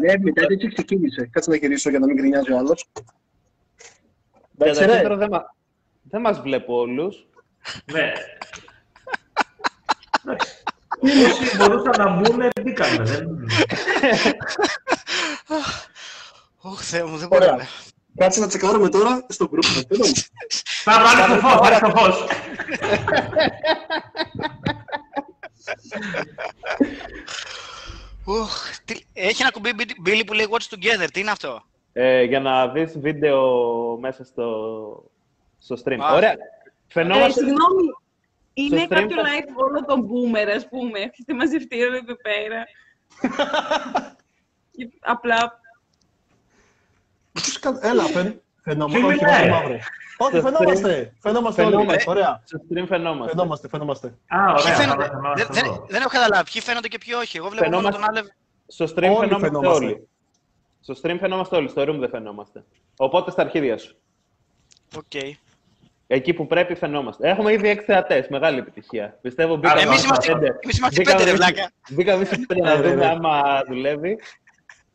Ναι, 0.00 0.18
μετά 0.18 0.42
έτσι 0.48 0.68
ξεκίνησε. 0.68 1.28
Κάτσε 1.32 1.50
να 1.50 1.56
γυρίσω 1.56 1.90
για 1.90 1.98
να 1.98 2.06
μην 2.06 2.16
γκρινιάζει 2.16 2.52
ο 2.52 2.58
άλλος. 2.58 2.88
Για 4.52 4.66
Εντάξει, 4.66 4.80
το 4.80 4.86
ρε. 4.92 4.96
κέντρο 4.98 5.16
δεν, 5.16 5.28
μα... 5.30 5.54
δεν 6.02 6.20
μας 6.20 6.40
βλέπω 6.40 6.74
όλους. 6.76 7.26
Ναι. 7.92 8.12
Εντάξει. 10.24 10.54
Όσοι 11.00 11.56
μπορούσαν 11.56 11.92
να 11.98 12.08
μπουν, 12.10 12.50
μπήκανε. 12.62 13.04
Δεν... 13.04 13.46
Ωχ, 16.60 16.80
Θεέ 16.82 17.04
μου, 17.04 17.16
δεν 17.16 17.28
Ωραία. 17.30 17.48
μπορούμε. 17.48 17.68
Κάτσε 18.16 18.40
να 18.40 18.46
τσεκάρουμε 18.46 18.88
τώρα 18.88 19.26
στο 19.28 19.48
group. 19.52 19.64
Θέλω 19.88 20.06
μου. 20.06 20.12
Θα 20.84 21.02
βάλει 21.02 21.40
το 21.40 21.46
φως, 21.46 21.58
βάλει 21.60 21.80
το 21.80 21.90
φως. 21.98 22.26
Οχ, 28.28 28.78
τι- 28.84 29.04
Έχει 29.12 29.42
ένα 29.42 29.50
κουμπί 29.50 29.70
Billy 30.06 30.22
που 30.26 30.32
λέει 30.32 30.46
Watch 30.50 30.74
Together. 30.74 31.08
Τι 31.12 31.20
είναι 31.20 31.30
αυτό; 31.30 31.62
Ε, 31.92 32.22
για 32.22 32.40
να 32.40 32.68
δεις 32.68 32.98
βίντεο 32.98 33.42
μέσα 34.00 34.24
στο, 34.24 35.10
στο 35.58 35.76
stream. 35.84 35.98
Α. 36.00 36.14
Ωραία. 36.14 36.30
Ε, 36.30 36.36
Φαινόμαστε... 36.88 37.30
συγγνώμη, 37.32 37.82
είναι 38.54 38.84
stream 38.84 38.88
κάποιο 38.88 39.16
θα- 39.16 39.22
live 39.22 39.54
όλο 39.56 39.84
τον 39.84 40.08
boomer, 40.08 40.48
ας 40.56 40.68
πούμε. 40.68 40.98
Έχετε 40.98 41.34
μαζευτεί 41.34 41.82
όλο 41.82 41.96
εδώ 41.96 42.14
πέρα. 42.16 42.64
Και 44.76 44.88
απλά, 45.00 45.60
Τους 47.32 47.58
κα- 47.58 47.78
Έλα, 47.82 48.02
φαι- 48.02 48.36
φαινόμαστε. 48.62 48.98
Τι 49.00 49.06
Όχι, 49.06 49.24
μιλάει; 49.24 49.40
όχι, 49.42 49.50
μαύρε. 49.50 49.78
Όχι, 50.18 50.38
Στο 50.38 50.42
φαινόμαστε. 50.50 51.12
Φαινόμαστε 51.20 51.62
όλοι. 51.62 51.70
Φαινόμαστε. 51.74 52.10
Ωραία. 52.10 52.42
Στο 52.44 52.58
stream 52.70 52.84
φαινόμαστε. 52.88 53.34
Φαινόμαστε, 53.36 53.68
φαινόμαστε. 53.68 54.06
Α, 54.06 54.52
Ποιοι 54.54 54.54
ωραία. 54.64 54.74
φαίνονται. 54.74 55.04
θα 55.04 55.10
δω, 55.10 55.28
θα 55.28 55.34
Δεν, 55.36 55.46
δω, 55.46 55.52
δεν, 55.54 55.64
θα 55.64 55.68
δω. 55.70 55.86
δεν 55.88 56.00
έχω 56.00 56.08
καταλάβει 56.08 56.50
ποιοι 56.52 56.62
φαίνονται 56.62 56.88
και 56.88 56.98
ποιοι 56.98 57.14
όχι. 57.20 57.36
Εγώ 57.36 57.48
βλέπω 57.48 57.70
μόνο 57.70 57.82
τον 57.82 57.92
Φαινόμαστε- 57.92 58.18
Άλευ. 58.18 58.26
Στο 58.66 58.84
stream 58.84 59.16
Όλοι 59.16 59.28
φαινόμαστε 59.28 59.46
φαινόμαστε. 59.46 59.84
όλοι. 59.84 60.08
Στο 60.80 60.94
stream 61.02 61.16
φαινόμαστε 61.20 61.56
όλοι, 61.56 61.68
στο 61.68 61.82
room 61.82 61.96
δεν 61.98 62.08
φαινόμαστε. 62.08 62.64
Οπότε 62.96 63.30
στα 63.30 63.42
αρχίδια 63.42 63.78
σου. 63.78 63.96
Οκ. 64.96 65.22
Εκεί 66.06 66.32
που 66.34 66.46
πρέπει 66.46 66.74
φαινόμαστε. 66.74 67.28
Έχουμε 67.28 67.52
ήδη 67.52 67.68
έξι 67.68 67.84
θεατές. 67.84 68.28
Μεγάλη 68.28 68.58
επιτυχία. 68.58 69.18
Πιστεύω 69.22 69.56
μπήκαμε 69.56 69.80
Εμείς 69.80 69.94
στις 69.94 70.04
είμαστε- 70.04 70.32
πέντε. 70.32 70.58
εμείς 70.62 70.78
είμαστε 70.78 71.00
Μπήκαμε 71.00 71.18
πέντε, 71.24 71.30
ρε 71.30 71.36
στις- 71.36 71.52
βλάκα. 71.54 71.70
Μπήκαμε 71.90 72.24
στις 72.24 72.38
πέντε 72.46 72.60
να 72.60 72.70
Ε, 72.70 72.80
ρε, 72.80 72.88
δούμε 72.90 73.02
ρε. 73.04 73.08
άμα 73.10 73.62
δουλεύει. 73.68 74.18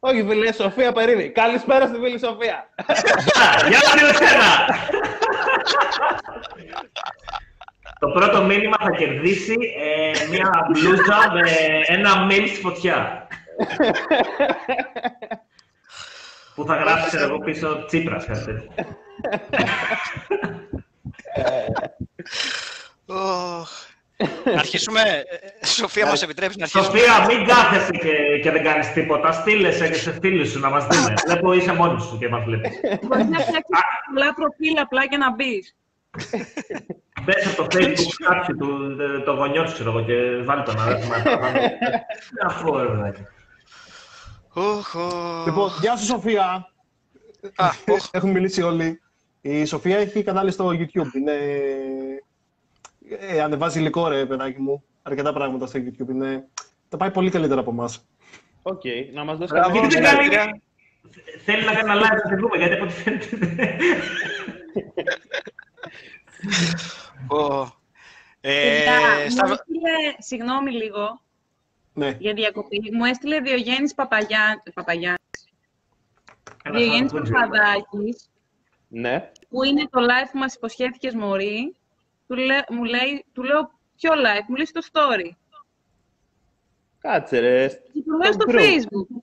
Όχι, 0.03 0.25
φίλε, 0.27 0.51
Σοφία 0.53 0.91
Περίδη. 0.91 1.29
Καλησπέρα 1.29 1.87
στη 1.87 1.95
φίλη 1.99 2.19
Σοφία. 2.19 2.69
Α, 2.75 3.67
Για 3.67 3.79
να 3.85 3.93
δείτε 4.11 4.25
ένα. 4.33 4.79
Το 7.99 8.07
πρώτο 8.07 8.43
μήνυμα 8.43 8.75
θα 8.79 8.91
κερδίσει 8.91 9.55
ε, 9.79 10.27
μια 10.29 10.49
μπλούζα 10.71 11.31
με 11.33 11.51
ένα 11.85 12.27
mail 12.29 12.47
στη 12.47 12.59
φωτιά. 12.61 13.27
που 16.55 16.65
θα 16.65 16.75
γράψει 16.75 17.07
ξέρω 17.07 17.23
εγώ 17.23 17.37
πίσω 17.39 17.85
Τσίπρας, 17.85 18.25
κάτι 18.25 18.43
τέτοιο. 18.45 18.85
Οχ. 24.21 24.53
Να 24.53 24.59
αρχίσουμε. 24.59 25.01
ε, 25.01 25.17
ε, 25.61 25.65
Σοφία, 25.65 26.05
μας 26.05 26.21
επιτρέψεις 26.21 26.57
να 26.57 26.63
αρχίσουμε. 26.63 26.99
Σοφία, 26.99 27.25
μην 27.25 27.47
κάθεσαι 27.47 27.91
και, 27.91 28.39
και 28.43 28.51
δεν 28.51 28.63
κάνεις 28.63 28.93
τίποτα. 28.93 29.31
Στείλεσαι 29.31 29.87
και 29.87 29.93
σε 29.93 30.17
φίλους 30.21 30.49
σου 30.51 30.59
να 30.59 30.69
μας 30.69 30.85
δούμε. 30.87 31.13
Βλέπω 31.25 31.53
είσαι 31.53 31.73
μόνος 31.73 32.03
σου 32.03 32.17
και 32.17 32.29
μας 32.29 32.43
βλέπεις. 32.43 32.71
μπορείς 33.01 33.25
να 33.25 33.39
φτιάξεις 33.39 33.63
πολλά 34.13 34.33
προφίλ 34.33 34.77
απλά 34.81 35.03
για 35.09 35.17
να 35.17 35.31
μπεις. 35.35 35.75
Μπες 37.23 37.45
από 37.47 37.55
το 37.67 37.77
facebook 37.77 38.15
κάποιου 38.29 38.55
του, 38.57 38.95
το- 38.97 39.21
το 39.21 39.31
γονιό 39.31 39.65
σου, 39.67 39.73
ξέρω 39.73 39.89
εγώ, 39.89 40.01
και 40.03 40.43
βάλει 40.43 40.63
τον 40.63 40.79
αδέρφημα. 40.79 41.15
Αφού, 42.45 42.77
ρε 42.77 42.85
παιδάκι. 42.85 43.21
Οχ, 44.53 44.95
οχ. 44.95 45.45
Λοιπόν, 45.45 45.69
γεια 45.81 45.95
σου 45.95 46.05
Σοφία. 46.05 46.71
Α, 47.55 47.69
οχ. 47.87 48.07
Έχουν 48.11 48.29
μιλήσει 48.31 48.61
όλοι. 48.61 49.01
Η 49.41 49.65
Σοφία 49.65 49.97
έχει 49.97 50.23
κανάλι 50.23 50.51
στο 50.51 50.67
YouTube. 50.69 51.15
Είναι... 51.15 51.33
Ε, 53.19 53.41
ανεβάζει 53.41 53.79
υλικό 53.79 54.07
ρε 54.07 54.25
παιδάκι 54.25 54.61
μου. 54.61 54.83
Αρκετά 55.01 55.33
πράγματα 55.33 55.65
στο 55.67 55.79
YouTube. 55.79 56.09
Είναι... 56.09 56.47
Τα 56.89 56.97
πάει 56.97 57.11
πολύ 57.11 57.29
καλύτερα 57.29 57.59
από 57.59 57.71
εμάς. 57.71 58.05
Οκ, 58.61 58.81
να 59.13 59.23
μας 59.23 59.37
δώσεις 59.37 59.51
Μπράβο, 59.51 59.77
Γιατί 59.79 59.93
δεν 59.95 60.03
κάποια 60.03 60.27
κάνει- 60.37 60.61
Θέλει 61.45 61.65
να 61.65 61.73
κάνει 61.73 61.91
ένα 61.91 62.01
live 62.01 62.15
να 62.23 62.29
τη 62.29 62.35
δούμε, 62.35 62.57
γιατί 62.57 62.73
από 62.73 62.83
ό,τι 62.83 62.93
φαίνεται. 62.93 63.77
Ω. 67.27 67.61
Ε, 68.41 68.83
Παιδιά, 68.83 69.29
στα- 69.29 69.47
μου 69.47 69.53
έστειλε, 69.53 70.13
συγγνώμη 70.17 70.71
λίγο 70.71 71.21
Ναι. 71.93 72.15
για 72.19 72.33
διακοπή, 72.33 72.89
μου 72.93 73.05
έστειλε 73.05 73.39
Διογέννης 73.39 73.93
Παπαγιά... 73.93 74.63
Παπαγιάννης, 74.73 75.47
Ένα 76.63 76.77
Διογέννης 76.77 77.11
σάρκο, 77.11 77.29
Παπαδάκης, 77.31 78.29
Ναι. 78.87 79.31
που 79.49 79.63
είναι 79.63 79.87
το 79.89 79.99
live 80.01 80.29
που 80.31 80.37
μας 80.37 80.53
υποσχέθηκες 80.55 81.13
Μωρή, 81.13 81.75
του, 82.31 82.37
λέ, 82.37 82.57
μου 82.69 82.83
λέει, 82.83 83.25
του 83.33 83.43
λέω 83.43 83.71
ποιο 83.95 84.11
live, 84.13 84.45
μου 84.47 84.55
λέει 84.55 84.65
στο 84.65 84.81
story. 84.91 85.29
Κάτσε 86.99 87.39
ρε. 87.39 87.67
Και 87.67 88.01
του 88.05 88.17
λέω 88.17 88.31
Στο 88.31 88.41
στο 88.41 88.51
group. 88.51 88.59
facebook. 88.59 89.21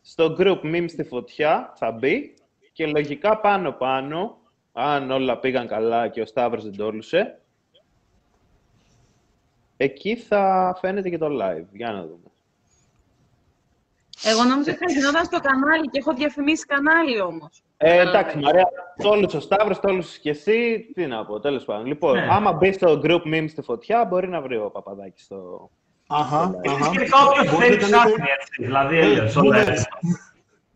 Στο 0.00 0.36
group 0.38 0.60
Meme 0.62 0.84
στη 0.88 1.04
φωτιά 1.04 1.72
θα 1.76 1.90
μπει 1.92 2.34
και 2.72 2.86
λογικά 2.86 3.40
πάνω 3.40 3.72
πάνω, 3.72 4.38
αν 4.72 5.10
όλα 5.10 5.38
πήγαν 5.38 5.66
καλά 5.66 6.08
και 6.08 6.20
ο 6.20 6.26
Σταύρος 6.26 6.64
δεν 6.64 6.76
τόλουσε, 6.76 7.40
εκεί 9.76 10.16
θα 10.16 10.76
φαίνεται 10.80 11.10
και 11.10 11.18
το 11.18 11.26
live. 11.42 11.66
Για 11.72 11.92
να 11.92 12.02
δούμε. 12.02 12.29
Εγώ 14.22 14.44
νόμιζα 14.44 14.70
ότι 14.72 14.84
θα 14.84 14.92
γινόταν 14.92 15.24
στο 15.24 15.40
κανάλι 15.40 15.86
και 15.90 15.98
έχω 15.98 16.12
διαφημίσει 16.14 16.64
κανάλι 16.66 17.20
όμως. 17.20 17.62
Ε, 17.76 18.00
εντάξει, 18.00 18.38
Μαρία, 18.38 18.68
τόλουσε 19.02 19.36
ο 19.36 19.40
Σταύρος, 19.40 19.80
τόλουσες 19.80 20.18
και 20.18 20.30
εσύ, 20.30 20.90
τι 20.94 21.06
να 21.06 21.24
πω, 21.26 21.40
τέλος 21.40 21.64
πάντων. 21.64 21.86
Λοιπόν, 21.86 22.18
Ναι. 22.18 22.26
άμα 22.30 22.52
μπει 22.52 22.72
στο 22.72 23.00
group 23.04 23.22
Meme 23.26 23.46
στη 23.48 23.62
φωτιά, 23.62 24.04
μπορεί 24.04 24.28
να 24.28 24.40
βρει 24.40 24.56
ο 24.56 24.70
Παπαδάκης 24.70 25.26
το... 25.26 25.70
Αχα, 26.08 26.36
αχα. 26.66 26.90
Γενικά 26.92 27.18
όποιος 27.28 27.52
Μπορείτε 27.52 27.76
θέλει 27.78 27.90
να 27.90 27.98
κάνετε- 27.98 28.14
ψάχνει 28.16 28.30
έτσι, 28.40 28.62
δηλαδή 28.64 28.98
έλεος, 28.98 29.36
όλα 29.36 29.44
Μπορείτε- 29.50 29.70
έτσι. 29.72 29.86
Ε, 29.94 30.08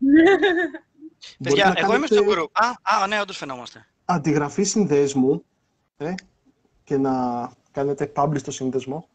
Μπορείτε 1.39 1.43
Παιδιά, 1.43 1.65
να 1.65 1.73
εγώ 1.77 1.95
είμαι 1.95 2.05
στο 2.07 2.15
κάνετε 2.23 2.41
group. 2.41 2.49
Α, 2.51 3.03
α, 3.03 3.07
ναι, 3.07 3.19
όντως 3.21 3.37
φαινόμαστε. 3.37 3.85
Αντιγραφή 4.05 4.63
συνδέσμου 4.63 5.45
ε, 5.97 6.13
και 6.83 6.97
να 6.97 7.11
κάνετε 7.71 8.11
publish 8.15 8.41
το 8.41 8.51
σύνδεσμο. 8.51 9.07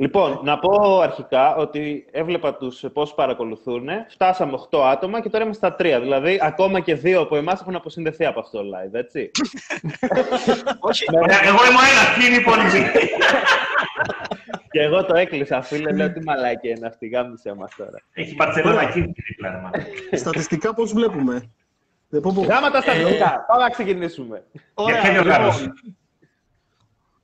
Λοιπόν, 0.00 0.40
να 0.42 0.58
πω 0.58 1.00
αρχικά 1.00 1.54
ότι 1.56 2.06
έβλεπα 2.10 2.54
τους 2.54 2.84
πόσους 2.92 3.14
παρακολουθούν. 3.14 3.88
Φτάσαμε 4.08 4.52
8 4.70 4.78
άτομα 4.80 5.20
και 5.20 5.28
τώρα 5.28 5.44
είμαστε 5.44 5.66
στα 5.66 5.76
3. 5.78 6.00
Δηλαδή, 6.00 6.38
ακόμα 6.42 6.80
και 6.80 6.94
δύο 6.94 7.20
από 7.20 7.36
εμάς 7.36 7.60
έχουν 7.60 7.74
αποσυνδεθεί 7.74 8.24
από 8.24 8.40
αυτό 8.40 8.58
το 8.58 8.64
live, 8.64 8.94
έτσι. 8.94 9.30
Όχι, 10.90 11.04
Ωραία, 11.22 11.44
Εγώ 11.44 11.56
είμαι 11.66 11.78
ο 11.78 11.86
ένας, 11.92 12.14
ποιοι 12.16 12.26
είναι 12.26 12.36
οι 12.36 12.40
υπόλοιποι; 12.40 12.90
και 14.70 14.80
εγώ 14.80 15.04
το 15.04 15.14
έκλεισα, 15.16 15.62
φίλε. 15.62 15.92
Λέω 15.92 16.12
τι 16.12 16.22
μαλάκι 16.24 16.68
είναι 16.68 16.86
αυτή, 16.86 17.08
γάμισε 17.08 17.54
μας 17.54 17.74
τώρα. 17.76 17.98
Έχει 18.12 18.34
Μπαρτσελώνα 18.34 18.82
εκεί 18.82 19.00
δίπλα, 19.00 19.50
ρε 19.50 19.56
μάνα. 19.56 19.84
Στατιστικά 20.12 20.74
πώς 20.74 20.92
βλέπουμε; 20.92 21.50
Δεν 22.08 22.20
πω, 22.20 22.32
πω. 22.34 22.42
Γάμα 22.42 22.70
τα 22.70 22.80
στατιστικά. 22.80 23.44
Πάμε 23.48 23.62
να 23.62 23.70
ξεκινήσουμε. 23.70 24.44
Για 24.76 25.00
ποια 25.00 25.10
διοργάνωση. 25.12 25.62
λοιπόν, 25.62 25.96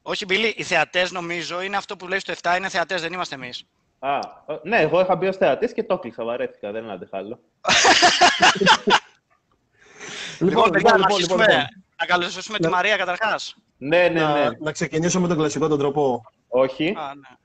όχι, 0.08 0.24
Μπίλη, 0.24 0.54
οι 0.56 0.62
θεατές 0.62 1.12
νομίζω 1.12 1.62
είναι 1.62 1.76
αυτό 1.76 1.96
που 1.96 2.08
λέει 2.08 2.18
στο 2.18 2.32
7, 2.42 2.54
είναι 2.56 2.68
θεατές, 2.68 3.00
δεν 3.00 3.12
είμαστε 3.12 3.34
εμείς. 3.34 3.64
Α, 3.98 4.18
ε, 4.18 4.58
ναι, 4.62 4.76
εγώ 4.76 5.00
είχα 5.00 5.16
μπει 5.16 5.26
ως 5.26 5.36
θεατής 5.36 5.72
και 5.72 5.82
το 5.84 5.94
έκλεισα, 5.94 6.24
βαρέθηκα, 6.24 6.72
δεν 6.72 6.90
αντεχάλω. 6.90 7.38
Λοιπόν, 10.38 10.70
παιδιά, 10.70 10.90
να 10.90 10.96
λοιπόν, 10.96 11.12
αρχίσουμε. 11.12 11.46
λοιπόν. 11.46 11.64
Να 12.00 12.06
καλωσορίσουμε 12.06 12.58
τη 12.58 12.64
Ναι. 12.64 12.70
Μαρία 12.70 12.96
καταρχάς. 12.96 13.56
Ναι, 13.76 14.08
ναι, 14.08 14.08
ναι. 14.08 14.20
Να, 14.20 14.56
να 14.58 14.72
ξεκινήσω 14.72 15.20
με 15.20 15.28
τον 15.28 15.36
κλασικό 15.36 15.68
τον 15.68 15.78
τρόπο. 15.78 16.22
Όχι. 16.48 16.88
Α, 16.88 17.14
ναι. 17.14 17.36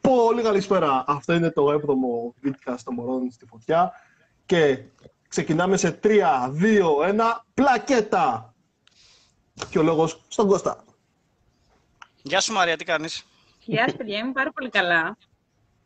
Πολύ 0.00 0.42
καλησπέρα. 0.42 1.04
Αυτό 1.06 1.32
είναι 1.32 1.50
το 1.50 1.72
7ο 1.72 2.34
βίντεο 2.40 2.76
των 2.84 2.94
μωρών 2.94 3.30
στη 3.30 3.46
φωτιά. 3.46 3.92
Και 4.46 4.78
ξεκινάμε 5.28 5.76
σε 5.76 6.00
3, 6.02 6.06
2, 6.06 7.08
1, 7.08 7.14
πλακέτα! 7.54 8.54
Και 9.70 9.78
ο 9.78 9.82
λόγος 9.82 10.24
στον 10.28 10.46
Κώστα. 10.48 10.84
Γεια 12.28 12.40
σου, 12.40 12.52
Μαρία, 12.52 12.76
τι 12.76 12.84
κάνεις; 12.84 13.24
Γεια 13.64 13.82
σας, 13.82 13.96
παιδιά, 13.96 14.18
είμαι 14.18 14.32
πάρα 14.32 14.52
πολύ 14.52 14.68
καλά. 14.70 15.16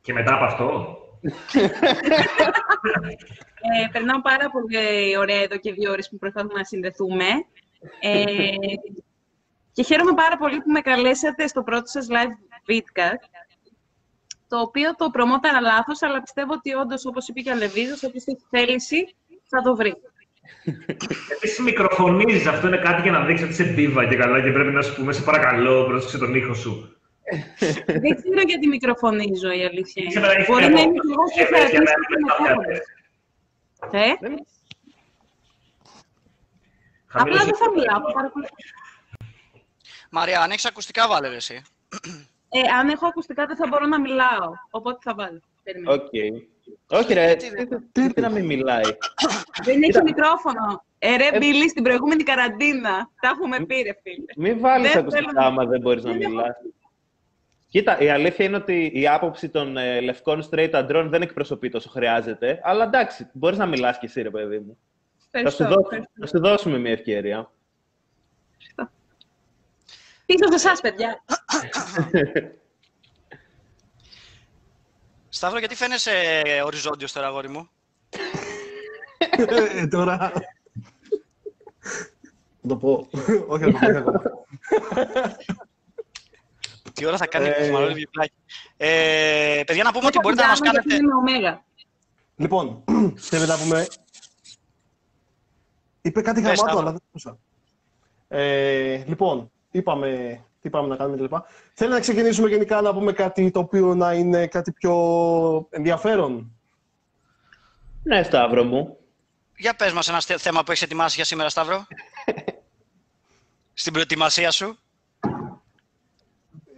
Και 0.00 0.12
μετά 0.12 0.34
από 0.34 0.44
αυτό, 0.44 0.96
Ε, 3.60 3.88
περνάω 3.92 4.20
πάρα 4.20 4.50
πολύ 4.50 5.16
ωραία 5.18 5.40
εδώ 5.42 5.56
και 5.58 5.72
δύο 5.72 5.90
ώρες 5.90 6.08
που 6.08 6.18
προσπαθούμε 6.18 6.52
να 6.54 6.64
συνδεθούμε. 6.64 7.26
Ε, 8.00 8.54
και 9.72 9.82
χαίρομαι 9.82 10.12
πάρα 10.14 10.36
πολύ 10.36 10.60
που 10.60 10.70
με 10.70 10.80
καλέσατε 10.80 11.46
στο 11.46 11.62
πρώτο 11.62 11.86
σας 11.86 12.06
live 12.10 12.34
vidcast, 12.70 13.24
το 14.48 14.60
οποίο 14.60 14.94
το 14.94 15.10
προμόταρα 15.10 15.60
λάθος, 15.60 16.02
αλλά 16.02 16.20
πιστεύω 16.22 16.52
ότι 16.52 16.74
όντως, 16.74 17.06
όπως 17.06 17.28
είπε 17.28 17.40
και 17.40 17.50
ο 17.50 17.54
Λεβίζος, 17.56 18.02
όποιος 18.02 18.24
έχει 18.26 18.46
θέληση 18.50 19.14
θα 19.48 19.62
το 19.62 19.76
βρει. 19.76 19.94
Επίσης 21.30 21.58
μικροφωνίζεις, 21.58 22.46
αυτό 22.46 22.66
είναι 22.66 22.76
κάτι 22.76 23.02
για 23.02 23.12
να 23.12 23.24
δείξεις 23.24 23.44
ότι 23.46 23.52
είσαι 23.62 23.72
μπίβα 23.72 24.06
και 24.08 24.16
καλά 24.16 24.42
και 24.42 24.50
πρέπει 24.52 24.70
να 24.72 24.82
σου 24.82 24.94
πούμε 24.94 25.12
σε 25.12 25.22
παρακαλώ, 25.22 25.84
πρόσεξε 25.84 26.18
τον 26.18 26.34
ήχο 26.34 26.54
σου. 26.54 26.94
Δεν 27.86 28.16
ξέρω 28.22 28.40
γιατί 28.46 28.66
μικροφωνίζω 28.66 29.50
η 29.50 29.64
αλήθεια. 29.64 30.02
Είσαι 30.06 30.18
είναι. 30.18 30.28
παιδάκι 30.28 30.50
Μπορεί 30.50 30.64
και 30.64 30.70
να 30.70 30.80
εγώ. 30.80 30.88
είναι 30.90 30.98
και 31.00 31.08
εγώ 31.12 31.22
Είσαι 31.30 31.44
και 31.44 31.50
παιδάκι, 31.50 31.76
θα 31.76 31.82
για 31.82 31.90
αρχίσω 31.92 32.08
μένα 32.10 32.36
να 32.36 32.54
δεν 32.54 32.56
μεταφέρω. 32.56 32.84
Ε, 33.98 34.10
απλά 34.10 34.36
Χαμηλός 37.06 37.44
δεν 37.44 37.56
θα 37.56 37.70
μιλάω. 37.70 38.00
θα 38.06 38.12
παρακολουθώ. 38.12 38.54
Μαρία, 40.10 40.40
αν 40.40 40.50
έχεις 40.50 40.64
ακουστικά, 40.64 41.08
βάλε 41.08 41.28
ρε 41.28 41.36
εσύ. 41.36 41.62
Ε, 42.48 42.60
αν 42.78 42.88
έχω 42.88 43.06
ακουστικά 43.06 43.46
δεν 43.46 43.56
θα 43.56 43.66
μπορώ 43.68 43.86
να 43.86 44.00
μιλάω. 44.00 44.50
Οπότε 44.70 44.98
θα 45.02 45.14
βάλω. 45.14 45.40
Περιμένω. 45.62 45.92
Οκ. 45.92 46.10
Όχι 46.88 47.14
ρε, 47.14 47.34
Τι 47.34 47.50
τι- 47.66 47.66
τι- 47.92 48.12
τι 48.12 48.20
να 48.20 48.28
μην 48.30 48.44
μιλάει. 48.44 48.82
Δεν 49.64 49.82
έχει 49.82 50.02
μικρόφωνο. 50.02 50.84
Ε, 50.98 51.16
ρε, 51.16 51.38
Μπίλη, 51.38 51.68
στην 51.68 51.82
προηγούμενη 51.82 52.22
καραντίνα. 52.22 53.10
Τα 53.20 53.28
έχουμε 53.28 53.64
πει, 53.66 53.74
ρε, 53.82 53.94
φίλε. 54.02 54.24
Μην 54.36 54.60
βάλεις 54.60 54.88
Δεν 54.92 54.98
ακουστικά 55.00 55.26
θέλω 55.26 55.40
να- 55.40 55.46
άμα 55.46 55.64
δεν 55.64 55.80
μπορείς 55.80 56.04
να 56.04 56.12
Δεν 56.12 56.20
έχω- 56.20 56.30
μιλάς. 56.30 56.56
Κοίτα, 57.68 57.98
η 58.00 58.10
αλήθεια 58.10 58.44
είναι 58.44 58.56
ότι 58.56 58.90
η 58.94 59.08
άποψη 59.08 59.48
των 59.48 59.76
ε, 59.76 60.00
λευκών 60.00 60.48
straight 60.50 60.70
αντρών 60.72 61.08
δεν 61.08 61.22
εκπροσωπεί 61.22 61.68
τόσο 61.68 61.88
χρειάζεται. 61.88 62.60
Αλλά 62.62 62.84
εντάξει, 62.84 63.26
μπορείς 63.32 63.58
να 63.58 63.66
μιλάς 63.66 63.98
κι 63.98 64.04
εσύ, 64.06 64.22
ρε 64.22 64.30
παιδί 64.30 64.58
μου. 64.58 64.78
Θα 65.30 65.38
σου, 65.38 65.46
Ευχαριστώ. 65.62 65.64
δώσ- 65.64 65.82
ευχαριστώ. 65.84 66.12
θα 66.20 66.26
σου 66.26 66.38
δώσουμε 66.40 66.78
μια 66.78 66.90
ευκαιρία. 66.92 67.50
Πίσω 70.26 70.46
σε 70.48 70.54
εσάς, 70.54 70.80
παιδιά. 70.80 71.22
Σταύρο, 75.32 75.58
γιατί 75.58 75.74
φαίνεσαι 75.74 76.12
οριζόντιος 76.64 77.12
τώρα, 77.12 77.26
αγόρι 77.26 77.48
μου; 77.48 77.68
Ε, 79.76 79.86
τώρα... 79.86 80.32
Να 82.60 82.68
το 82.68 82.76
πω. 82.76 83.08
Όχι, 83.46 83.64
να 83.64 83.72
το 83.72 83.78
πω, 83.78 83.86
όχι 83.86 83.96
ακόμα. 83.96 84.22
Τι 86.92 87.06
ώρα 87.06 87.16
θα 87.16 87.26
κάνει 87.26 87.48
Ε, 87.48 87.66
το 87.66 87.72
μαλώνει 87.72 87.94
βιβλάκι. 87.94 88.32
Ε, 88.76 89.62
παιδιά, 89.66 89.82
να 89.82 89.92
πούμε 89.92 90.06
ότι 90.06 90.18
μπορείτε 90.22 90.42
να 90.42 90.48
μας 90.48 90.58
Γιατί 90.58 90.76
κάνετε... 90.76 90.94
είμαι 90.94 91.14
ωμέγα. 91.14 91.64
Λοιπόν, 92.36 92.84
θέλετε 93.28 93.52
να 93.52 93.58
πούμε... 93.58 93.86
Είπε 96.02 96.20
κάτι 96.22 96.40
Πες, 96.40 96.50
γαμάτο, 96.50 96.62
Σταύρο. 96.62 96.78
αλλά 96.80 96.90
δεν 96.90 97.00
ακούσα. 97.08 97.38
Ε, 98.28 99.02
λοιπόν, 99.06 99.50
είπαμε 99.70 100.40
τι 100.60 100.70
πάμε 100.70 100.88
να 100.88 100.96
κάνουμε 100.96 101.16
κλπ. 101.16 101.34
Θέλει 101.72 101.90
να 101.92 102.00
ξεκινήσουμε 102.00 102.48
γενικά 102.48 102.80
να 102.80 102.92
πούμε 102.94 103.12
κάτι 103.12 103.50
το 103.50 103.58
οποίο 103.60 103.94
να 103.94 104.12
είναι 104.14 104.46
κάτι 104.46 104.72
πιο 104.72 105.66
ενδιαφέρον. 105.70 106.52
Ναι, 108.02 108.22
Σταύρο 108.22 108.64
μου. 108.64 108.96
Για 109.56 109.74
πες 109.74 109.92
μας 109.92 110.08
ένα 110.08 110.20
θε- 110.20 110.38
θέμα 110.40 110.62
που 110.64 110.70
έχεις 110.70 110.82
ετοιμάσει 110.82 111.14
για 111.16 111.24
σήμερα, 111.24 111.48
Σταύρο. 111.48 111.86
Στην 113.74 113.92
προετοιμασία 113.92 114.50
σου. 114.50 114.78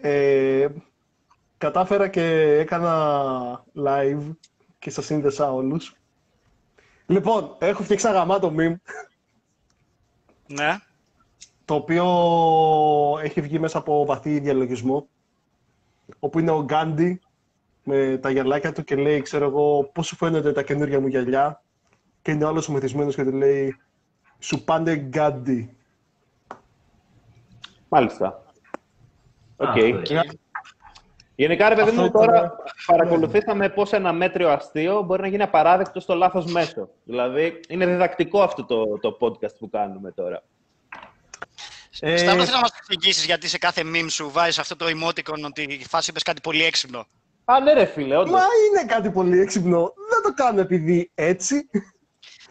Ε, 0.01 0.69
κατάφερα 1.59 2.09
και 2.09 2.23
έκανα 2.59 3.65
live 3.85 4.31
και 4.79 4.91
σας 4.91 5.05
σύνδεσα 5.05 5.53
όλους. 5.53 5.95
Λοιπόν, 7.07 7.57
έχω 7.59 7.83
φτιάξει 7.83 8.07
ένα 8.07 8.17
γαμάτο 8.17 8.55
meme, 8.59 8.75
Ναι. 10.47 10.79
Το 11.73 11.79
οποίο 11.79 12.07
έχει 13.23 13.41
βγει 13.41 13.59
μέσα 13.59 13.79
από 13.79 14.05
βαθύ 14.05 14.39
διαλογισμό, 14.39 15.07
όπου 16.19 16.39
είναι 16.39 16.51
ο 16.51 16.63
Γκάντι 16.65 17.21
με 17.85 18.19
τα 18.23 18.31
γυαλάκια 18.31 18.73
του 18.73 18.85
και 18.85 18.97
λέει, 18.97 19.21
ξέρω 19.23 19.45
εγώ, 19.45 19.91
πώς 19.95 20.07
σου 20.07 20.17
φαίνονται 20.17 20.53
τα 20.53 20.63
καινούργια 20.63 21.01
μου 21.01 21.07
γυαλιά; 21.07 21.63
Και 22.23 22.31
είναι 22.31 22.45
όλος 22.45 22.69
ο 22.69 22.73
μεθυσμένος 22.73 23.15
και 23.15 23.25
του 23.25 23.33
λέει, 23.33 23.77
σου 24.39 24.65
πάνε 24.65 24.97
Γκάντι. 24.97 25.77
Μάλιστα. 27.89 28.43
ΟΚ. 29.57 29.67
Α, 29.67 29.71
αυτό 29.71 30.15
Ε, 30.15 30.21
Γενικά, 31.35 31.69
ρε 31.69 31.75
παιδί 31.75 31.89
Αυτό 31.89 32.01
μου, 32.01 32.07
ήταν- 32.07 32.27
τώρα 32.27 32.55
παρακολουθήσαμε 32.87 33.69
πώς 33.69 33.93
ένα 33.93 34.13
μέτριο 34.13 34.49
αστείο 34.49 35.03
μπορεί 35.03 35.23
να 35.23 35.29
γίνει 35.29 35.43
απαράδεκτο 35.43 36.01
στο 36.01 36.15
λάθος 36.15 36.53
μέσο. 36.53 36.89
Δηλαδή, 37.05 37.61
είναι 37.69 37.87
διδακτικό 37.87 38.43
αυτό 38.43 38.65
το, 38.65 38.99
το 38.99 39.17
podcast 39.21 39.55
που 39.59 39.71
κάνουμε 39.71 40.11
τώρα. 40.11 40.43
Ε, 42.01 42.17
Σταύρο, 42.17 42.45
θέλω 42.45 42.57
να 42.57 42.61
μας 42.61 42.71
εξηγήσεις 42.79 43.25
γιατί 43.25 43.49
σε 43.49 43.59
κάθε 43.59 43.83
meme 43.85 44.07
σου 44.11 44.31
βάζεις 44.31 44.59
αυτό 44.59 44.77
το 44.77 44.87
emoticon 44.87 45.43
ότι 45.45 45.63
η 45.63 45.85
φάση 45.89 46.11
είπες 46.11 46.23
κάτι 46.23 46.41
πολύ 46.41 46.65
έξυπνο. 46.65 47.07
Α, 47.45 47.61
ναι 47.61 47.73
ρε 47.73 47.85
φίλε, 47.85 48.17
όντως. 48.17 48.31
Μα 48.33 48.41
είναι 48.41 48.85
κάτι 48.93 49.11
πολύ 49.11 49.41
έξυπνο. 49.41 49.93
Δεν 50.11 50.23
το 50.23 50.43
κάνω 50.43 50.61
επειδή 50.61 51.11
έτσι. 51.15 51.55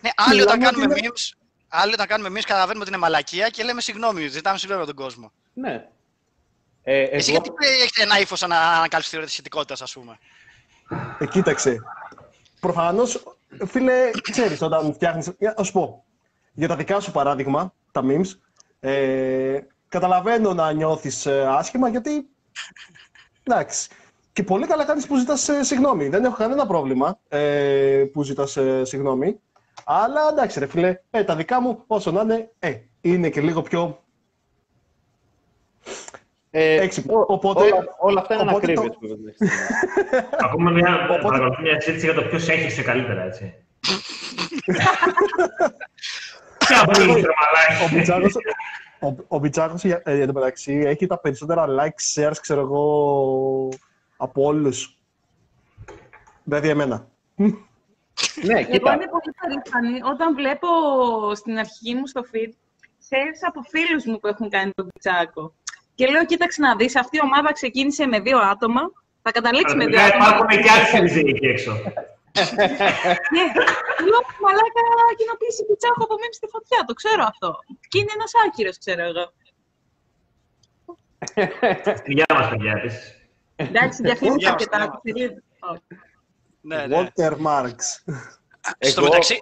Ναι, 0.01 0.09
άλλοι 0.15 0.41
όταν 0.41 0.57
Μιλάμε 0.57 0.63
κάνουμε 0.77 0.93
ότι 0.93 0.99
είναι- 0.99 1.09
memes, 1.15 1.37
άλλοι 1.67 1.93
όταν 1.93 2.07
κάνουμε 2.07 2.29
memes 2.29 2.43
καταλαβαίνουμε 2.45 2.83
ότι 2.83 2.93
είναι 2.93 3.01
μαλακία 3.01 3.49
και 3.49 3.63
λέμε 3.63 3.81
συγγνώμη, 3.81 4.27
ζητάμε 4.27 4.57
συγγνώμη 4.57 4.83
από 4.83 4.93
τον 4.95 5.03
κόσμο. 5.05 5.31
Ναι. 5.53 5.85
Ε, 6.83 7.01
Εσύ 7.03 7.31
εγώ- 7.33 7.41
γιατί 7.57 7.81
έχετε 7.81 8.01
ένα 8.01 8.19
ύφος 8.19 8.41
να 8.41 8.59
ανακάλυψη 8.61 9.09
θεωρία 9.09 9.25
της 9.27 9.33
σχετικότητα, 9.33 9.83
ας 9.83 9.93
πούμε; 9.93 10.17
Ε, 11.19 11.25
κοίταξε. 11.25 11.77
Προφανώς, 12.59 13.23
φίλε, 13.67 14.09
ξέρεις 14.31 14.61
όταν 14.61 14.93
φτιάχνει. 14.93 15.23
Να 15.57 15.63
σου 15.63 15.71
πω. 15.71 16.03
Για 16.53 16.67
τα 16.67 16.75
δικά 16.75 16.99
σου 16.99 17.11
παράδειγμα, 17.11 17.73
τα 17.91 18.01
memes, 18.03 18.27
ε, 18.83 19.59
καταλαβαίνω 19.87 20.53
να 20.53 20.71
νιώθεις 20.71 21.27
άσχημα 21.27 21.89
γιατί. 21.89 22.29
Εντάξει. 23.43 23.89
Και 24.33 24.43
πολύ 24.43 24.67
καλά 24.67 24.85
κάνεις 24.85 25.07
που 25.07 25.17
ζητάς 25.17 25.49
συγγνώμη. 25.61 26.07
Δεν 26.09 26.25
έχω 26.25 26.35
κανένα 26.35 26.65
πρόβλημα 26.65 27.19
ε, 27.29 28.03
που 28.13 28.23
ζητάς 28.23 28.57
συγγνώμη. 28.81 29.39
Αλλά 29.85 30.21
εντάξει, 30.31 30.59
ρε 30.59 30.65
φίλε, 30.67 30.97
ε, 31.11 31.23
τα 31.23 31.35
δικά 31.35 31.61
μου 31.61 31.83
όσο 31.87 32.11
να 32.11 32.21
είναι, 32.21 32.51
ε, 32.59 32.73
είναι 33.01 33.29
και 33.29 33.41
λίγο 33.41 33.61
πιο 33.61 34.03
ε, 36.51 36.81
έξυπνο. 36.81 37.17
ό- 37.19 37.25
Οπότε- 37.27 37.71
όλα, 37.71 37.95
όλα 37.99 38.21
αυτά 38.21 38.33
είναι 38.33 38.43
οπότε 38.51 38.73
το- 38.73 38.81
ανακρίβειες. 38.81 38.97
που 38.99 39.07
δεν 39.07 39.27
έχεις. 39.27 39.49
Ακούμε 40.39 40.71
μια, 40.71 40.99
Οπότε- 41.03 41.21
παρακολουθούμε 41.21 41.69
μια 41.69 41.81
συζήτηση 41.81 42.05
για 42.11 42.15
το 42.15 42.21
ποιος 42.21 42.47
έχησε 42.49 42.81
καλύτερα, 42.81 43.23
έτσι. 43.23 43.53
Ποια 46.67 46.83
μπορεί 46.85 47.05
να 47.05 47.13
Ο 47.13 47.15
μαλάκι. 47.15 47.95
Μπιτσάκος, 47.95 48.33
ο, 48.99 49.15
ο 49.27 49.37
Μπιτσάκος, 49.39 49.83
για, 49.83 50.01
ε, 50.05 50.19
εν 50.19 50.27
τω 50.27 50.33
μεταξύ, 50.33 50.81
έχει 50.85 51.05
τα 51.07 51.19
περισσότερα 51.19 51.65
likes, 51.69 52.21
shares, 52.23 52.35
ξέρω 52.41 52.61
εγώ, 52.61 53.69
από 54.17 54.43
όλους. 54.43 54.97
Δηλαδή 56.43 56.69
εμένα. 56.69 57.07
ναι, 57.35 57.49
Εγώ 58.59 58.69
κοίτα. 58.71 58.93
είμαι 58.93 59.05
πολύ 59.05 59.31
περήφανη 59.41 59.99
όταν 60.13 60.35
βλέπω 60.35 60.67
στην 61.35 61.57
αρχική 61.59 61.93
μου 61.95 62.07
στο 62.07 62.21
feed 62.33 62.49
shares 63.09 63.39
από 63.47 63.61
φίλους 63.69 64.05
μου 64.05 64.19
που 64.19 64.27
έχουν 64.27 64.49
κάνει 64.49 64.71
τον 64.75 64.87
πιτσάκο. 64.93 65.53
Και 65.95 66.07
λέω, 66.07 66.25
κοίταξε 66.25 66.61
να 66.61 66.75
δεις, 66.75 66.95
αυτή 66.95 67.17
η 67.17 67.19
ομάδα 67.23 67.51
ξεκίνησε 67.53 68.05
με 68.05 68.19
δύο 68.19 68.37
άτομα, 68.37 68.81
θα 69.21 69.31
καταλήξει 69.31 69.75
με 69.75 69.85
δύο 69.85 69.97
Πραγματικά 69.97 70.23
άτομα. 70.23 70.47
υπάρχουν 70.47 70.63
και 70.91 70.97
άξιοι 70.97 71.23
εκεί 71.27 71.45
έξω. 71.47 71.71
Ναι, 73.33 73.43
λέω, 74.09 74.21
μαλάκα, 74.43 74.83
κοινοποίηση 75.19 75.61
πιτσάκο 75.67 76.03
από 76.03 76.15
μέμψη 76.21 76.39
στη 76.41 76.47
φωτιά, 76.53 76.79
το 76.87 76.93
ξέρω 76.93 77.23
αυτό. 77.31 77.49
Και 77.89 77.97
είναι 77.99 78.13
ένας 78.17 78.31
άκυρος, 78.45 78.77
ξέρω 78.83 79.03
εγώ. 79.11 79.25
Στη 81.99 82.13
γεια 82.13 82.25
μας, 82.33 82.49
παιδιά, 82.49 82.71
επίσης. 82.71 83.15
Εντάξει, 83.55 84.01
διαφήμισα 84.03 84.37
Γεια 84.37 84.51
και 84.55 84.63
σας, 84.63 84.71
τα 84.71 84.99
γεια 85.01 85.01
θέλει- 85.03 85.43
Όχι. 85.59 85.81
Ναι, 86.61 86.85
ναι. 86.87 86.97
Watermarks. 87.15 87.85
Στο 88.79 89.01
Εγώ- 89.01 89.03
μεταξύ. 89.03 89.37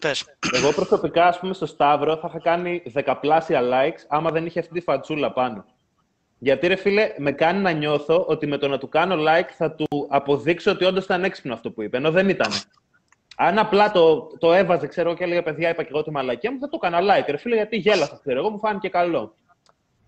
Πες. 0.00 0.24
Εγώ 0.52 0.72
προσωπικά, 0.72 1.26
ας 1.26 1.38
πούμε, 1.38 1.54
στο 1.54 1.66
Σταύρο 1.66 2.16
θα 2.16 2.26
είχα 2.28 2.40
κάνει 2.40 2.82
δεκαπλάσια 2.86 3.60
likes 3.62 4.04
άμα 4.08 4.30
δεν 4.30 4.46
είχε 4.46 4.58
αυτή 4.60 4.72
τη 4.72 4.80
φατσούλα 4.80 5.32
πάνω. 5.32 5.64
Γιατί, 6.38 6.66
ρε 6.66 6.76
φίλε, 6.76 7.14
με 7.16 7.32
κάνει 7.32 7.60
να 7.60 7.70
νιώθω 7.70 8.24
ότι 8.28 8.46
με 8.46 8.58
το 8.58 8.68
να 8.68 8.78
του 8.78 8.88
κάνω 8.88 9.16
like 9.28 9.48
θα 9.56 9.72
του 9.72 9.86
αποδείξω 10.08 10.70
ότι 10.70 10.84
όντως 10.84 11.04
ήταν 11.04 11.24
έξυπνο 11.24 11.54
αυτό 11.54 11.70
που 11.70 11.82
είπε, 11.82 11.96
ενώ 11.96 12.10
δεν 12.10 12.28
ήταν. 12.28 12.50
Αν 13.36 13.58
απλά 13.58 13.90
το, 13.90 14.26
το 14.38 14.52
έβαζε, 14.52 14.86
ξέρω 14.86 15.14
και 15.14 15.24
έλεγε 15.24 15.42
παιδιά, 15.42 15.68
είπα 15.68 15.82
και 15.82 15.88
εγώ 15.92 16.02
τη 16.02 16.10
μαλακία 16.10 16.52
μου, 16.52 16.58
θα 16.58 16.68
το 16.68 16.78
έκανα 16.82 16.98
like. 17.00 17.28
Ρε 17.28 17.36
φίλε, 17.36 17.54
γιατί 17.54 17.76
γέλασα, 17.76 18.18
ξέρω 18.20 18.38
εγώ, 18.38 18.50
μου 18.50 18.58
φάνηκε 18.58 18.88
καλό. 18.88 19.34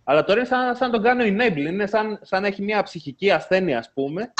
Αλλά 0.05 0.25
τώρα 0.25 0.39
είναι 0.39 0.49
σαν, 0.49 0.77
σαν 0.77 0.91
να 0.91 0.95
τον 0.95 1.03
κάνω 1.03 1.25
enable, 1.25 1.57
είναι 1.57 1.87
σαν, 1.87 2.19
σαν 2.23 2.43
να 2.43 2.47
έχει 2.49 2.63
μια 2.63 2.83
ψυχική 2.83 3.31
ασθένεια, 3.31 3.79
ας 3.79 3.91
πούμε. 3.95 4.33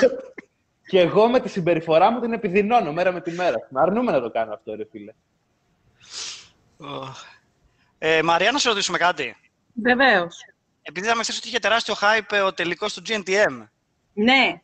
και, 0.00 0.08
και 0.90 1.00
εγώ 1.00 1.28
με 1.28 1.40
τη 1.40 1.48
συμπεριφορά 1.48 2.10
μου 2.10 2.20
την 2.20 2.32
επιδεινώνω 2.32 2.92
μέρα 2.92 3.12
με 3.12 3.20
τη 3.20 3.30
μέρα. 3.30 3.68
Αρνούμε 3.72 4.12
να 4.12 4.20
το 4.20 4.30
κάνω 4.30 4.52
αυτό, 4.54 4.74
ρε 4.74 4.84
φίλε. 4.90 5.12
Ε, 7.98 8.22
Μαρία, 8.22 8.52
να 8.52 8.58
σε 8.58 8.68
ρωτήσουμε 8.68 8.98
κάτι. 8.98 9.36
Βεβαίως. 9.82 10.36
Επειδή 10.86 11.06
είδαμε 11.06 11.22
χθες 11.22 11.38
ότι 11.38 11.48
είχε 11.48 11.58
τεράστιο 11.58 11.94
hype 12.00 12.44
ο 12.46 12.52
τελικός 12.52 12.94
του 12.94 13.02
GNTM. 13.06 13.68
Ναι, 14.12 14.60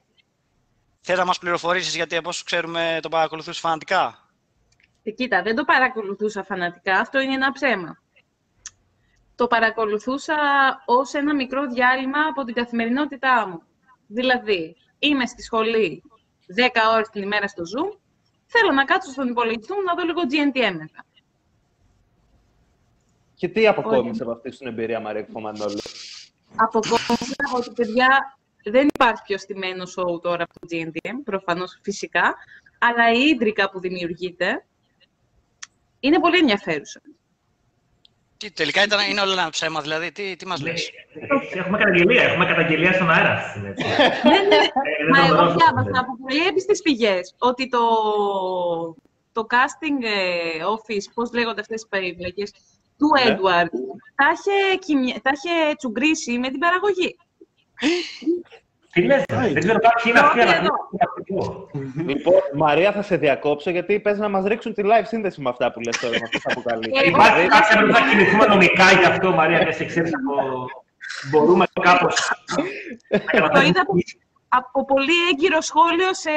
Θες 1.00 1.18
να 1.18 1.24
μας 1.24 1.38
πληροφορήσεις 1.38 1.94
γιατί 1.94 2.16
από 2.16 2.28
όσο 2.28 2.42
ξέρουμε 2.44 2.98
το 3.02 3.08
παρακολουθούς 3.08 3.58
φανατικά; 3.58 4.28
Ε, 5.02 5.10
Κοίτα, 5.10 5.42
δεν 5.42 5.54
το 5.54 5.64
παρακολουθούσα 5.64 6.44
φανατικά, 6.44 6.98
αυτό 6.98 7.20
είναι 7.20 7.34
ένα 7.34 7.52
ψέμα. 7.52 7.98
Το 9.34 9.46
παρακολουθούσα 9.46 10.36
ως 10.86 11.14
ένα 11.14 11.34
μικρό 11.34 11.66
διάλειμμα 11.66 12.18
από 12.28 12.44
την 12.44 12.54
καθημερινότητά 12.54 13.48
μου. 13.48 13.62
Δηλαδή, 14.06 14.76
είμαι 14.98 15.26
στη 15.26 15.42
σχολή 15.42 16.02
10 16.56 16.68
ώρες 16.92 17.08
την 17.08 17.22
ημέρα 17.22 17.48
στο 17.48 17.62
Zoom, 17.62 17.98
θέλω 18.46 18.72
να 18.72 18.84
κάτσω 18.84 19.10
στον 19.10 19.28
υπολογιστή 19.28 19.72
μου 19.72 19.82
να 19.82 19.94
δω 19.94 20.04
λίγο 20.04 20.20
GNTM 20.20 20.76
μετά. 20.78 21.04
Και 23.34 23.48
τι 23.48 23.66
αποκόμισε 23.66 24.22
από 24.22 24.32
αυτή 24.32 24.50
την 24.50 24.66
εμπειρία, 24.66 25.00
Μαρία 25.00 25.26
Κοφομανόλου. 26.56 26.94
αποκόμισα 26.96 27.56
ότι, 27.56 27.70
παιδιά, 27.70 28.38
δεν 28.64 28.88
υπάρχει 28.94 29.22
πιο 29.26 29.38
στημένο 29.38 29.84
show 29.84 30.20
τώρα 30.22 30.42
από 30.42 30.52
το 30.60 30.66
GNTM, 30.70 31.14
προφανώς 31.24 31.78
φυσικά, 31.82 32.34
αλλά 32.78 33.12
η 33.12 33.20
ίντρικα 33.20 33.70
που 33.70 33.80
δημιουργείται 33.80 34.64
είναι 36.00 36.20
πολύ 36.20 36.38
ενδιαφέρουσα. 36.38 37.00
Τι, 38.36 38.50
τελικά 38.50 38.82
ήταν, 38.82 39.10
είναι 39.10 39.20
όλα 39.20 39.32
ένα 39.32 39.50
ψέμα, 39.50 39.80
δηλαδή. 39.80 40.12
Τι, 40.12 40.36
τι 40.36 40.46
μας 40.46 40.60
λες; 40.60 40.90
Έχουμε 41.52 41.78
καταγγελία, 41.78 42.22
έχουμε 42.22 42.44
καταγγελία 42.44 42.92
στον 42.92 43.10
αέρα. 43.10 43.34
ναι, 43.60 43.68
ναι. 43.68 44.56
Ε, 44.56 45.04
Μα 45.10 45.20
δεν 45.20 45.30
εγώ 45.30 45.46
το 45.46 45.54
διάβασα 45.54 46.00
από 46.00 46.16
πολύ 46.22 46.46
έμπιστες 46.46 46.80
πηγές 46.80 47.34
ότι 47.38 47.68
το, 47.68 47.78
το 49.32 49.46
casting 49.50 50.04
ε, 50.04 50.64
office, 50.64 51.12
πώς 51.14 51.32
λέγονται 51.32 51.60
αυτές 51.60 51.82
οι 51.82 51.86
περίπλοκες, 51.88 52.52
του 53.00 53.08
Ναι. 53.14 53.22
Edward, 53.34 53.70
τα 54.14 54.26
είχε, 54.34 54.76
κοιμια- 54.78 55.20
τα 55.22 55.30
είχε 55.34 55.74
τσουγκρίσει 55.76 56.38
με 56.38 56.48
την 56.48 56.58
παραγωγή. 56.58 57.16
Τι 58.92 59.02
λες, 59.02 59.22
Άι. 59.28 59.52
δεν 59.52 59.62
ξέρω 59.62 59.78
κάποιοι 59.78 60.04
είναι 60.12 60.18
αυτοί, 60.18 60.38
Όχι 60.38 60.48
αλλά 60.48 60.56
εδώ. 60.56 60.74
είναι 60.92 61.04
αυτό. 61.08 61.68
Λοιπόν, 62.06 62.40
Μαρία, 62.54 62.92
θα 62.92 63.02
σε 63.02 63.16
διακόψω 63.16 63.70
γιατί 63.70 64.00
πες 64.00 64.18
να 64.18 64.28
μας 64.28 64.44
ρίξουν 64.44 64.74
τη 64.74 64.82
live 64.84 65.04
σύνδεση 65.06 65.40
με 65.40 65.48
αυτά 65.48 65.72
που 65.72 65.80
λες 65.80 65.98
τώρα, 65.98 66.12
με 66.18 66.20
αυτές 66.24 66.40
τις 66.42 66.52
αποκαλύψεις. 66.56 67.02
Ε, 67.02 67.08
Υπάρχει 67.08 67.38
όχι, 67.38 67.48
κάποια 67.48 67.76
όχι. 67.78 67.86
που 67.86 67.94
θα 67.94 68.08
κινηθούμε 68.08 68.46
νομικά 68.46 68.90
για 68.92 69.08
αυτό, 69.08 69.30
Μαρία, 69.32 69.58
δεν 69.58 69.72
σε 69.72 69.84
ξέρεις 69.84 70.10
από... 70.14 70.64
Μπορούμε 71.30 71.64
κάπως... 71.80 72.32
Το 73.52 73.60
είδα 73.60 73.80
από, 73.80 73.92
από 74.48 74.84
πολύ 74.84 75.28
έγκυρο 75.30 75.60
σχόλιο 75.60 76.14
σε 76.14 76.30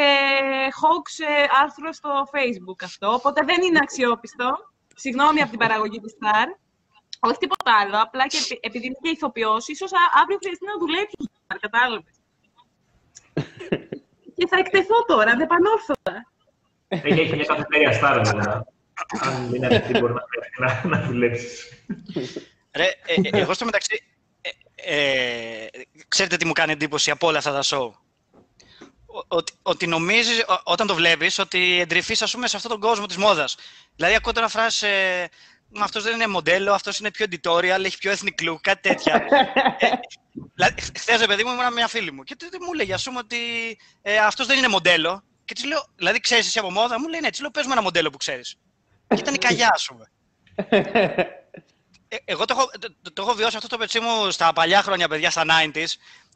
Hawks 0.80 1.16
ε, 1.42 1.44
άρθρο 1.64 1.92
στο 1.94 2.10
Facebook 2.34 2.80
αυτό, 2.84 3.08
οπότε 3.14 3.42
δεν 3.46 3.62
είναι 3.62 3.80
αξιόπιστο. 3.82 4.72
Συγγνώμη 5.04 5.40
από 5.42 5.50
την 5.50 5.60
παραγωγή 5.60 6.00
της 6.00 6.14
Star. 6.20 6.48
Όχι 7.20 7.38
τίποτα 7.38 7.72
άλλο, 7.82 8.02
απλά 8.02 8.28
και 8.28 8.38
επει- 8.44 8.66
επειδή 8.66 8.86
είναι 8.86 8.98
και 9.02 9.10
ηθοποιός, 9.10 9.68
ίσως 9.68 9.92
α- 9.94 10.12
αύριο 10.22 10.38
χρειαστεί 10.42 10.66
να 10.66 10.78
δουλέψει 10.82 11.16
στο 11.20 11.32
Star, 11.48 11.58
κατάλαβες. 11.66 12.16
και 14.38 14.48
θα 14.50 14.58
εκτεθώ 14.58 14.98
τώρα, 15.08 15.36
δεν 15.36 15.48
πανόρθωτα. 15.48 16.16
Έχει 16.88 17.20
έχει 17.22 17.36
μια 17.36 17.46
καφετέρια 17.46 17.92
στάρα, 17.94 18.22
βέβαια. 18.22 18.66
Αν 19.22 19.54
είναι 19.56 19.68
αυτή, 19.68 20.00
μπορεί 20.00 20.14
να 20.14 20.24
χρειαστεί 20.30 20.86
να, 20.90 20.98
να 20.98 21.06
δουλέψεις. 21.08 21.70
Ρε, 22.76 22.84
ε, 22.84 23.16
ε, 23.24 23.42
εγώ 23.42 23.54
στο 23.54 23.66
μεταξύ, 23.66 24.04
ε, 24.42 24.50
ε, 24.96 25.68
ξέρετε 26.08 26.38
τι 26.38 26.46
μου 26.46 26.52
κάνει 26.54 26.72
εντύπωση 26.72 27.12
από 27.12 27.28
όλα 27.28 27.38
αυτά 27.38 27.52
τα 27.52 27.62
show; 27.64 27.92
Ο- 29.14 29.26
Ότι, 29.28 29.54
ότι 29.62 29.88
νομίζεις, 29.88 30.40
ο- 30.42 30.62
όταν 30.64 30.88
το 30.88 30.96
βλέπεις, 30.96 31.40
ότι 31.40 31.80
εντρυφείς, 31.80 32.22
ας 32.22 32.32
πούμε, 32.32 32.48
σε 32.48 32.56
αυτόν 32.56 32.72
τον 32.72 32.80
κόσμο 32.80 33.06
της 33.06 33.18
μόδας. 33.18 33.56
Δηλαδή, 33.96 34.16
ακούω 34.16 34.34
τώρα 34.34 34.48
φράσεις, 34.48 34.82
ε, 34.82 35.30
«Μα 35.76 35.84
αυτός 35.84 36.04
δεν 36.04 36.14
είναι 36.14 36.28
μοντέλο, 36.28 36.74
αυτός 36.74 37.00
είναι 37.00 37.12
πιο 37.12 37.26
editorial, 37.30 37.84
έχει 37.84 37.98
πιο 37.98 38.12
ethnic 38.12 38.50
look, 38.50 38.58
κάτι 38.62 38.90
τέτοια. 38.90 39.16
ε, 39.80 39.90
δηλαδή, 40.56 40.82
χθες, 40.96 41.20
ρε 41.20 41.26
παιδί 41.26 41.44
μου, 41.44 41.52
ήμουν 41.52 41.64
με 41.64 41.72
μια 41.72 41.88
φίλη 41.88 42.12
μου 42.12 42.24
και 42.24 42.36
τι, 42.36 42.50
τι 42.50 42.60
μου 42.60 42.70
έλεγε, 42.74 42.94
ας 42.94 43.04
πούμε, 43.04 43.18
ότι 43.20 43.38
ε, 44.02 44.18
αυτός 44.18 44.48
δεν 44.48 44.58
είναι 44.58 44.68
μοντέλο. 44.68 45.24
Και 45.46 45.54
της 45.54 45.66
λέω, 45.66 45.86
δηλαδή, 45.96 46.20
ξέρεις 46.20 46.48
εσύ 46.48 46.60
από 46.60 46.72
μόδα, 46.72 47.00
μου 47.00 47.08
λέει, 47.08 47.20
ναι, 47.20 47.30
της 47.30 47.40
λέω, 47.40 47.52
πες 47.52 47.66
μου 47.66 47.72
ένα 47.72 47.82
μοντέλο 47.82 48.10
που 48.10 48.18
ξέρεις. 48.18 48.56
Και 49.08 49.16
ήταν 49.20 49.34
η 49.34 49.38
καγιά, 49.38 49.70
ας 49.74 49.86
πούμε. 49.90 50.12
Ε, 52.08 52.16
εγώ 52.26 52.46
το 52.46 52.56
έχω, 52.58 52.70
το, 52.80 53.14
το 53.14 53.22
έχω 53.22 53.34
βιώσει 53.34 53.56
αυτό 53.56 53.68
το 53.68 53.78
πετσί 53.78 54.00
μου 54.00 54.32
στα 54.32 54.54
παλιά 54.54 54.82
χρόνια, 54.82 55.08
παιδιά, 55.08 55.30
στα 55.30 55.44
90s, 55.48 55.86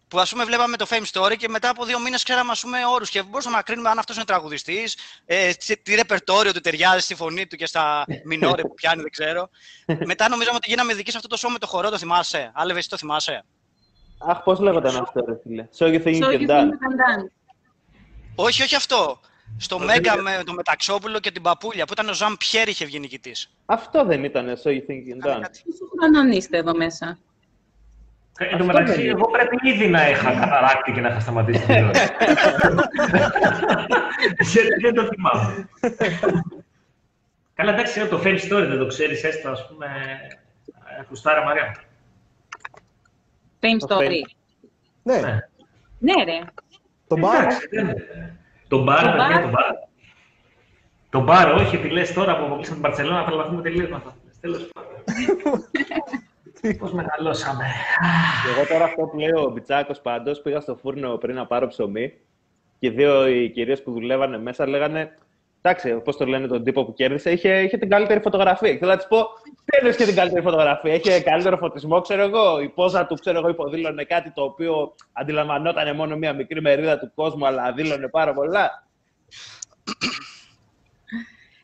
που 0.08 0.20
ας 0.20 0.30
πούμε 0.30 0.44
βλέπαμε 0.44 0.78
το 0.78 0.86
Fame 0.90 1.04
Story 1.12 1.36
και 1.38 1.50
μετά 1.50 1.70
από 1.70 1.86
δύο 1.86 2.00
μήνες 2.00 2.24
ξέραμε 2.24 2.52
ας 2.52 2.62
πούμε 2.62 2.78
όρους 2.86 3.10
και 3.10 3.24
μπορούσαμε 3.24 3.56
να 3.56 3.62
κρίνουμε 3.62 3.90
αν 3.90 4.00
αυτός 4.00 4.16
είναι 4.16 4.26
τραγουδιστής, 4.26 4.98
ε, 5.26 5.52
τι, 5.54 5.78
τι 5.78 5.96
ρεπερτόριο 5.96 6.54
του 6.54 6.60
ταιριάζει 6.60 7.00
στη 7.00 7.16
φωνή 7.16 7.48
του 7.48 7.56
και 7.56 7.66
στα 7.66 8.06
μινόρε 8.26 8.62
που 8.62 8.74
πιάνει, 8.74 9.02
δεν 9.02 9.12
ξέρω. 9.12 9.50
μετά 10.06 10.30
νομίζαμε 10.30 10.56
ότι 10.56 10.70
γίναμε 10.70 10.92
ειδικοί 10.94 11.12
σε 11.12 11.18
αυτό 11.18 11.30
το 11.30 11.38
show 11.42 11.52
με 11.52 11.58
το 11.60 11.68
χορό, 11.68 11.90
το 11.90 11.98
θυμάσαι; 11.98 12.52
Άλεβε, 12.54 12.80
εσύ 12.80 12.90
το 12.90 12.98
θυμάσαι; 12.98 13.46
Αχ, 14.18 14.44
πώς 14.44 14.60
λέγονταν 14.60 14.96
αυτό, 14.98 15.26
ρε 15.26 15.36
φίλε; 15.44 15.68
So 15.78 15.86
you 15.86 16.04
think 16.04 16.16
you 16.16 16.24
So 16.24 16.32
can 16.32 16.40
you 16.42 16.48
dance. 16.48 16.62
think 16.62 16.70
you 16.70 16.80
can 16.84 17.22
dance. 17.22 17.32
Όχι, 18.36 18.64
όχι 18.64 18.76
αυτό. 18.76 19.20
Στο 19.58 19.80
Μέγκα 19.80 20.22
με 20.22 20.42
το 20.46 20.54
Μεταξόπουλο 20.54 21.20
και 21.20 21.32
την 21.32 21.42
Παπούλια, 21.42 21.86
που 21.86 21.94
ήταν 21.94 22.10
ο 22.10 22.14
Ζαν 22.14 22.38
Πιέρ 22.38 22.68
είχε 22.68 22.86
βγει 22.86 23.00
νικητής. 23.00 23.50
Αυτό 23.66 24.06
δεν 24.06 24.24
ήταν 24.24 24.46
So 24.64 24.68
you 24.68 24.82
think 24.88 25.02
you 25.08 25.24
can 25.24 25.28
dance. 25.30 25.42
Πόσο 25.66 25.86
χρονών 26.00 26.32
είστε 26.32 26.58
εδώ 26.58 26.76
μέσα; 26.76 27.20
Ε, 28.40 28.46
Εν 28.46 28.58
τω 28.58 28.66
μεταξύ, 28.66 28.94
δεν 28.94 29.02
είναι. 29.02 29.10
εγώ 29.12 29.30
πρέπει 29.32 29.58
ήδη 29.70 29.88
να 29.88 30.10
είχα 30.10 30.32
καταράκτη 30.40 30.92
και 30.92 31.02
να 31.02 31.10
είχα 31.10 31.20
σταματήσει 31.20 31.60
την 31.60 31.68
τηλεόραση. 31.68 32.08
Γιατί 34.40 34.82
δεν 34.82 34.94
το 34.94 35.04
θυμάμαι. 35.04 35.70
Καλά, 37.54 37.74
εντάξει, 37.74 38.08
το 38.08 38.22
Fame 38.24 38.38
Story 38.40 38.66
δεν 38.68 38.78
το 38.78 38.86
ξέρεις, 38.86 39.24
έστω, 39.24 39.50
ας 39.50 39.68
πούμε, 39.68 39.86
ε, 41.00 41.04
κουστάρα 41.04 41.44
Μαρία. 41.44 41.76
Fame 43.60 43.88
Το 43.88 43.98
Story. 43.98 44.02
Fame. 44.02 44.22
Ναι, 45.04 45.16
Ναι. 45.20 45.40
Ναι, 46.00 46.24
ρε. 46.24 46.40
τον 47.08 47.20
μπαρ. 47.20 47.42
Εντάξει, 47.44 47.68
δεν 47.72 47.84
είναι. 47.88 48.06
Το 48.68 48.84
μπαρ, 48.84 49.04
Το 49.04 49.12
παιδιά, 49.12 49.28
μπαρ. 49.28 49.42
το 49.42 49.50
μπαρ. 49.50 49.72
Το 51.10 51.20
μπαρ, 51.20 51.52
όχι, 51.54 51.76
επειδή 51.76 51.94
λες 51.94 52.14
τώρα 52.14 52.38
που 52.38 52.46
αποκλείσαμε 52.46 52.76
την 52.80 52.84
Παρσελόνα, 52.90 53.20
θα 53.20 53.26
τρελαθούμε 53.26 53.62
τελείως 53.62 53.90
με 53.90 53.96
αυτά. 53.96 54.16
Τέλος 54.42 54.70
πάντων. 54.74 54.92
Πώς 56.74 56.94
μεγαλώσαμε. 56.94 57.66
Και 58.44 58.52
εγώ 58.58 58.68
τώρα 58.68 58.84
αυτό 58.84 59.04
που 59.04 59.18
λέει 59.20 59.32
ο 59.32 59.50
Μπιτσάκος 59.54 60.02
πάντως, 60.02 60.42
πήγα 60.42 60.60
στο 60.60 60.76
φούρνο 60.76 61.18
πριν 61.18 61.36
να 61.36 61.46
πάρω 61.46 61.68
ψωμί 61.68 62.14
και 62.80 62.90
δύο 62.90 63.28
οι 63.28 63.50
κυρίες 63.50 63.84
που 63.84 63.92
δουλεύανε 63.92 64.38
μέσα 64.38 64.68
λέγανε. 64.68 65.18
Εντάξει, 65.62 66.02
πώς 66.04 66.18
το 66.18 66.26
λένε 66.26 66.48
τον 66.48 66.64
τύπο 66.64 66.86
που 66.86 66.94
κέρδισε, 66.94 67.32
είχε, 67.32 67.62
είχε 67.62 67.78
την 67.78 67.90
καλύτερη 67.90 68.20
φωτογραφία. 68.20 68.72
Και 68.72 68.78
θέλω 68.78 68.92
να 68.92 68.98
της 68.98 69.08
πω, 69.08 69.18
δεν 69.66 69.86
είναι 69.86 69.96
και 69.96 70.06
την 70.06 70.16
καλύτερη 70.16 70.42
φωτογραφία. 70.42 70.94
Είχε 70.94 71.22
καλύτερο 71.22 71.58
φωτισμό, 71.58 72.02
ξέρω 72.02 72.22
εγώ. 72.22 72.60
Η 72.60 72.70
πόζα 72.70 73.06
του, 73.06 73.16
ξέρω 73.16 73.38
εγώ, 73.38 73.50
υποδήλωνε 73.50 74.04
κάτι 74.04 74.32
το 74.32 74.44
οποίο 74.44 74.96
αντιλαμβανόταν 75.14 75.96
μόνο 75.96 76.16
μία 76.16 76.34
μικρή 76.34 76.62
μερίδα 76.62 77.00
του 77.00 77.12
κόσμου, 77.16 77.48
αλλά 77.48 77.72
δήλωνε 77.72 78.08
πάρα 78.08 78.34
πολλά. 78.34 78.88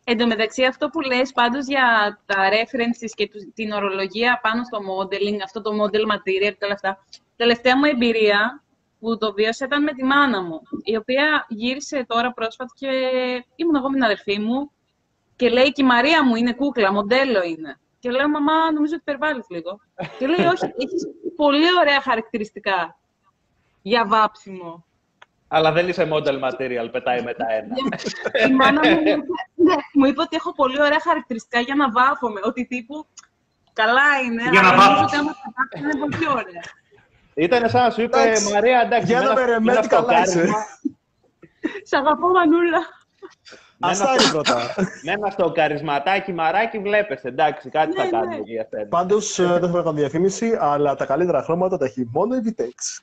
Εν 0.04 0.18
τω 0.18 0.28
μεταξύ, 0.28 0.64
αυτό 0.64 0.90
που 0.90 1.02
λες 1.02 1.32
πάντως 1.32 1.66
για 1.68 2.20
τα 2.26 2.36
references 2.50 3.10
και 3.16 3.28
του- 3.30 3.52
την 3.54 3.72
ορολογία 3.72 4.40
πάνω 4.44 4.64
στο 4.64 4.78
modeling, 4.80 5.38
αυτό 5.44 5.62
το 5.62 5.72
model 5.84 6.02
material 6.16 6.54
και 6.58 6.66
όλα 6.66 6.74
αυτά, 6.74 7.06
τελευταία 7.36 7.78
μου 7.78 7.86
εμπειρία 7.86 8.64
που 9.00 9.18
το 9.18 9.34
βίωσα 9.34 9.66
ήταν 9.66 9.84
με 9.84 9.92
τη 9.94 10.04
μάνα 10.04 10.42
μου, 10.42 10.62
η 10.84 10.96
οποία 10.96 11.46
γύρισε 11.50 12.06
τώρα 12.08 12.34
πρόσφατα 12.34 12.74
και 12.76 12.88
ήμουν 13.56 13.76
εγώ 13.76 13.88
με 13.88 13.94
την 13.94 14.04
αδερφή 14.04 14.40
μου 14.40 14.72
και 15.36 15.50
λέει 15.50 15.72
και 15.72 15.82
η 15.82 15.86
Μαρία 15.86 16.24
μου 16.26 16.36
είναι 16.36 16.54
κούκλα, 16.54 16.92
μοντέλο 16.94 17.44
είναι. 17.44 17.80
Και 18.00 18.10
λέω, 18.12 18.30
μαμά, 18.30 18.72
νομίζω 18.72 18.94
ότι 18.94 19.04
υπερβάλλεις 19.08 19.46
λίγο. 19.50 19.80
και 20.20 20.28
λέει, 20.28 20.46
όχι, 20.46 20.64
έχεις 20.66 21.08
πολύ 21.36 21.68
ωραία 21.80 22.02
χαρακτηριστικά 22.02 23.00
για 23.82 24.06
βάψιμο. 24.08 24.86
Αλλά 25.56 25.72
δεν 25.72 25.88
είσαι 25.88 26.08
model 26.12 26.38
material, 26.48 26.88
πετάει 26.92 27.22
μετά 27.24 27.46
ένα. 27.52 27.76
Η 28.50 28.54
μάνα 28.54 28.82
μου 28.90 28.96
μου 28.96 29.02
είπε, 29.02 29.16
ναι, 29.56 29.74
μου 29.94 30.06
είπε 30.06 30.22
ότι 30.22 30.36
έχω 30.36 30.54
πολύ 30.54 30.82
ωραία 30.82 31.00
χαρακτηριστικά 31.04 31.60
για 31.60 31.76
να 31.76 31.92
βάφομαι. 31.92 32.40
Ότι 32.44 32.66
τύπου 32.66 33.06
καλά 33.74 34.10
είναι, 34.26 34.44
Για 34.52 34.62
να 34.62 34.68
αλλά 34.68 34.78
νομίζω 34.78 34.90
βάφεις. 35.02 35.04
ότι 35.04 35.16
άμα 35.16 35.32
τα 35.32 35.54
βάφεις 35.58 35.80
είναι 35.82 36.00
πολύ 36.00 36.16
πιο 36.18 36.32
ωραία. 36.32 36.64
Ήταν 37.34 37.70
σαν 37.70 37.84
να 37.84 37.90
σου 37.90 38.02
είπε 38.02 38.22
Εντάξει, 38.22 38.54
Μαρία, 38.54 38.82
εντάξει. 38.86 39.06
για 39.12 39.18
με 39.20 39.26
να 39.26 39.32
ένα- 39.32 39.40
με 39.42 39.46
με 39.48 39.52
ρεμέτ 39.54 39.76
ένα 39.78 39.88
καλά 39.88 40.22
είσαι. 40.22 40.32
στοκάρισμα- 40.32 40.66
Σ' 41.84 41.94
αγαπώ, 41.94 42.28
Μανούλα. 42.28 42.80
με 43.78 43.92
ένα 43.92 43.92
Αυτά 43.92 44.12
είναι 44.14 44.32
πρώτα. 44.32 44.56
Με 45.04 45.12
ένα 45.12 45.30
στο 45.30 45.52
καρισματάκι 45.52 46.34
μαράκι 46.34 46.80
βλέπεις, 46.80 47.22
εντάξει, 47.24 47.70
κάτι 47.70 47.96
θα 47.96 48.04
Ναι, 48.04 48.10
κάνουμε 48.10 48.36
ναι. 48.36 48.42
για 48.46 48.68
σένα. 48.70 48.86
Πάντως 48.88 49.36
δεν 49.36 49.60
θέλω 49.60 49.68
να 49.72 49.82
κάνω 49.84 49.92
διαφήμιση, 49.94 50.58
αλλά 50.60 50.96
τα 50.96 51.06
καλύτερα 51.06 51.44
χρώματα 51.44 51.78
τα 51.78 51.86
έχει 51.86 52.10
μόνο 52.12 52.36
η 52.36 52.40
Vitex. 52.46 53.02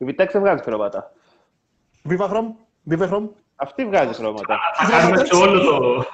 Η 0.00 0.04
Vitex 0.08 0.28
δεν 0.32 0.40
βγάζει 0.40 0.62
χρώματα. 0.62 1.12
Vivachrom, 2.08 2.44
Vivachrom. 2.90 3.28
Αυτή 3.56 3.84
βγάζει 3.84 4.12
χρώματα. 4.14 4.58
Θα 4.76 4.90
κάνουμε 4.90 5.24
σε 5.24 5.34
όλο 5.34 5.60
το... 5.60 6.04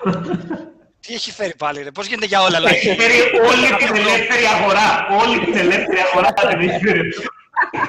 Τι 1.00 1.14
έχει 1.14 1.32
φέρει 1.32 1.54
πάλι, 1.56 1.82
ρε. 1.82 1.90
Πώς 1.90 2.06
γίνεται 2.06 2.26
για 2.26 2.40
όλα, 2.42 2.56
αλλά 2.56 2.68
Έχει 2.70 2.94
φέρει 2.94 3.14
όλη 3.20 3.76
την 3.78 3.96
ελεύθερη 3.96 4.44
αγορά. 4.44 5.06
Όλη 5.26 5.44
την 5.44 5.56
ελεύθερη 5.56 5.98
αγορά 6.12 6.28
δεν 6.48 6.60
έχει 6.68 6.84
φέρει. 6.86 7.10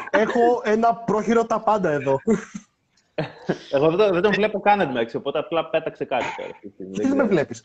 Έχω 0.09 0.61
ένα 0.63 0.95
πρόχειρο 0.95 1.45
τα 1.45 1.59
πάντα 1.59 1.89
εδώ. 1.91 2.19
Εγώ 3.71 3.87
δεν, 3.89 3.97
το- 3.97 4.13
δεν 4.13 4.21
τον 4.21 4.31
βλέπω 4.33 4.59
καν 4.59 4.79
εντωμεταξύ, 4.79 5.15
οπότε 5.15 5.39
απλά 5.39 5.69
πέταξε 5.69 6.05
κάτι 6.05 6.25
τώρα. 6.37 6.49
αυτή 6.53 6.67
τη 6.67 6.73
στιγμή. 6.73 6.91
Τι 6.97 7.07
δεν 7.07 7.15
με 7.15 7.23
βλέπεις; 7.23 7.63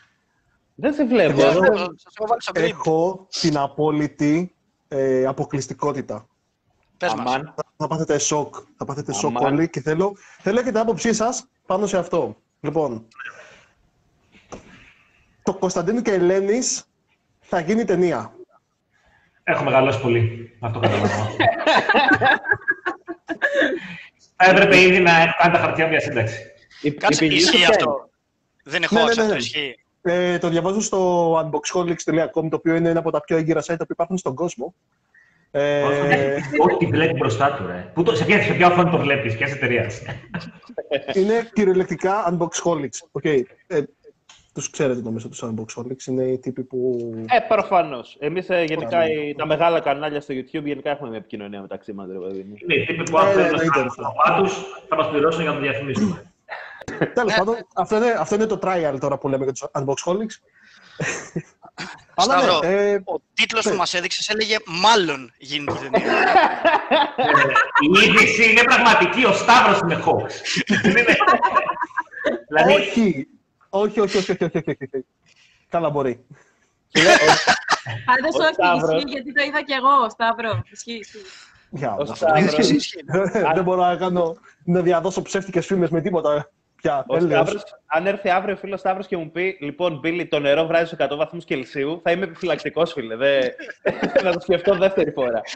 Δεν 0.75 0.95
σε 0.95 1.05
βλέπω. 1.05 1.41
Εγώ- 1.43 1.61
δεν- 1.61 1.77
σας 1.77 2.13
έχω 2.19 2.27
βάλει 2.29 2.43
στο 2.43 2.53
grid. 2.55 2.63
Έχω 2.63 3.27
την 3.41 3.57
απόλυτη 3.59 4.55
ε, 4.89 5.27
αποκλειστικότητα. 5.27 6.27
Πες 6.99 7.15
μας. 7.15 7.41
Αμάν. 7.85 7.89
Θα 7.99 8.05
πάθετε 8.05 8.19
σοκ. 8.19 8.55
Θα 8.77 8.85
πάθετε 8.85 9.13
σοκ 9.13 9.37
Αμάν. 9.37 9.53
όλοι 9.53 9.69
και 9.71 9.81
θέλω, 9.81 10.17
θέλω 10.41 10.59
και 10.63 10.69
την 10.69 10.79
άποψή 10.79 11.15
σας 11.15 11.47
πάνω 11.67 11.87
σε 11.87 11.99
αυτό. 11.99 12.37
Λοιπόν, 12.61 13.07
το 15.43 15.55
Κωνσταντίνου 15.55 16.03
και 16.03 16.13
Ελένης 16.13 16.85
θα 17.41 17.61
γίνει 17.61 17.85
ταινία. 17.85 18.33
Έχω 19.45 19.65
μεγαλώσει 19.65 20.01
πολύ. 20.01 20.57
Αυτό 20.61 20.79
καταλαβαίνω. 20.81 21.29
Θα 24.37 24.51
έπρεπε 24.51 24.81
ήδη 24.81 24.99
να 25.01 25.11
έχω 25.21 25.35
κάνει 25.39 25.53
τα 25.55 25.61
χαρτιά 25.61 25.89
μια 25.89 26.01
σύνταξη. 26.01 26.39
Η- 26.83 26.89
η 26.89 26.93
Κάτσε, 26.95 27.19
πηγή 27.19 27.41
σου 27.41 27.45
ισχύει 27.45 27.57
ποια 27.59 27.69
αυτό. 27.69 28.09
Δεν 28.65 28.83
έχω 28.83 28.95
Ναι, 28.95 29.03
ναι, 29.03 29.09
αυτό, 29.11 29.23
ναι, 29.23 29.29
ναι. 29.29 29.37
ισχύει. 29.37 29.77
Ε, 30.03 30.39
το 30.39 30.49
διαβάζω 30.49 30.81
στο 30.81 31.33
unboxholics.com, 31.41 32.49
το 32.51 32.57
οποίο 32.57 32.75
είναι 32.75 32.89
ένα 32.89 32.99
από 32.99 33.11
τα 33.11 33.21
πιο 33.21 33.37
έγκυρα 33.37 33.63
site 33.67 33.77
που 33.79 33.87
υπάρχουν 33.89 34.19
στον 34.19 34.35
κόσμο. 34.35 34.75
Ε, 35.55 35.83
Ό,τι 36.73 36.87
βλέπει 36.87 37.13
μπροστά 37.19 37.53
του, 37.55 37.67
ρε. 37.67 37.91
Πού 37.95 38.03
το, 38.03 38.15
σε, 38.17 38.25
ποια, 38.25 38.43
σε 38.43 38.53
ποια 38.53 38.67
οθόνη 38.67 38.91
το 38.91 38.99
βλέπεις, 38.99 39.37
ποιας 39.37 39.53
εταιρείας. 39.53 40.03
είναι 41.15 41.49
κυριολεκτικά 41.53 42.31
unboxholics. 42.39 43.21
Okay. 43.23 43.43
Ε, 43.67 43.83
τους 44.55 44.71
ξέρετε 44.71 45.01
νομίζω 45.01 45.29
τους 45.29 45.45
unboxholics. 45.45 46.07
Είναι 46.07 46.25
οι 46.25 46.39
τύποι 46.39 46.63
που... 46.63 46.99
Ε, 47.29 47.39
προφανώς. 47.49 48.17
Εμείς 48.21 48.47
γενικά 48.67 49.11
οι- 49.11 49.35
τα 49.35 49.47
μεγάλα 49.47 49.81
κανάλια 49.81 50.21
στο 50.21 50.35
YouTube 50.35 50.65
γενικά 50.65 50.91
έχουμε 50.91 51.09
μια 51.09 51.19
επικοινωνία 51.19 51.61
μεταξύ 51.61 51.93
μας. 51.93 52.07
Είναι 52.09 52.75
οι 52.75 52.85
τύποι 52.85 53.11
που 53.11 53.19
αν 53.19 53.27
Ε, 53.29 53.33
θέλουν 53.33 53.47
εννοείται, 53.49 53.79
να 53.79 53.83
ρε. 53.83 53.89
σταματά 53.89 54.43
τους, 54.43 54.55
θα 54.89 54.97
μας 54.97 55.09
πληρώσουν 55.09 55.43
για 55.43 55.51
να 55.51 55.57
το 55.57 55.63
διαφημίσουμε. 55.63 56.23
Τέλος 57.15 57.35
πάντων, 57.35 57.55
αυτό 57.75 57.97
είναι, 57.97 58.11
αυτό 58.19 58.35
είναι 58.35 58.47
το 58.47 58.59
trial 58.63 58.97
τώρα 59.01 59.19
που 59.19 59.29
λέμε 59.29 59.45
για 59.45 59.53
τους 59.53 59.65
unboxholics. 59.75 60.37
Αλλά 62.15 62.39
Σταύρο, 62.39 62.59
ναι, 62.59 62.91
ε, 62.91 62.95
ο 63.05 63.21
τίτλος 63.35 63.65
που 63.65 63.71
ναι. 63.71 63.77
μας 63.77 63.95
έδειξες 63.95 64.29
έλεγε 64.29 64.57
«Μάλλον 64.67 65.33
γίνεται 65.39 65.87
η 65.87 65.91
ταινία». 65.91 66.13
Ε, 67.17 67.33
Η 67.81 68.05
είδηση 68.09 68.51
είναι 68.51 68.63
πραγματική, 68.63 69.25
ο 69.25 69.33
Σταύρος 69.33 69.79
είναι 69.81 70.03
Hawks. 70.07 70.33
Δεν 70.83 70.91
είναι- 70.97 71.17
Δηλαδή, 72.49 72.73
όχι. 72.73 73.29
Όχι, 73.69 74.01
όχι, 74.01 74.17
όχι, 74.17 74.31
όχι, 74.33 74.45
όχι, 74.45 74.59
όχι, 74.59 74.89
όχι. 74.95 75.05
Καλά 75.69 75.91
μπορεί. 75.91 76.25
Πάντως 78.05 78.35
Ο 78.35 78.43
όχι, 78.43 78.53
Σταύρος. 78.53 78.97
ισχύει, 78.97 79.11
γιατί 79.11 79.33
το 79.33 79.43
είδα 79.43 79.63
κι 79.63 79.73
εγώ, 79.73 80.11
Σταύρος. 80.11 80.61
Ισχύει, 80.71 80.93
ισχύει. 80.99 81.19
Για, 81.71 81.95
Ο 81.99 82.05
να- 82.05 82.15
Σταύρος. 82.15 82.95
Δεν 83.55 83.63
μπορώ 83.65 83.81
να 83.85 83.97
κάνω, 83.97 84.37
να 84.65 84.81
διαδώσω 84.81 85.23
ψεύτικες 85.23 85.67
φήμες 85.67 85.91
με 85.91 86.01
τίποτα 86.01 86.51
πια. 86.83 87.05
Ο 87.09 87.17
Έλεος. 87.17 87.31
Σταύρος, 87.31 87.65
αν 87.87 88.07
έρθει 88.07 88.31
αύριο 88.31 88.55
ο 88.55 88.57
φίλος 88.57 88.81
Σταύρος 88.81 89.07
και 89.07 89.17
μου 89.17 89.31
πει: 89.31 89.57
Λοιπόν, 89.61 89.99
Μπίλι, 89.99 90.27
το 90.27 90.39
νερό 90.39 90.67
βράζει 90.67 90.87
στου 90.87 90.97
100 90.99 91.17
βαθμούς 91.17 91.45
Κελσίου, 91.45 92.01
θα 92.03 92.11
είμαι 92.11 92.25
επιφυλακτικός, 92.25 92.93
φίλε. 92.93 93.17
Δεν... 93.17 93.43
θα 94.23 94.33
το 94.33 94.41
σκεφτώ 94.41 94.77
δεύτερη 94.77 95.11
φορά. 95.11 95.41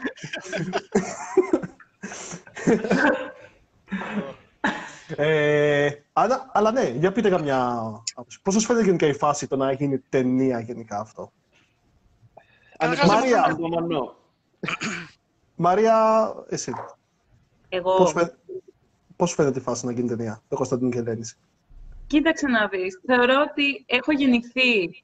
Ε, 5.15 5.89
αλλά, 6.13 6.49
αλλά 6.53 6.71
ναι, 6.71 6.89
για 6.89 7.11
πείτε 7.11 7.29
καμιά 7.29 7.77
άποψη. 8.15 8.41
Πώς 8.41 8.53
σας 8.53 8.65
φαίνεται 8.65 8.85
γενικά 8.85 9.07
η 9.07 9.13
φάση 9.13 9.47
το 9.47 9.55
να 9.55 9.71
γίνει 9.71 9.97
ταινία 10.09 10.59
γενικά 10.59 10.99
αυτό; 10.99 11.31
Καταρχάς, 12.77 13.09
Μαρία. 13.09 13.43
Ανυπομονώ. 13.43 14.15
Μαρία, 15.55 16.33
εσύ. 16.49 16.73
Εγώ. 17.69 17.95
Πώς, 17.95 18.11
φαι... 18.11 18.37
πώς 19.17 19.33
φαίνεται 19.33 19.59
η 19.59 19.61
φάση 19.61 19.85
να 19.85 19.91
γίνει 19.91 20.07
ταινία, 20.07 20.41
το 20.47 20.55
Κωνσταντίνο 20.55 20.89
και 20.89 20.97
Ελένης. 20.97 21.37
Κοίταξε 22.07 22.47
να 22.47 22.67
δεις. 22.67 23.01
Θεωρώ 23.05 23.45
ότι 23.51 23.83
έχω 23.85 24.11
γεννηθεί 24.11 25.03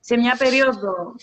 σε 0.00 0.16
μια 0.16 0.36
περίοδο 0.38 1.14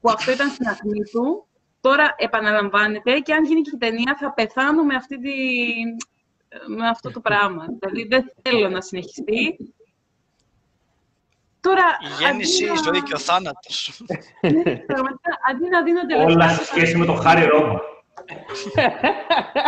που 0.00 0.10
αυτό 0.10 0.32
ήταν 0.32 0.50
στην 0.50 0.68
ακμή 0.68 1.02
του. 1.12 1.46
Τώρα 1.80 2.14
επαναλαμβάνεται 2.16 3.18
και 3.18 3.32
αν 3.34 3.44
γίνει 3.44 3.60
και 3.60 3.70
η 3.74 3.78
ταινία 3.78 4.16
θα 4.20 4.32
πεθάνω 4.32 4.82
με, 4.84 4.94
αυτή 4.94 5.20
τη... 5.20 5.30
με 6.76 6.88
αυτό 6.88 7.10
το 7.10 7.20
πράγμα. 7.20 7.64
Δηλαδή 7.78 8.06
δεν 8.08 8.32
θέλω 8.42 8.68
να 8.68 8.80
συνεχιστεί. 8.80 9.74
Τώρα, 11.60 11.82
Η 12.00 12.22
γέννηση, 12.24 12.64
η 12.64 12.68
αντί 12.68 12.76
να- 12.76 12.82
ζωή 12.82 13.02
και 13.02 13.14
ο 13.14 13.18
θάνατος. 13.18 14.02
Ναι, 14.40 14.76
πραγματικά, 14.76 15.30
αντί 15.50 15.68
να 15.68 15.82
δίνονται 15.82 16.14
όλα 16.14 16.26
λεφτά... 16.46 16.48
σε 16.48 16.64
σχέση 16.64 16.96
με 16.96 17.04
τον 17.06 17.16
Χάρη 17.16 17.44
Ρώμα. 17.44 17.80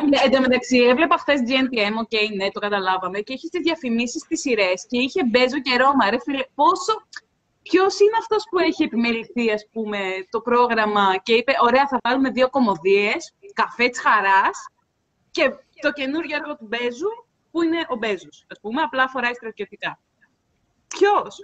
Ναι, 0.09 0.19
εν 0.25 0.31
τω 0.31 0.41
μεταξύ, 0.41 0.79
έβλεπα 0.79 1.17
χθε 1.19 1.35
GNTM, 1.49 1.95
ΟΚ, 2.01 2.35
ναι, 2.37 2.51
το 2.51 2.61
καταλάβαμε, 2.61 3.21
και 3.21 3.33
είχε 3.33 3.49
τις 3.49 3.61
διαφημίσεις 3.63 4.23
στις 4.23 4.39
σειρές 4.39 4.87
και 4.89 4.99
είχε 4.99 5.25
Μπέζο 5.25 5.61
και 5.61 5.77
Ρώμα. 5.77 6.11
Ρε 6.11 6.21
φίλε, 6.21 6.45
πόσο. 6.55 6.93
Ποιος 7.63 8.01
είναι 8.01 8.17
αυτός 8.19 8.45
που 8.51 8.59
έχει 8.59 8.83
επιμεληθεί, 8.83 9.51
ας 9.51 9.69
πούμε, 9.73 9.99
το 10.31 10.41
πρόγραμμα 10.41 11.17
και 11.23 11.35
είπε: 11.35 11.53
Ωραία, 11.63 11.89
θα 11.89 11.99
βάλουμε 12.05 12.31
δύο 12.31 12.51
κομμωδίες, 12.51 13.35
καφέ 13.53 13.89
τη 13.89 14.01
χαρά 14.01 14.51
και 15.31 15.51
το 15.81 15.93
καινούργιο 15.93 16.37
έργο 16.37 16.57
του 16.57 16.67
Μπέζου, 16.69 17.09
που 17.51 17.63
είναι 17.63 17.85
ο 17.89 17.97
Μπέζος. 17.97 18.47
Α 18.57 18.61
πούμε, 18.61 18.81
απλά 18.83 19.09
φοράει 19.09 19.35
στρατιωτικά. 19.35 19.99
Ποιος; 20.89 21.37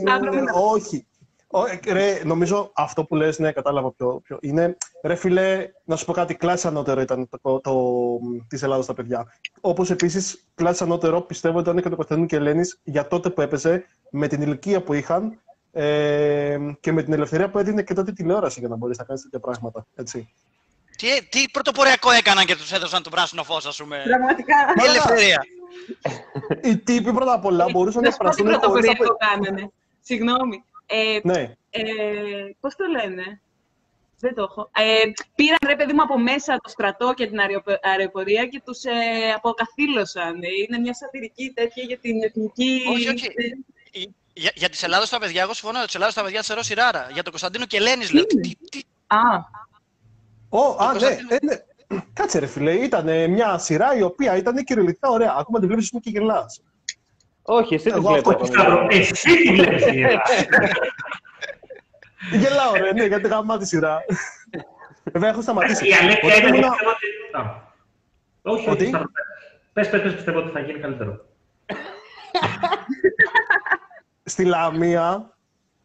Σταύρο, 0.00 0.32
Ε, 0.32 0.36
μην 0.36 0.44
τα- 0.46 0.52
όχι. 0.54 1.06
Ω, 1.56 1.66
ε, 1.66 1.92
Ρε, 1.92 2.20
νομίζω 2.24 2.70
αυτό 2.74 3.04
που 3.04 3.14
λες, 3.14 3.38
ναι, 3.38 3.52
κατάλαβα 3.52 3.92
ποιο, 3.92 4.20
ποιο. 4.24 4.38
Είναι, 4.40 4.76
ρε 5.02 5.14
φίλε, 5.14 5.70
να 5.84 5.96
σου 5.96 6.04
πω 6.04 6.12
κάτι, 6.12 6.34
κλάση 6.34 6.66
ανώτερο 6.66 7.00
ήταν 7.00 7.28
το, 7.28 7.38
το, 7.42 7.60
το, 7.60 8.18
της 8.48 8.62
Ελλάδας 8.62 8.84
στα 8.84 8.94
παιδιά. 8.94 9.32
Όπως 9.60 9.90
επίσης, 9.90 10.44
κλάση 10.54 10.82
ανώτερο 10.82 11.20
πιστεύω 11.20 11.58
ήταν 11.58 11.82
και 11.82 11.88
το 11.88 11.96
Κωνσταντίνου 11.96 12.26
και 12.26 12.36
Ελένης 12.36 12.80
για 12.82 13.06
τότε 13.06 13.30
που 13.30 13.40
έπαιζε, 13.40 13.84
με 14.10 14.26
την 14.28 14.42
ηλικία 14.42 14.82
που 14.82 14.92
είχαν 14.92 15.38
ε, 15.72 16.56
και 16.80 16.92
με 16.92 17.02
την 17.02 17.12
ελευθερία 17.12 17.50
που 17.50 17.58
έδινε 17.58 17.82
και 17.82 17.94
τότε 17.94 18.10
η 18.10 18.14
τηλεόραση 18.14 18.60
για 18.60 18.68
να 18.68 18.76
μπορείς 18.76 18.98
να 18.98 19.04
κάνεις 19.04 19.22
τέτοια 19.22 19.40
πράγματα. 19.40 19.86
Έτσι. 19.94 20.28
Τι, 20.96 21.26
τι 21.28 21.48
πρωτοποριακό 21.52 22.10
έκαναν 22.10 22.44
και 22.44 22.56
τους 22.56 22.72
έδωσαν 22.72 23.02
το 23.02 23.10
πράσινο 23.10 23.44
φως, 23.44 23.66
ας 23.66 23.76
πούμε. 23.76 24.02
Πραγματικά. 24.04 24.54
Η 24.82 24.86
ελευθερία. 24.86 25.46
Οι 26.62 26.78
τύποι 26.78 27.12
πρώτα 27.12 27.32
απ' 27.32 27.44
όλα 27.44 27.66
μπορούσαν 27.70 28.02
να 28.02 28.08
Να 28.08 28.14
σου 28.14 28.42
πω 28.42 28.42
τι 28.42 28.42
εκφραστούν 28.42 28.70
χωρίς 28.70 28.88
να... 28.88 28.94
πρωτοποριακό 28.94 29.16
κάνανε. 29.16 29.70
Συγγνώμη. 30.00 30.64
Ε, 30.86 31.18
Ναι, 31.22 31.54
Ε, 31.70 31.82
πώς 32.60 32.76
το 32.76 32.84
λένε; 32.86 33.40
Δεν 34.20 34.34
το 34.34 34.42
έχω. 34.42 34.70
Ε, 34.76 35.10
πήραν, 35.34 35.58
ρε 35.66 35.76
παιδί 35.76 35.92
μου, 35.92 36.02
από 36.02 36.18
μέσα 36.18 36.56
το 36.62 36.68
στρατό 36.70 37.12
και 37.16 37.26
την 37.26 37.38
αεροπο- 37.40 37.78
αεροπορία 37.82 38.46
και 38.46 38.62
τους 38.64 38.84
ε, 38.84 38.92
αποκαθήλωσαν. 39.36 40.42
Ε, 40.42 40.48
Είναι 40.68 40.78
μια 40.78 40.94
σατυρική 40.94 41.52
τέτοια 41.54 41.82
για 41.82 41.98
την 41.98 42.22
εθνική... 42.22 42.82
Όχι, 42.92 43.08
όχι. 43.08 43.26
Η- 43.90 44.14
Για, 44.32 44.50
για 44.54 44.68
τις 44.68 44.82
Ελλάδος 44.82 45.08
τα 45.08 45.18
παιδιά, 45.18 45.42
εγώ 45.42 45.52
συμφωνώ. 45.54 45.76
Για 45.76 45.86
τις 45.86 45.94
Ελλάδος 45.94 46.14
τα 46.14 46.22
παιδιά 46.22 46.40
της 46.40 46.48
Ρώσης 46.48 46.74
Ράρα. 46.74 47.08
Για 47.12 47.22
τον 47.22 47.30
Κωνσταντίνο 47.32 47.64
και 47.66 47.76
Ελένης, 47.76 48.12
λέω. 48.12 48.26
Τι, 48.26 48.40
τι, 48.40 48.54
τι, 48.70 48.80
Α, 49.06 49.18
Ω, 50.48 50.58
α, 50.58 50.86
ναι, 50.86 50.98
Κωνσταντίνο. 50.98 51.28
ε, 51.34 51.38
ναι. 51.42 51.56
Κάτσε 52.12 52.38
ρε 52.38 52.46
φίλε, 52.46 52.72
ήταν 52.72 53.30
μια 53.30 53.58
σειρά 53.58 53.96
η 53.96 54.02
οποία 54.02 54.36
ήταν 54.36 54.64
κυριολεκτικά 54.64 55.08
ωραία. 55.08 55.34
Ακόμα 55.38 55.60
τη 55.60 55.66
βλέπεις 55.66 55.90
και 55.90 56.10
γελάς. 56.10 56.60
Όχι, 57.46 57.74
εσύ 57.74 57.90
το 57.90 57.96
Εγώ 57.96 58.08
βλέπω. 58.10 58.30
αυτό 58.30 58.44
Σταύρο, 58.44 58.86
εσύ 58.90 59.36
τι 59.36 59.52
βλέπεις 59.54 59.82
γελάς. 59.86 60.30
Γελάω 62.32 62.74
ρε, 62.74 62.92
ναι, 62.92 63.04
γιατί 63.04 63.28
γαμά 63.28 63.58
τη 63.58 63.66
σειρά. 63.66 63.98
Βέβαια, 65.12 65.30
έχω 65.30 65.42
σταματήσει. 65.42 65.88
Η 65.88 65.92
αλήθεια 65.92 66.34
Όταν 66.34 66.38
είναι 66.38 66.48
ότι 66.48 66.56
ήμουνα- 66.56 66.70
πιστεύω 66.70 66.90
ότι... 66.90 67.48
Α. 67.48 67.62
Όχι, 68.42 68.70
Ότι; 68.70 68.80
όχι, 68.82 68.88
Σταύρο. 68.88 69.10
Πες, 69.72 69.88
πες, 69.90 70.02
πες, 70.02 70.14
πιστεύω 70.14 70.38
ότι 70.38 70.50
θα 70.50 70.60
γίνει 70.60 70.78
καλύτερο. 70.78 71.24
Στη 74.24 74.44
Λαμία 74.44 75.32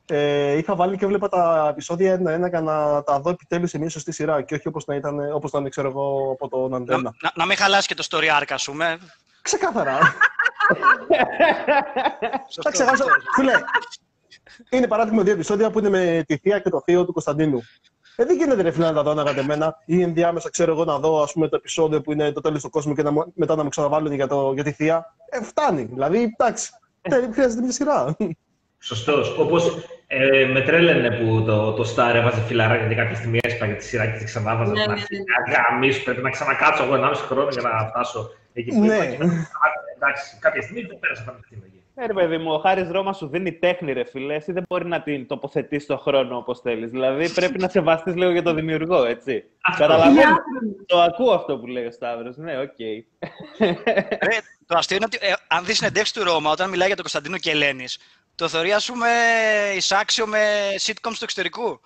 ε, 0.06 0.52
είχα 0.58 0.76
βάλει 0.76 0.98
και 0.98 1.06
έβλεπα 1.06 1.30
τα 1.30 1.68
επεισόδια 1.72 2.14
ένα-ένα 2.14 2.48
για 2.48 2.62
να 2.62 3.04
τα 3.04 3.20
δω 3.20 3.30
επιτέλους 3.30 3.70
σε 3.70 3.78
μια 3.78 3.90
σωστή 3.90 4.12
σειρά 4.12 4.42
και 4.42 4.56
όχι 4.56 4.68
όπως 4.68 4.86
να 4.86 4.96
ήταν, 4.96 5.32
όπως 5.34 5.52
να 5.52 5.60
είναι, 5.60 5.70
ξέρω 5.70 5.88
εγώ, 5.88 6.32
από 6.32 6.48
τον 6.50 6.70
να, 6.70 6.78
Αντένα. 6.78 7.14
να, 7.22 7.32
να 7.36 7.46
μην 7.46 7.58
χαλάσει 7.58 7.88
και 7.88 7.94
το 7.96 8.08
story 8.10 8.42
arc, 8.42 8.48
ας 8.50 8.64
πούμε. 8.66 8.98
Ξεκάθαρα. 9.42 9.98
Θα 10.70 12.46
Σωστό, 12.50 12.72
ξεχάσω. 12.72 13.04
σωστό. 13.04 13.20
Φίλε, 13.36 13.52
είναι 14.70 14.88
παράδειγμα 14.88 15.24
δύο 15.24 15.34
επεισόδια 15.34 15.70
που 15.70 15.80
είναι 15.80 15.90
με 15.90 16.24
τη 16.28 16.38
θεία 16.38 16.60
και 16.60 16.70
το 16.70 16.82
θείο 16.86 17.06
του 17.06 17.12
Κωνσταντίνου. 17.14 17.60
Ε, 18.16 18.26
δεν 18.26 18.38
γίνεται 18.38 18.62
ρε 18.62 18.72
φίλε 18.72 18.86
να 18.86 18.94
τα 18.94 19.04
δω 19.04 19.12
ανακατεμένα 19.12 19.76
ή 19.86 20.02
ενδιάμεσα 20.02 20.50
ξέρω 20.50 20.72
εγώ 20.72 20.84
να 20.86 21.00
δω 21.00 21.22
ας 21.22 21.32
πούμε, 21.32 21.48
το 21.48 21.56
επεισόδιο 21.56 22.02
που 22.02 22.12
είναι 22.12 22.32
το 22.32 22.42
τέλος 22.42 22.62
του 22.62 22.70
κόσμου 22.70 22.94
και 22.96 23.04
να, 23.04 23.12
μου- 23.12 23.32
μετά 23.36 23.56
να 23.56 23.64
μου 23.64 23.70
ξαναβάλουν 23.70 24.14
για, 24.14 24.28
το, 24.28 24.52
για 24.54 24.64
τη 24.64 24.72
θεία. 24.72 25.16
Ε, 25.30 25.44
φτάνει. 25.44 25.84
Δηλαδή, 25.84 26.34
εντάξει. 26.38 26.72
Δεν 27.02 27.34
χρειάζεται 27.34 27.62
μια 27.62 27.72
σειρά. 27.72 28.16
Σωστός. 28.80 29.38
Όπως 29.38 29.88
ε, 30.08 30.46
με 30.46 30.62
τρέλαινε 30.62 31.12
που 31.12 31.44
το, 31.46 31.72
το 31.74 31.94
Star 31.96 32.16
έβαζε 32.16 32.42
φιλαράκια 32.42 32.88
και 32.88 32.96
κάποια 32.96 33.16
στιγμή 33.16 33.40
έσπαγε 33.42 33.74
τη 33.74 33.84
σειρά 33.84 34.06
και 34.06 34.18
τη 34.18 34.24
ξανάβαζε 34.26 34.72
Ναι, 34.72 34.80
στην 34.80 34.92
ναι, 34.92 35.00
αρχή. 35.02 35.16
ναι. 35.16 35.56
Γαμίσου, 35.72 36.04
πρέπει 36.04 36.22
να 36.22 36.30
ξανακάτσω 36.30 36.84
εγώ 36.84 36.94
1,5 36.96 37.14
χρόνο 37.16 37.50
για 37.50 37.62
να 37.62 37.88
φτάσω 37.88 38.30
εκεί 38.54 38.70
που 38.70 38.80
Ναι. 38.80 38.96
Είπα. 40.00 40.06
και 40.06 40.06
να- 40.06 40.10
Εντάξει, 40.12 40.38
κάποια 40.40 40.62
στιγμή 40.62 40.82
δεν 40.82 41.00
πέρασα 41.00 41.24
τα 41.24 41.32
παιχνίδια. 41.32 41.80
Ε, 41.96 42.06
ρε 42.06 42.14
παιδί 42.14 42.38
μου, 42.38 42.52
ο 42.54 42.58
Χάρης 42.60 42.90
Ρώμα 42.90 43.14
σου 43.14 43.28
δίνει 43.28 43.54
τέχνη, 43.54 43.94
ρε 43.94 44.04
φίλε. 44.06 44.36
Εσύ 44.36 44.52
δεν 44.52 44.64
μπορείς 44.70 44.86
να 44.86 45.02
την 45.02 45.28
τοποθετείς 45.28 45.84
στον 45.84 45.98
χρόνο 46.00 46.38
όπως 46.38 46.60
θέλεις. 46.60 46.92
Δηλαδή 46.92 47.30
πρέπει 47.30 47.60
να 47.60 47.70
σεβαστείς 47.70 48.16
λίγο 48.16 48.32
για 48.32 48.42
το 48.42 48.54
δημιουργό, 48.54 49.04
έτσι. 49.06 49.44
Αυτό. 49.62 49.82
Καταλαβαίνω. 49.82 50.14
Για- 50.14 50.44
Το 50.86 51.02
ακούω 51.02 51.32
αυτό 51.34 51.58
που 51.58 51.68
λέει 51.68 51.86
ο 51.86 51.92
Σταύρος. 51.92 52.38
Ναι, 52.38 52.58
ΟΚ. 52.60 52.78
Ρε, 54.24 54.38
το 54.66 54.78
αστείο 54.78 54.96
είναι 54.96 55.06
ότι 55.06 55.18
ε, 55.22 55.34
αν 55.48 55.66
δεις 55.66 55.78
συνεντεύξεις 55.78 56.14
του 56.14 56.24
Ρώμα, 56.24 56.52
όταν 56.52 56.70
μιλάει 56.70 56.88
για 56.88 56.96
τον 56.96 57.04
Κωνσταντίνο 57.06 57.38
και 57.38 57.52
Ελένης, 57.52 57.98
το 58.36 58.48
θεωρεί, 58.48 58.72
ας 58.74 58.86
πούμε, 58.86 59.08
ισάξιο 59.76 60.28
με 60.28 60.40
sitcoms 60.86 61.14
του 61.18 61.24
εξωτερικού. 61.24 61.80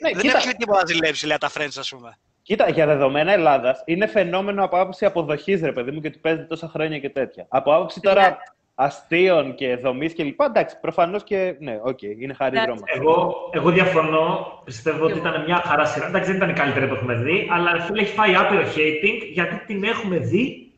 Ναι, 0.00 0.10
Δεν 0.12 0.20
κοίτα. 0.20 0.38
έχει 0.38 0.54
τίποτα 0.56 0.78
να 0.80 0.86
ζηλέψει, 0.86 1.26
λέει 1.26 1.36
τα 1.40 1.50
Friends, 1.54 1.76
ας 1.78 1.88
πούμε. 1.88 2.18
Κοίτα, 2.46 2.68
για 2.68 2.86
δεδομένα 2.86 3.32
Ελλάδας 3.32 3.82
είναι 3.84 4.06
φαινόμενο 4.06 4.64
από 4.64 4.80
άποψη 4.80 5.04
αποδοχής, 5.04 5.62
ρε 5.62 5.72
παιδί 5.72 5.90
μου, 5.90 6.00
και 6.00 6.06
ότι 6.06 6.18
παίζεται 6.18 6.46
τόσα 6.46 6.68
χρόνια 6.68 6.98
και 6.98 7.10
τέτοια. 7.10 7.46
Από 7.48 7.74
άποψη 7.74 8.00
τώρα 8.00 8.36
αστείων 8.74 9.54
και 9.54 9.76
δομής 9.76 10.14
κλπ. 10.14 10.40
Εντάξει, 10.40 10.80
προφανώς 10.80 11.24
και. 11.24 11.56
Ναι, 11.58 11.78
ΟΚ, 11.82 12.02
είναι 12.02 12.34
Χάρη 12.34 12.56
Εντάξει. 12.56 12.84
Ρώμα. 12.96 13.08
Εγώ, 13.10 13.34
εγώ 13.50 13.70
διαφωνώ. 13.70 14.60
Πιστεύω 14.64 15.04
ότι 15.04 15.18
Εγώ. 15.18 15.28
ήταν 15.28 15.44
μια 15.44 15.62
χαρά 15.64 15.84
σειρά. 15.84 16.06
Εντάξει, 16.06 16.28
δεν 16.28 16.36
ήταν 16.36 16.48
η 16.50 16.52
καλύτερη 16.52 16.86
που 16.86 16.94
έχουμε 16.94 17.14
δει, 17.14 17.48
αλλά 17.52 17.80
φίλε 17.80 18.00
έχει 18.00 18.12
φάει 18.14 18.34
άπειρο 18.34 18.62
hating 18.62 19.30
γιατί 19.32 19.64
την 19.66 19.84
έχουμε 19.84 20.16
δει 20.16 20.72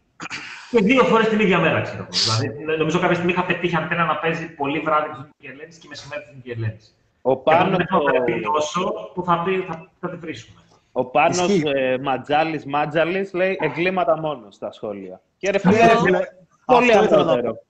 και 0.70 0.81
δύο 0.81 1.04
φορές 1.04 1.28
την 1.28 1.40
ίδια 1.40 1.59
μέρα, 1.59 1.81
ξέρω 1.81 2.09
εγώ. 2.11 2.50
Δηλαδή, 2.57 2.78
νομίζω 2.78 2.98
κάποια 2.98 3.14
στιγμή 3.14 3.33
είχα 3.33 3.44
πετύχει 3.44 3.76
Αντέννα 3.76 4.04
να 4.04 4.16
παίζει 4.16 4.54
πολύ 4.54 4.78
βράδυ 4.78 5.11
του 5.12 5.28
Ελένη 5.42 5.74
και 5.81 5.87
μεσημέρι 5.88 6.22
του 6.22 6.50
Ελένη. 6.50 6.81
Ο 7.22 7.37
Πάνω 7.37 7.64
Πάνο, 7.64 7.76
το... 7.76 7.98
το, 7.98 8.52
τόσο 8.52 9.11
που 9.14 9.22
θα, 9.22 9.42
πει, 9.44 9.64
θα, 9.68 9.90
θα 10.00 10.11
τη 10.11 10.16
βρίσκουμε. 10.16 10.58
Ο 10.98 11.04
Πάνος 11.04 11.38
Ισχύει. 11.38 11.62
ε, 11.74 11.98
Ματζάλης, 11.98 12.64
Μάτζαλης 12.64 13.32
λέει 13.32 13.56
εγκλήματα 13.61 14.18
μόνος 14.18 14.54
στα 14.54 14.72
σχόλια. 14.72 15.20
Και 15.37 15.50
ρε 15.50 15.58
Ναι, 15.64 15.72
φίλε, 15.72 15.87
ρε 15.87 15.98
φίλε, 15.98 16.18
πολύ 16.64 16.92
αυτό 16.92 17.04
ήθελα 17.04 17.24
να 17.24 17.30
αμφότερο. 17.30 17.52
πω. 17.54 17.62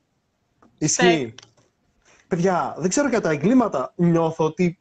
Ισχύει. 0.78 1.34
Παιδιά, 2.28 2.74
δεν 2.78 2.88
ξέρω 2.88 3.08
για 3.08 3.20
τα 3.20 3.30
εγκλήματα. 3.30 3.92
Νιώθω 3.96 4.44
ότι 4.44 4.78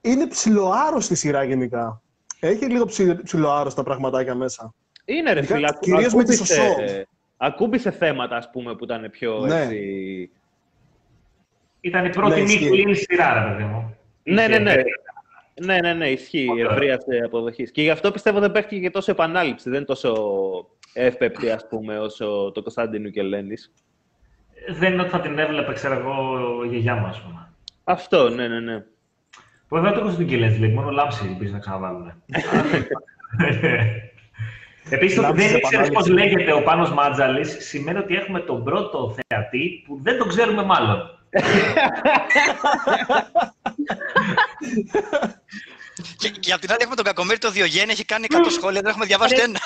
είναι 0.00 0.26
ψιλοάρρωστη 0.26 1.12
η 1.12 1.16
σειρά 1.16 1.42
γενικά. 1.44 2.02
Έχει 2.40 2.64
λίγο 2.64 2.84
ψι- 2.84 3.22
ψιλοάρρωστα 3.22 3.82
πραγματάκια 3.82 4.34
μέσα. 4.34 4.74
Είναι 5.04 5.32
ρε 5.32 5.38
Ειδικά- 5.38 5.54
φίλε, 5.54 5.68
ακού- 5.68 5.80
κυρίως 5.82 6.14
με 6.14 6.24
τις 6.24 6.40
ακούμπησε, 6.40 6.60
οσό. 6.82 7.04
ακούμπησε 7.36 7.90
θέματα 7.90 8.36
ας 8.36 8.50
πούμε 8.50 8.74
που 8.74 8.84
ήταν 8.84 9.10
πιο 9.10 9.38
Ναι. 9.46 9.60
έτσι... 9.62 10.30
Ήταν 11.80 12.04
η 12.04 12.10
πρώτη 12.10 12.34
Ναι, 12.34 12.46
μη 12.46 12.52
ισχύει. 12.52 12.84
clean 12.86 12.96
σειρά, 12.96 13.34
ρε 13.44 13.50
παιδί 13.50 13.64
μου. 13.64 13.96
Ναι, 14.22 14.46
ναι, 14.46 14.58
ναι. 14.58 14.74
Είχε- 15.54 15.72
Ναι, 15.72 15.78
ναι, 15.80 15.94
ναι, 15.94 16.08
ισχύει 16.08 16.44
η 16.44 16.48
Ωραία. 16.50 16.72
ευρεία 16.72 17.24
αποδοχής. 17.26 17.70
Και 17.70 17.82
γι' 17.82 17.90
αυτό 17.90 18.10
πιστεύω 18.10 18.40
δεν 18.40 18.52
παίχτηκε 18.52 18.80
και 18.80 18.90
τόσο 18.90 19.10
επανάληψη. 19.10 19.68
Δεν 19.68 19.76
είναι 19.78 19.86
τόσο 19.86 20.14
εύπεπτη, 20.92 21.50
ας 21.50 21.66
πούμε, 21.68 21.98
όσο 21.98 22.50
το 22.54 22.62
Κωνσταντίνου 22.62 23.10
και 23.10 23.20
Ελένης. 23.20 23.72
Δεν 24.78 24.92
είναι 24.92 25.02
ότι 25.02 25.10
θα 25.10 25.20
την 25.20 25.38
έβλεπε, 25.38 25.72
ξέρω 25.72 25.94
εγώ, 25.94 26.14
η 26.64 26.68
γιαγιά 26.68 26.94
μου, 26.94 27.06
ας 27.06 27.20
πούμε. 27.22 27.48
Αυτό, 27.84 28.28
ναι, 28.28 28.48
ναι, 28.48 28.60
ναι. 28.60 28.84
Που 29.68 29.76
εδώ 29.76 29.92
το 29.92 30.00
έχω 30.00 30.10
στην 30.10 30.28
Killers 30.30 30.60
League, 30.64 30.72
μόνο 30.74 30.90
λάμψη 30.90 31.26
ελπίζω 31.28 31.52
να 31.52 31.58
ξαναβάλουν. 31.58 32.12
Επίσης, 34.90 35.14
το 35.16 35.20
ότι 35.28 35.30
Λάμψης 35.30 35.50
δεν 35.50 35.56
ήξερε 35.58 35.82
πώς 35.82 35.88
επανάληψη. 36.06 36.12
λέγεται 36.38 36.52
ο 36.52 36.62
Πάνος 36.62 36.92
Μάτζαλης 36.92 37.56
σημαίνει 37.60 37.98
ότι 37.98 38.14
έχουμε 38.16 38.40
τον 38.40 38.64
πρώτο 38.64 39.14
θεατή 39.28 39.82
που 39.86 39.98
δεν 40.02 40.18
τον 40.18 40.28
ξέρουμε 40.28 40.62
μάλλον. 40.64 41.21
Και, 46.18 46.28
και 46.28 46.52
απ' 46.52 46.60
την 46.60 46.70
άλλη 46.70 46.78
έχουμε 46.80 46.96
τον 46.96 47.04
Κακομύρη 47.04 47.38
το 47.38 47.50
Διογέννη, 47.50 47.92
έχει 47.92 48.04
κάνει 48.04 48.26
100 48.30 48.36
σχόλια, 48.50 48.80
δεν 48.80 48.90
έχουμε 48.90 49.04
διαβάσει 49.06 49.34
Ρε. 49.34 49.42
ένα. 49.42 49.58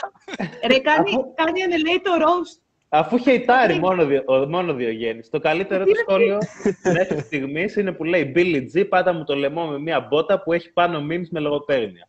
Ρε, 0.67 0.79
κάνει, 0.79 1.11
κάνει 1.35 1.63
ανελέει 1.63 2.01
το 2.05 2.11
roast. 2.19 2.61
Αφού 2.89 3.19
χεϊτάρει 3.19 3.79
μόνο, 3.79 4.05
διο, 4.07 4.23
ο- 4.27 4.47
μόνο 4.47 4.75
Διογέννης. 4.75 5.31
Το 5.31 5.41
καλύτερο 5.41 5.85
του 5.85 5.97
σχόλιο 5.97 6.39
μέχρι 6.83 7.21
στιγμής 7.21 7.77
είναι 7.77 7.93
που 7.93 8.05
λέει 8.05 8.33
Billy 8.37 8.67
G, 8.77 8.87
πάτα 8.89 9.13
μου 9.13 9.25
το 9.25 9.35
λαιμό 9.35 9.67
με 9.67 9.79
μια 9.79 10.01
μπότα 10.01 10.43
που 10.43 10.53
έχει 10.53 10.71
πάνω 10.73 11.07
memes 11.11 11.27
με 11.31 11.41
λογοπαίγνια. 11.41 12.09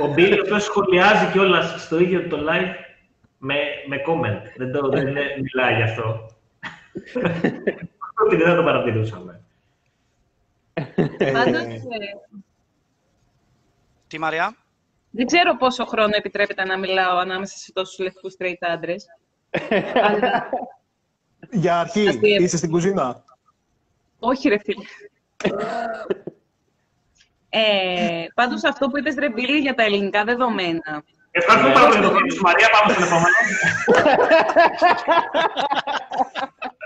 Ο 0.00 0.06
Μπίλ, 0.06 0.32
ο 0.32 0.40
οποίος 0.44 0.64
σχολιάζει 0.64 1.26
κιόλας 1.32 1.82
στο 1.84 1.98
ίδιο 1.98 2.26
το 2.28 2.36
live 2.50 2.74
με, 3.38 3.54
με 3.86 3.96
comment. 4.06 4.42
Δεν, 4.56 4.72
το, 4.72 4.88
δεν 4.88 5.06
είναι- 5.06 5.36
μιλάει 5.42 5.74
γι' 5.76 5.82
αυτό. 5.82 6.26
Ότι 8.26 8.36
δεν 8.36 8.56
το 8.56 8.62
παρατηρούσαμε. 8.62 9.40
Πάντως, 11.32 11.62
Ε, 11.62 11.72
ε, 11.74 11.80
Τι 14.06 14.18
Μαριά. 14.18 14.56
δεν 15.10 15.26
ξέρω 15.26 15.56
πόσο 15.56 15.84
χρόνο 15.84 16.16
επιτρέπεται 16.16 16.64
να 16.64 16.78
μιλάω 16.78 17.16
ανάμεσα 17.18 17.56
σε 17.56 17.72
τόσους 17.72 17.98
λευκούς 17.98 18.34
straight 18.38 18.56
άντρες. 18.60 19.06
Αλλά 20.02 20.48
για 21.62 21.80
αρχή, 21.80 22.08
Αστείο. 22.08 22.42
είσαι 22.42 22.56
στην 22.56 22.70
κουζίνα. 22.70 23.24
όχι 24.18 24.48
ρε 24.48 24.58
φίλε. 24.58 24.84
ε, 27.48 28.24
πάντως 28.34 28.64
αυτό 28.64 28.88
που 28.88 28.98
είπες 28.98 29.14
ρε 29.14 29.30
Μπίλη 29.30 29.58
για 29.58 29.74
τα 29.74 29.82
ελληνικά 29.82 30.24
δεδομένα. 30.24 31.02
Ευχαριστούμε 31.32 31.74
πάρα 31.74 31.88
πολύ 31.88 32.02
τον 32.02 32.16
φίλο 32.16 32.30
σου, 32.30 32.42
Μαρία. 32.42 32.68
Πάμε 32.70 32.92
στον 32.92 33.04
επόμενο. 33.06 33.34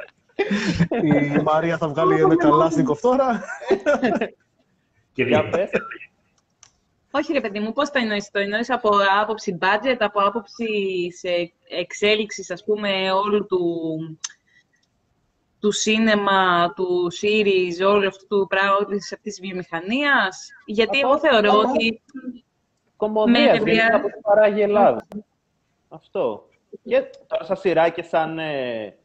Η 1.03 1.43
Μαρία 1.43 1.79
θα 1.79 1.89
βγάλει 1.89 2.21
ένα 2.21 2.37
καλά 2.37 2.71
στην 2.71 2.85
κοφτόρα. 2.85 3.45
Και 5.13 5.23
Για 5.25 5.41
δύο. 5.43 5.51
πες. 5.51 5.71
Όχι 7.11 7.33
ρε 7.33 7.41
παιδί 7.41 7.61
μου, 7.61 7.73
πώς 7.73 7.91
το 7.91 7.99
εννοείς, 7.99 8.31
το 8.31 8.39
εννοείς 8.39 8.71
από 8.71 8.91
άποψη 9.23 9.59
budget, 9.61 9.97
από 9.99 10.21
άποψη 10.21 10.67
σε 11.19 11.53
εξέλιξης, 11.69 12.51
ας 12.51 12.65
πούμε, 12.65 13.13
όλου 13.13 13.47
του, 13.47 13.61
του 15.61 15.73
σίνεμα, 15.73 16.73
του 16.77 17.11
series, 17.23 17.87
όλου 17.89 18.07
αυτού 18.07 18.27
του 18.27 18.47
πράγματος, 18.49 19.13
αυτής 19.13 19.19
της 19.21 19.41
βιομηχανίας. 19.41 20.49
Γιατί 20.67 20.99
Από- 20.99 21.09
εγώ 21.09 21.19
θεωρώ 21.19 21.51
από- 21.61 21.71
ότι 21.71 22.03
Κομμωδία, 22.97 23.41
Με 23.53 23.59
παιδιά. 23.59 23.73
γενικά, 23.73 23.97
από 23.97 24.07
την 24.07 24.21
παράγει 24.21 24.59
η 24.59 24.63
Ελλάδα. 24.63 25.07
Αυτό. 25.89 26.49
Και 26.85 27.05
τώρα 27.27 27.45
σαν 27.45 27.57
σειρά 27.57 27.89
και 27.89 28.03
σαν 28.03 28.39
ε, 28.39 28.97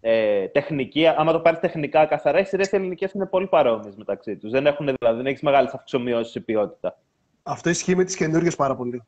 ε, 0.00 0.48
τεχνική, 0.48 1.06
άμα 1.06 1.32
το 1.32 1.40
πάρεις 1.40 1.60
τεχνικά 1.60 2.06
καθαρά, 2.06 2.38
οι 2.38 2.44
σειρές 2.44 2.72
ελληνικές 2.72 3.12
είναι 3.12 3.26
πολύ 3.26 3.46
παρόμοιες 3.46 3.96
μεταξύ 3.96 4.36
τους. 4.36 4.50
Δεν 4.50 4.66
έχουν 4.66 4.94
δηλαδή, 4.98 5.16
δεν 5.16 5.26
έχεις 5.26 5.42
μεγάλες 5.42 5.72
αυξομοιώσεις 5.72 6.32
σε 6.32 6.40
ποιότητα. 6.40 6.98
Αυτό 7.42 7.70
ισχύει 7.70 7.96
με 7.96 8.04
τις 8.04 8.16
καινούργιες 8.16 8.56
πάρα 8.56 8.76
πολύ. 8.76 9.02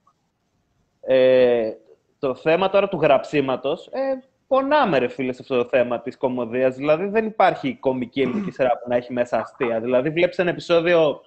Ε, 1.00 1.70
το 2.18 2.34
θέμα 2.34 2.70
τώρα 2.70 2.88
του 2.88 2.98
γραψίματος, 3.00 3.86
ε, 3.86 4.00
πονάμε 4.46 4.98
ρε 4.98 5.08
φίλε 5.08 5.32
σε 5.32 5.38
αυτό 5.42 5.62
το 5.62 5.68
θέμα 5.68 6.00
της 6.00 6.16
κομμωδίας. 6.16 6.76
Δηλαδή 6.76 7.06
δεν 7.06 7.26
υπάρχει 7.26 7.76
κομική 7.76 8.20
ελληνική 8.20 8.50
σειρά 8.56 8.70
που 8.70 8.88
να 8.88 8.96
έχει 8.96 9.12
μέσα 9.12 9.38
αστεία. 9.38 9.80
Δηλαδή 9.80 10.10
βλέπεις 10.10 10.38
ένα 10.38 10.50
επεισόδιο 10.50 11.20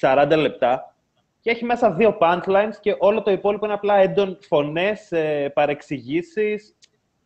40 0.00 0.34
λεπτά 0.36 0.94
και 1.40 1.50
έχει 1.50 1.64
μέσα 1.64 1.92
δύο 1.92 2.18
punchlines 2.20 2.74
και 2.80 2.96
όλο 2.98 3.22
το 3.22 3.30
υπόλοιπο 3.30 3.64
είναι 3.64 3.74
απλά 3.74 3.94
έντον 3.94 4.38
φωνές, 4.40 5.12
ε, 5.12 5.50
παρεξηγήσεις. 5.54 6.76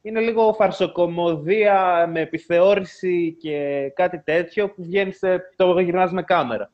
Είναι 0.07 0.21
λίγο 0.21 0.55
φαρσοκομωδία 0.55 2.07
με 2.13 2.21
επιθεώρηση 2.21 3.37
και 3.41 3.89
κάτι 3.95 4.23
τέτοιο 4.25 4.71
που 4.71 4.83
βγαίνει 4.83 5.13
σε, 5.13 5.41
το 5.57 5.81
γυρνάς 5.81 6.13
με 6.13 6.23
κάμερα. 6.23 6.71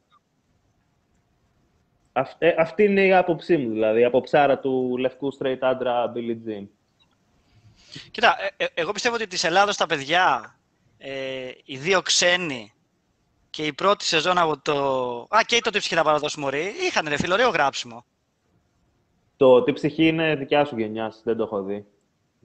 Αυ- 2.12 2.42
ε, 2.42 2.54
αυτή 2.58 2.84
είναι 2.84 3.04
η 3.04 3.14
άποψή 3.14 3.56
μου, 3.56 3.70
δηλαδή, 3.70 4.00
η 4.00 4.04
αποψάρα 4.04 4.58
του 4.58 4.96
λευκού 4.98 5.32
straight 5.38 5.58
άντρα 5.60 6.12
Billy 6.14 6.48
Jean. 6.48 6.66
Κοίτα, 8.10 8.36
ε, 8.56 8.64
ε, 8.64 8.66
εγώ 8.74 8.92
πιστεύω 8.92 9.14
ότι 9.14 9.26
της 9.26 9.44
Ελλάδος 9.44 9.76
τα 9.76 9.86
παιδιά, 9.86 10.56
ε, 10.98 11.50
οι 11.64 11.76
δύο 11.76 12.02
ξένοι 12.02 12.72
και 13.50 13.66
η 13.66 13.72
πρώτη 13.72 14.04
σεζόν 14.04 14.38
από 14.38 14.58
το... 14.58 14.74
Α, 15.20 15.40
και 15.46 15.56
η 15.56 15.60
τότε 15.60 15.78
ψυχή 15.78 15.94
θα 15.94 16.02
παραδώσει 16.02 16.40
μωρή, 16.40 16.72
είχαν 16.86 17.08
ρε 17.08 17.16
φίλο, 17.16 17.34
ωραίο 17.34 17.48
γράψιμο. 17.48 18.04
Το 19.36 19.62
τι 19.62 19.72
ψυχή 19.72 20.06
είναι 20.06 20.34
δικιά 20.34 20.64
σου 20.64 20.78
γενιάς, 20.78 21.20
δεν 21.24 21.36
το 21.36 21.42
έχω 21.42 21.62
δει. 21.62 21.86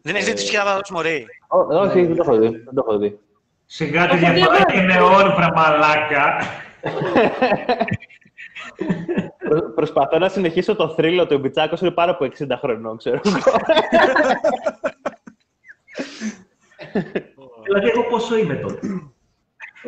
Δεν 0.05 0.15
έχει 0.15 0.23
δει 0.25 0.29
τη 0.33 0.35
ψυχή 0.35 0.55
θα 0.55 0.63
παραδώσει 0.63 0.93
μωρή. 0.93 1.25
Ω, 1.47 1.57
όχι, 1.79 2.05
δεν 2.05 2.15
το 2.15 2.23
έχω 2.27 2.37
δει. 2.37 2.47
Δεν 2.49 2.73
το 2.75 2.85
έχω 2.87 2.97
δει. 2.97 3.19
Σιγά 3.65 4.07
τη 4.07 4.09
Το 4.19 4.25
έχω 4.25 4.33
διαφορά 4.33 4.55
διαβάσει. 4.65 4.79
είναι 4.83 5.01
όρπρα 5.01 5.51
μαλάκα. 5.55 6.33
Προ- 9.37 9.73
προσπαθώ 9.75 10.17
να 10.17 10.29
συνεχίσω 10.29 10.75
το 10.75 10.89
θρύλο 10.89 11.27
του. 11.27 11.35
Ο 11.35 11.39
Μπιτσάκος 11.39 11.81
είναι 11.81 11.91
πάρα 11.91 12.11
από 12.11 12.25
60 12.25 12.47
χρονών, 12.59 12.97
ξέρω 12.97 13.19
εγώ. 13.25 13.39
Δηλαδή, 17.63 17.87
εγώ 17.89 18.03
πόσο 18.09 18.37
είμαι 18.37 18.55
τότε. 18.55 18.87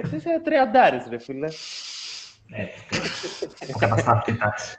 Εσύ 0.04 0.16
είσαι 0.16 0.42
τριαντάρης, 0.44 1.08
ρε 1.10 1.18
φίλε. 1.20 1.48
Ναι, 2.48 2.68
ο 3.76 3.78
καταστάτη, 3.80 4.32
εντάξει. 4.32 4.78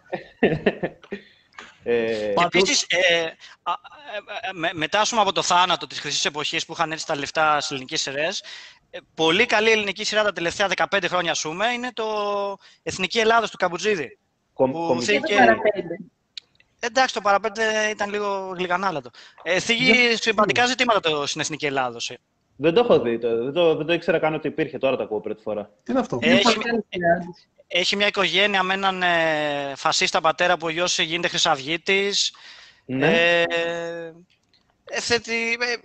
Ε, 1.83 2.33
Πάντως- 2.35 2.55
Επίση, 2.63 2.87
ε, 2.89 3.25
α, 3.63 3.73
ε, 3.73 4.49
ε, 4.49 4.53
με, 4.53 4.71
μετά 4.73 5.01
ας 5.01 5.09
πούμε, 5.09 5.21
από 5.21 5.33
το 5.33 5.43
θάνατο 5.43 5.87
της 5.87 6.01
χρυσής 6.01 6.25
εποχής 6.25 6.67
που 6.67 6.73
είχαν 6.73 6.93
έρθει 6.93 7.05
τα 7.07 7.17
λεφτά 7.17 7.57
στις 7.61 7.71
ελληνικές 7.71 8.01
σειρές, 8.01 8.43
πολύ 9.15 9.47
καλή 9.47 9.71
ελληνική 9.71 10.05
σειρά 10.05 10.23
τα 10.23 10.33
τελευταία 10.33 10.69
15 10.69 11.09
χρόνια, 11.09 11.31
ας 11.31 11.41
πούμε, 11.41 11.67
είναι 11.73 11.91
το 11.93 12.05
Εθνική 12.83 13.19
Ελλάδος 13.19 13.51
του 13.51 13.57
Καμπουτζίδη. 13.57 14.19
κομ- 14.53 14.73
που 14.73 14.87
κομική. 14.87 15.05
θεί- 15.07 15.13
Και 15.13 15.35
και- 15.35 15.41
το 15.41 15.45
παραπέντε. 15.47 15.97
Εντάξει, 16.81 17.15
το 17.15 17.21
παραπέντε 17.21 17.89
ήταν 17.91 18.11
λίγο 18.11 18.53
γλυκανάλατο. 18.57 19.11
Ε, 19.43 19.61
θίγει 19.61 20.17
σημαντικά 20.17 20.67
ζητήματα 20.67 21.01
το, 21.01 21.27
στην 21.27 21.41
Εθνική 21.41 21.67
Ελλάδος. 21.67 22.11
ε. 22.11 22.19
Δεν 22.57 22.75
το 22.75 22.81
έχω 22.81 23.01
δει. 23.01 23.19
Το, 23.19 23.45
δεν, 23.45 23.53
το, 23.53 23.77
δεν 23.77 23.87
το 23.87 23.93
ήξερα 23.93 24.19
καν 24.19 24.35
ότι 24.35 24.49
υπήρχε. 24.49 24.79
Τώρα 24.79 24.97
το 24.97 25.03
ακούω 25.03 25.21
πρώτη 25.21 25.43
φορά. 25.43 25.71
Τι 25.83 25.91
είναι 25.93 26.01
αυτό; 26.01 26.19
Ε, 26.23 26.31
Έχει- 26.31 26.43
Πολύ 26.43 26.57
καλή 26.59 26.85
σειρά. 26.89 27.19
Έχει 27.69 27.97
μια 27.97 28.07
οικογένεια 28.07 28.63
με 28.63 28.75
έναν 28.75 29.03
ε, 29.03 29.73
φασίστα 29.77 30.21
πατέρα 30.21 30.57
που 30.57 30.67
ο 30.67 30.71
γιος 30.71 30.99
γίνεται 30.99 31.29
χρυσαυγίτης. 31.29 32.35
Ναι. 32.85 33.07
Ε, 33.07 33.43
ε, 34.85 35.01
θέτει, 35.01 35.53
ε, 35.53 35.77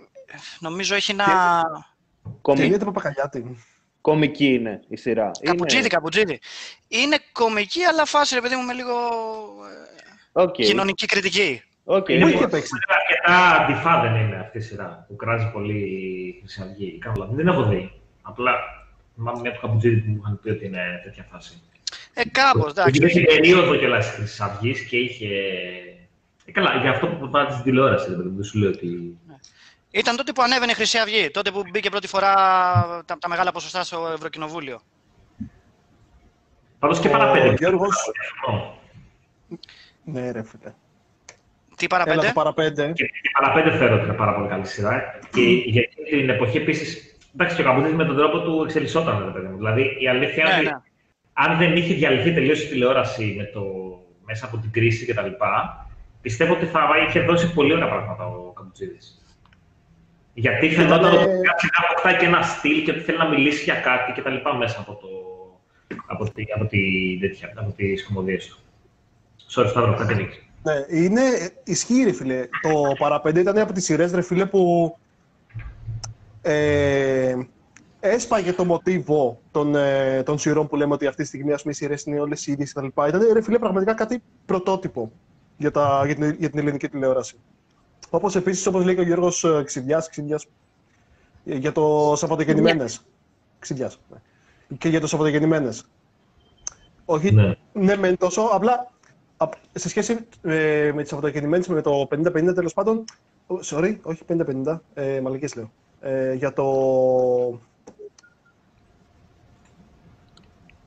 νομίζω 0.58 0.94
έχει 0.94 1.10
ένα... 1.10 1.26
Κομι- 2.42 2.60
Τελείεται 2.60 2.84
Παπακαλιάτη. 2.84 3.56
Κομική 4.00 4.46
είναι 4.46 4.80
η 4.88 4.96
σειρά. 4.96 5.30
Καπουτζίδι, 5.42 5.80
Είναι... 5.80 5.88
καπουτζίδι. 5.88 6.40
Είναι 6.88 7.18
κομική, 7.32 7.84
αλλά 7.84 8.04
φάση, 8.04 8.34
ρε 8.34 8.40
παιδί 8.40 8.56
μου, 8.56 8.62
με 8.62 8.72
λίγο 8.72 8.92
ε, 10.34 10.42
ΟΚ. 10.42 10.52
κοινωνική 10.54 11.06
κριτική. 11.06 11.62
ΟΚ. 11.84 12.08
Είναι 12.08 12.20
Πού 12.20 12.26
Λοιπόν, 12.26 12.40
είχε 12.42 12.48
παίξει. 12.50 12.70
Είναι 12.74 12.96
αρκετά 13.00 13.62
αντιφά 13.62 14.00
δεν 14.00 14.14
είναι 14.14 14.36
αυτή 14.36 14.58
η 14.58 14.60
σειρά 14.60 15.04
που 15.08 15.16
κράζει 15.16 15.50
πολύ 15.52 15.78
η 15.78 16.38
Χρυσή 16.40 16.62
Αυγή. 16.62 16.98
Κάνω 16.98 17.14
λάθος. 17.18 17.34
Δεν 17.34 17.44
την 17.44 17.54
έχω 17.54 17.64
δει. 17.68 18.00
Απλά 18.22 18.52
θυμάμαι 19.14 19.40
μια 19.40 19.52
του 19.52 19.60
Καμπουτζίδη 19.60 20.00
που 20.00 20.10
μου 20.10 20.20
είχαν 20.22 20.40
πει 20.42 20.50
ότι 20.50 20.66
είναι 20.66 21.00
τέτοια 21.04 21.26
φάση. 21.30 21.62
Ε, 22.14 22.22
κάπως, 22.32 22.70
εντάξει. 22.70 22.90
Γιατί 22.98 23.06
είχε 23.18 23.20
περίοδο 23.26 23.76
κιόλα 23.76 23.98
της 23.98 24.08
Χρυσή 24.08 24.42
Αυγής 24.42 24.80
και 24.80 24.96
είχε. 24.96 25.26
Ε, 26.44 26.52
καλά, 26.52 26.76
για 26.80 26.90
αυτό 26.90 27.06
που 27.06 27.28
πάει 27.30 27.46
στην 27.50 27.62
τηλεόραση, 27.62 28.10
ρε 28.10 28.16
παιδί 28.16 28.28
μου, 28.28 28.34
δεν 28.34 28.44
σου 28.44 28.58
λέω 28.58 28.68
ότι. 28.70 29.18
Ήταν 29.90 30.16
τότε 30.16 30.32
που 30.32 30.42
ανέβαινε 30.42 30.70
η 30.72 30.74
Χρυσή 30.74 30.98
Αυγή, 30.98 31.30
τότε 31.30 31.50
που 31.50 31.62
μπήκε 31.70 31.90
πρώτη 31.90 32.06
φορά 32.06 32.32
τα, 33.06 33.18
τα 33.18 33.28
μεγάλα 33.28 33.52
ποσοστά 33.52 33.84
στο 33.84 34.10
Ευρωκοινοβούλιο. 34.14 34.80
Πάντως 36.78 37.00
και 37.00 37.08
Ο 37.08 37.10
παραπέντε. 37.10 37.54
Γιώργος- 37.58 38.10
Ναι, 40.04 40.30
ρε 40.30 40.42
φίλε. 40.42 40.72
Τι 41.76 41.86
Έλα 41.90 42.04
παραπέντε. 42.04 42.26
το 42.26 42.32
παραπέντε. 42.34 42.92
Και 42.94 43.04
η 43.04 43.30
παραπέντε 43.40 43.76
θεωρώ 43.76 43.94
ότι 43.94 44.04
είναι 44.04 44.12
πάρα 44.14 44.34
πολύ 44.34 44.48
καλή 44.48 44.66
σειρά. 44.66 44.94
ε. 44.94 45.18
Και 45.32 45.40
για 45.42 45.82
εκείνη 45.82 46.20
την 46.20 46.30
εποχή 46.30 46.56
επίσης. 46.56 47.16
Εντάξει, 47.34 47.56
και 47.56 47.62
ο 47.62 47.64
Καμπούδη 47.64 47.92
με 47.94 48.04
τον 48.04 48.16
τρόπο 48.16 48.40
του 48.40 48.62
εξελισσόταν, 48.64 49.24
ρε 49.24 49.30
παιδί 49.30 49.46
μου. 49.46 49.56
Δηλαδή 49.56 49.96
η 50.00 50.08
αλήθεια 50.08 50.42
είναι 50.44 50.52
Ναι, 50.52 50.56
ότι 50.58 50.64
ναι. 50.64 50.72
Αν 51.34 51.58
δεν 51.58 51.76
είχε 51.76 51.94
διαλυθεί 51.94 52.32
τελείως 52.32 52.62
η 52.62 52.68
τηλεόραση 52.68 53.34
με 53.38 53.44
το, 53.44 53.62
μέσα 54.24 54.46
από 54.46 54.56
την 54.58 54.70
κρίση 54.70 55.06
κτλ., 55.06 55.26
πιστεύω 56.20 56.52
ότι 56.52 56.66
θα 56.66 56.80
είχε 57.08 57.20
δώσει 57.20 57.52
πολύ 57.52 57.72
ωραία 57.72 57.88
πράγματα 57.88 58.26
ο 58.26 58.52
Καμπούτζίδη. 58.52 58.98
Γιατί 60.34 60.70
φαινόταν 60.70 61.12
Ήτανε- 61.12 61.18
ότι 61.20 61.46
κάτι 61.46 61.66
να 61.66 61.88
αποκτάει 61.88 62.16
και 62.16 62.26
ένα 62.26 62.42
στυλ 62.42 62.82
και 62.84 62.90
ότι 62.90 63.00
θέλει 63.00 63.18
να 63.18 63.28
μιλήσει 63.28 63.64
για 63.64 63.74
κάτι 63.74 64.20
κτλ. 64.20 64.34
μέσα 64.58 64.80
από, 64.80 64.92
το, 64.94 65.08
από, 66.06 66.30
τη, 66.32 66.44
από, 66.54 66.64
τη, 66.66 66.78
τέτοια, 67.20 67.52
από 67.56 67.72
τις 67.76 68.04
κομμωδίες 68.06 68.46
του. 68.46 68.58
Sorry, 69.50 69.66
Σταύρο, 69.68 69.94
κάτι 69.94 70.14
δείξει. 70.14 70.48
Ναι, 70.62 70.98
είναι, 70.98 71.20
ισχύει 71.64 72.02
ρε 72.04 72.12
φίλε. 72.12 72.48
Το 72.62 72.70
παραπέντε 72.98 73.40
ήταν 73.40 73.58
από 73.58 73.72
τις 73.72 73.84
σειρές 73.84 74.12
ρε 74.12 74.22
φίλε 74.22 74.46
που 74.46 74.96
ε, 76.42 77.34
έσπαγε 78.08 78.52
το 78.52 78.64
μοτίβο 78.64 79.40
των, 79.50 79.74
ε, 79.74 80.22
των 80.22 80.38
σειρών 80.38 80.68
που 80.68 80.76
λέμε 80.76 80.92
ότι 80.94 81.06
αυτή 81.06 81.22
τη 81.22 81.28
στιγμή 81.28 81.52
ας 81.52 81.60
πούμε, 81.62 81.72
οι 81.72 81.76
σειρές 81.76 82.02
είναι 82.04 82.20
όλες 82.20 82.46
οι 82.46 82.52
ίδιες 82.52 82.72
κτλ. 82.72 82.86
Ήταν 82.86 83.28
ρε 83.32 83.42
φίλε 83.42 83.58
πραγματικά 83.58 83.94
κάτι 83.94 84.22
πρωτότυπο 84.46 85.12
για, 85.56 85.70
τα, 85.70 86.02
για, 86.06 86.14
την, 86.14 86.36
για 86.38 86.50
την 86.50 86.58
ελληνική 86.58 86.88
τηλεόραση. 86.88 87.36
Όπως 88.10 88.36
επίσης, 88.36 88.66
όπως 88.66 88.84
λέει 88.84 88.94
και 88.94 89.00
ο 89.00 89.04
Γιώργος 89.04 89.44
ε, 89.44 89.62
Ξηδιάς, 89.64 90.08
Ξηδιάς 90.10 90.46
ε, 91.44 91.54
για 91.56 91.72
το 91.72 92.12
Σαββατογεννημένες. 92.16 93.04
Ξηδιάς. 93.58 94.00
ναι. 94.10 94.16
Και 94.78 94.88
για 94.88 95.00
το 95.00 95.06
Σαββατογεννημένες. 95.06 95.84
Όχι, 97.04 97.32
Ναι. 97.32 97.54
ναι, 97.72 97.96
μεν 97.96 98.16
τόσο. 98.18 98.40
Απλά 98.42 98.92
απ- 99.36 99.54
σε 99.72 99.88
σχέση 99.88 100.18
ε, 100.42 100.90
με 100.94 101.02
τις 101.02 101.12
αυτοκινημένε, 101.12 101.64
με 101.68 101.80
το 101.82 102.08
50-50 102.10 102.54
τέλος 102.54 102.72
πάντων. 102.74 103.04
ο, 103.46 103.54
Sorry, 103.64 103.96
όχι 104.02 104.22
50-50. 104.28 104.80
Ε, 104.94 105.20
Μαλικές 105.20 105.54
λέω. 105.54 105.70
Ε, 106.00 106.32
για 106.34 106.52
το. 106.52 106.64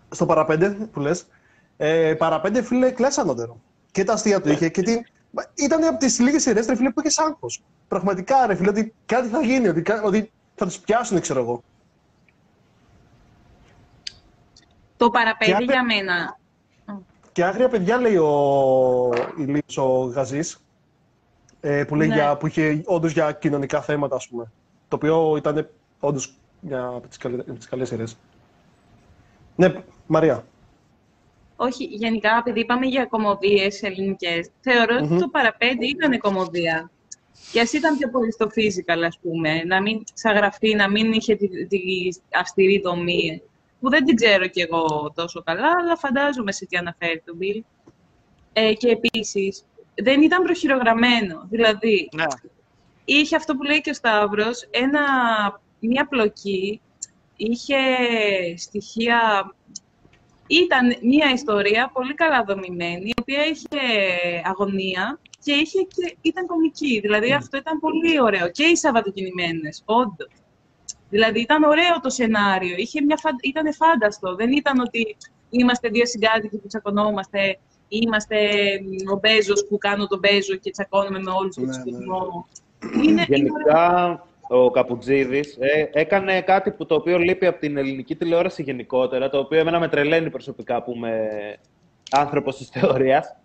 Στο 0.10 0.26
παραπέντε 0.26 0.70
που 0.70 1.00
λες. 1.00 1.26
Ε, 1.78 2.14
παραπέντε, 2.18 2.62
φίλε, 2.62 2.92
κλάσα 2.92 3.22
ανώτερο. 3.22 3.60
Και 3.92 4.04
τα 4.04 4.14
αστεία 4.14 4.42
του 4.42 4.50
είχε. 4.50 4.70
Και 4.70 4.82
την... 4.82 5.06
Ήταν 5.56 5.84
από 5.84 5.98
τις 5.98 6.20
λίγες 6.20 6.42
σειρές, 6.42 6.66
ρε 6.66 6.76
φίλε, 6.76 6.90
που 6.92 7.00
είχες 7.00 7.18
άγχος. 7.20 7.64
Πραγματικά, 7.88 8.46
ρε 8.48 8.56
φίλε, 8.56 8.70
ότι 8.70 8.94
κάτι 9.06 9.28
θα 9.28 9.42
γίνει, 9.42 9.68
ότι, 9.68 9.82
κα- 9.82 10.02
ότι 10.04 10.32
θα 10.56 10.66
τους 10.66 10.80
πιάσουν, 10.80 11.20
ξέρω 11.22 11.40
εγώ. 11.40 11.64
Το 14.98 15.10
παραπέντε 15.10 15.52
Και 15.52 15.58
αν- 15.58 15.64
για 15.64 15.84
μένα. 15.84 16.38
Και 17.32 17.44
άγρια 17.44 17.70
παιδιά 17.70 17.98
λέει 17.98 18.16
ο 18.18 19.10
Ηλίας 19.38 19.78
ο 19.78 19.84
Γαζής, 20.14 20.58
ε, 21.62 21.84
που, 21.84 21.96
λέει 21.96 22.08
Ναι. 22.08 22.14
για, 22.16 22.38
που 22.38 22.48
είχε 22.48 22.82
όντως 22.86 23.12
για 23.12 23.32
κοινωνικά 23.32 23.82
θέματα, 23.82 24.16
ας 24.16 24.28
πούμε. 24.28 24.52
Το 24.88 24.96
οποίο 24.96 25.38
ήταν 25.38 25.70
όντως 26.00 26.38
μια 26.60 26.86
από 26.88 27.08
τις, 27.08 27.18
καλε, 27.18 27.36
από 27.42 27.54
τις 27.54 27.68
καλές 27.68 27.88
σειρές. 27.88 28.18
Ναι, 29.58 29.74
Μαρία. 30.08 30.46
Όχι, 31.56 31.84
γενικά, 31.84 32.38
επειδή 32.40 32.60
είπαμε 32.60 32.86
για 32.86 33.06
κομμωδίες 33.06 33.82
ελληνικές, 33.84 34.50
θεωρώ 34.62 34.96
ότι 34.96 35.08
Μμμ. 35.14 35.20
το 35.20 35.28
παραπέντε 35.28 35.86
ήταν 35.86 36.18
κομμωδία. 36.18 36.92
Και 37.52 37.60
ας 37.62 37.74
ήταν 37.74 37.98
πιο 37.98 38.10
πολύ 38.10 38.32
στο 38.32 38.46
physical, 38.46 39.02
ας 39.06 39.20
πούμε, 39.22 39.64
να 39.64 39.82
μην 39.82 40.04
σαν 40.14 40.36
γραφή, 40.36 40.76
να 40.76 40.90
μην 40.90 41.12
είχε 41.12 41.36
τη, 41.36 41.68
τη 41.68 41.80
αυστηρή 42.34 42.82
δομή, 42.84 43.42
που 43.80 43.90
δεν 43.90 44.06
την 44.06 44.16
ξέρω 44.16 44.48
κι 44.48 44.62
εγώ 44.62 45.12
τόσο 45.16 45.44
καλά, 45.44 45.70
αλλά 45.80 45.96
φαντάζομαι 45.98 46.52
σε 46.52 46.66
τι 46.66 46.78
αναφέρει 46.78 47.22
το 47.26 47.34
Bill. 47.42 47.62
Ε, 48.54 48.74
και 48.74 48.88
επίσης, 48.90 49.66
δεν 49.96 50.22
ήταν 50.22 50.44
προχειρογραμμένο. 50.44 51.46
Δηλαδή, 51.50 52.10
Ναι. 52.16 52.26
είχε 53.06 53.36
αυτό 53.36 53.56
που 53.56 53.64
λέει 53.64 53.82
και 53.82 53.90
ο 53.90 53.94
Σταύρος, 53.94 54.68
ένα, 54.72 55.02
μια 55.80 56.08
πλοκή, 56.08 56.82
είχε 57.38 57.78
στοιχεία... 58.58 59.52
Ήταν 60.50 60.96
μια 61.02 61.32
ιστορία 61.34 61.90
πολύ 61.94 62.14
καλά 62.14 62.44
δομημένη, 62.44 63.10
η 63.10 63.14
οποία 63.20 63.46
είχε 63.46 63.80
αγωνία 64.44 65.20
και, 65.44 65.52
είχε 65.52 65.82
και 65.82 66.18
ήταν 66.22 66.46
κομική. 66.46 67.00
Δηλαδή 67.00 67.34
αυτό 67.34 67.58
ήταν 67.58 67.80
πολύ 67.80 68.22
ωραίο. 68.22 68.50
Και 68.52 68.64
οι 68.64 68.76
Σαββατοκινημένες, 68.76 69.84
όντως. 69.86 70.32
Δηλαδή 71.10 71.40
ήταν 71.42 71.64
ωραίο 71.64 72.00
το 72.02 72.10
σενάριο, 72.10 72.76
είχε 72.78 73.02
μια 73.02 73.18
φαν... 73.18 73.36
ήταν 73.42 73.74
φάνταστο. 73.74 74.36
Δεν 74.36 74.52
ήταν 74.52 74.80
ότι 74.80 75.18
είμαστε 75.50 75.90
δύο 75.90 76.06
συγκάτοικοι 76.06 76.58
που 76.58 76.68
τσακωνόμαστε, 76.68 77.60
είμαστε 77.88 78.38
μ, 78.84 79.12
ο 79.12 79.20
Μπέζος 79.22 79.66
που 79.70 79.78
κάνω 79.78 80.08
τον 80.08 80.20
Μπέζο 80.20 80.56
και 80.56 80.72
τσακώνομαι 80.72 81.20
με 81.20 81.32
όλους 81.32 81.56
Ναι, 81.56 81.66
τους 81.66 81.78
ναι. 81.78 81.92
κόσμο. 81.92 82.48
Είναι, 83.04 83.26
είναι 83.28 83.50
ωραίο. 83.54 83.66
Γενικά, 83.66 84.28
ο 84.48 84.72
Καπουτζίδης 84.72 85.58
ε, 85.60 85.90
έκανε 85.92 86.42
κάτι 86.42 86.72
που 86.72 86.86
το 86.86 86.96
οποίο 86.96 87.18
λείπει 87.18 87.46
από 87.46 87.60
την 87.60 87.78
ελληνική 87.78 88.16
τηλεόραση 88.16 88.64
γενικότερα, 88.64 89.30
το 89.30 89.38
οποίο 89.38 89.60
εμένα 89.60 89.80
με 89.80 89.88
τρελαίνει 89.88 90.30
προσωπικά 90.30 90.84
που 90.84 90.94
είμαι 90.96 91.28
άνθρωπος 92.12 92.58
της 92.58 92.68
θεωρίας, 92.70 93.36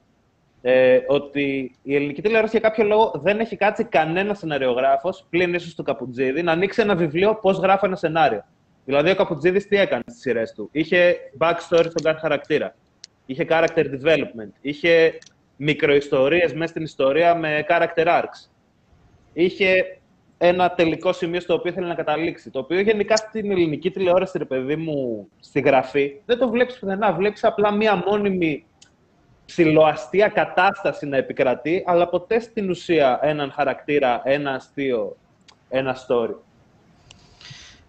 ε, 0.63 0.99
ότι 1.07 1.77
η 1.83 1.95
ελληνική 1.95 2.23
τηλεόραση 2.23 2.59
για 2.59 2.69
κάποιο 2.69 2.85
λόγο 2.85 3.13
δεν 3.23 3.41
έχει 3.41 3.57
κάτσει 3.57 3.85
κανένας 3.85 4.39
σεναριογράφος, 4.39 5.27
πλην 5.31 5.55
ίσως 5.55 5.75
του 5.75 5.83
Καπουτζίδη, 5.83 6.43
να 6.43 6.53
ανοίξει 6.53 6.81
ένα 6.81 6.95
βιβλίο 6.95 7.35
πώς 7.35 7.59
γράφει 7.59 7.87
ένα 7.87 7.97
σενάριο. 7.97 8.45
Δηλαδή, 8.85 9.11
ο 9.11 9.15
Καπουτζίδης 9.15 9.67
τι 9.67 9.77
έκανε 9.77 10.03
στις 10.07 10.21
σειρές 10.21 10.53
του; 10.53 10.69
Είχε 10.73 11.17
backstory 11.39 11.87
στον 11.89 12.03
κάθε 12.03 12.19
χαρακτήρα. 12.19 12.75
Είχε 13.27 13.47
character 13.49 13.85
development. 13.85 14.53
Είχε 14.61 15.19
μικροϊστορίες 15.57 16.53
μέσα 16.55 16.67
στην 16.67 16.83
ιστορία 16.83 17.35
με 17.35 17.65
character 17.69 18.07
arcs 18.07 18.53
είχε 19.33 19.99
ένα 20.45 20.71
τελικό 20.71 21.13
σημείο 21.13 21.41
στο 21.41 21.55
οποίο 21.55 21.71
ήθελε 21.71 21.87
να 21.87 21.95
καταλήξει. 21.95 22.51
Το 22.51 22.59
οποίο 22.59 22.81
γενικά 22.81 23.17
στην 23.17 23.51
ελληνική 23.51 23.91
τηλεόραση, 23.91 24.39
ρε 24.39 24.45
παιδί 24.45 24.77
μου, 24.77 25.29
στη 25.41 25.61
γραφή, 25.61 26.13
δεν 26.27 26.39
το 26.39 26.49
βλέπεις 26.49 26.79
πουθενά. 26.79 27.13
Βλέπεις 27.13 27.45
απλά 27.45 27.71
μία 27.71 28.03
μόνιμη 28.07 28.65
ψηλοαστία 29.47 30.29
κατάσταση 30.29 31.07
να 31.07 31.17
επικρατεί, 31.17 31.83
αλλά 31.87 32.09
ποτέ 32.09 32.41
στην 32.41 32.71
ουσία 32.71 33.19
έναν 33.23 33.53
χαρακτήρα, 33.53 34.21
ένα 34.25 34.51
αστείο, 34.55 35.17
ένα 35.69 35.97
story. 35.97 36.35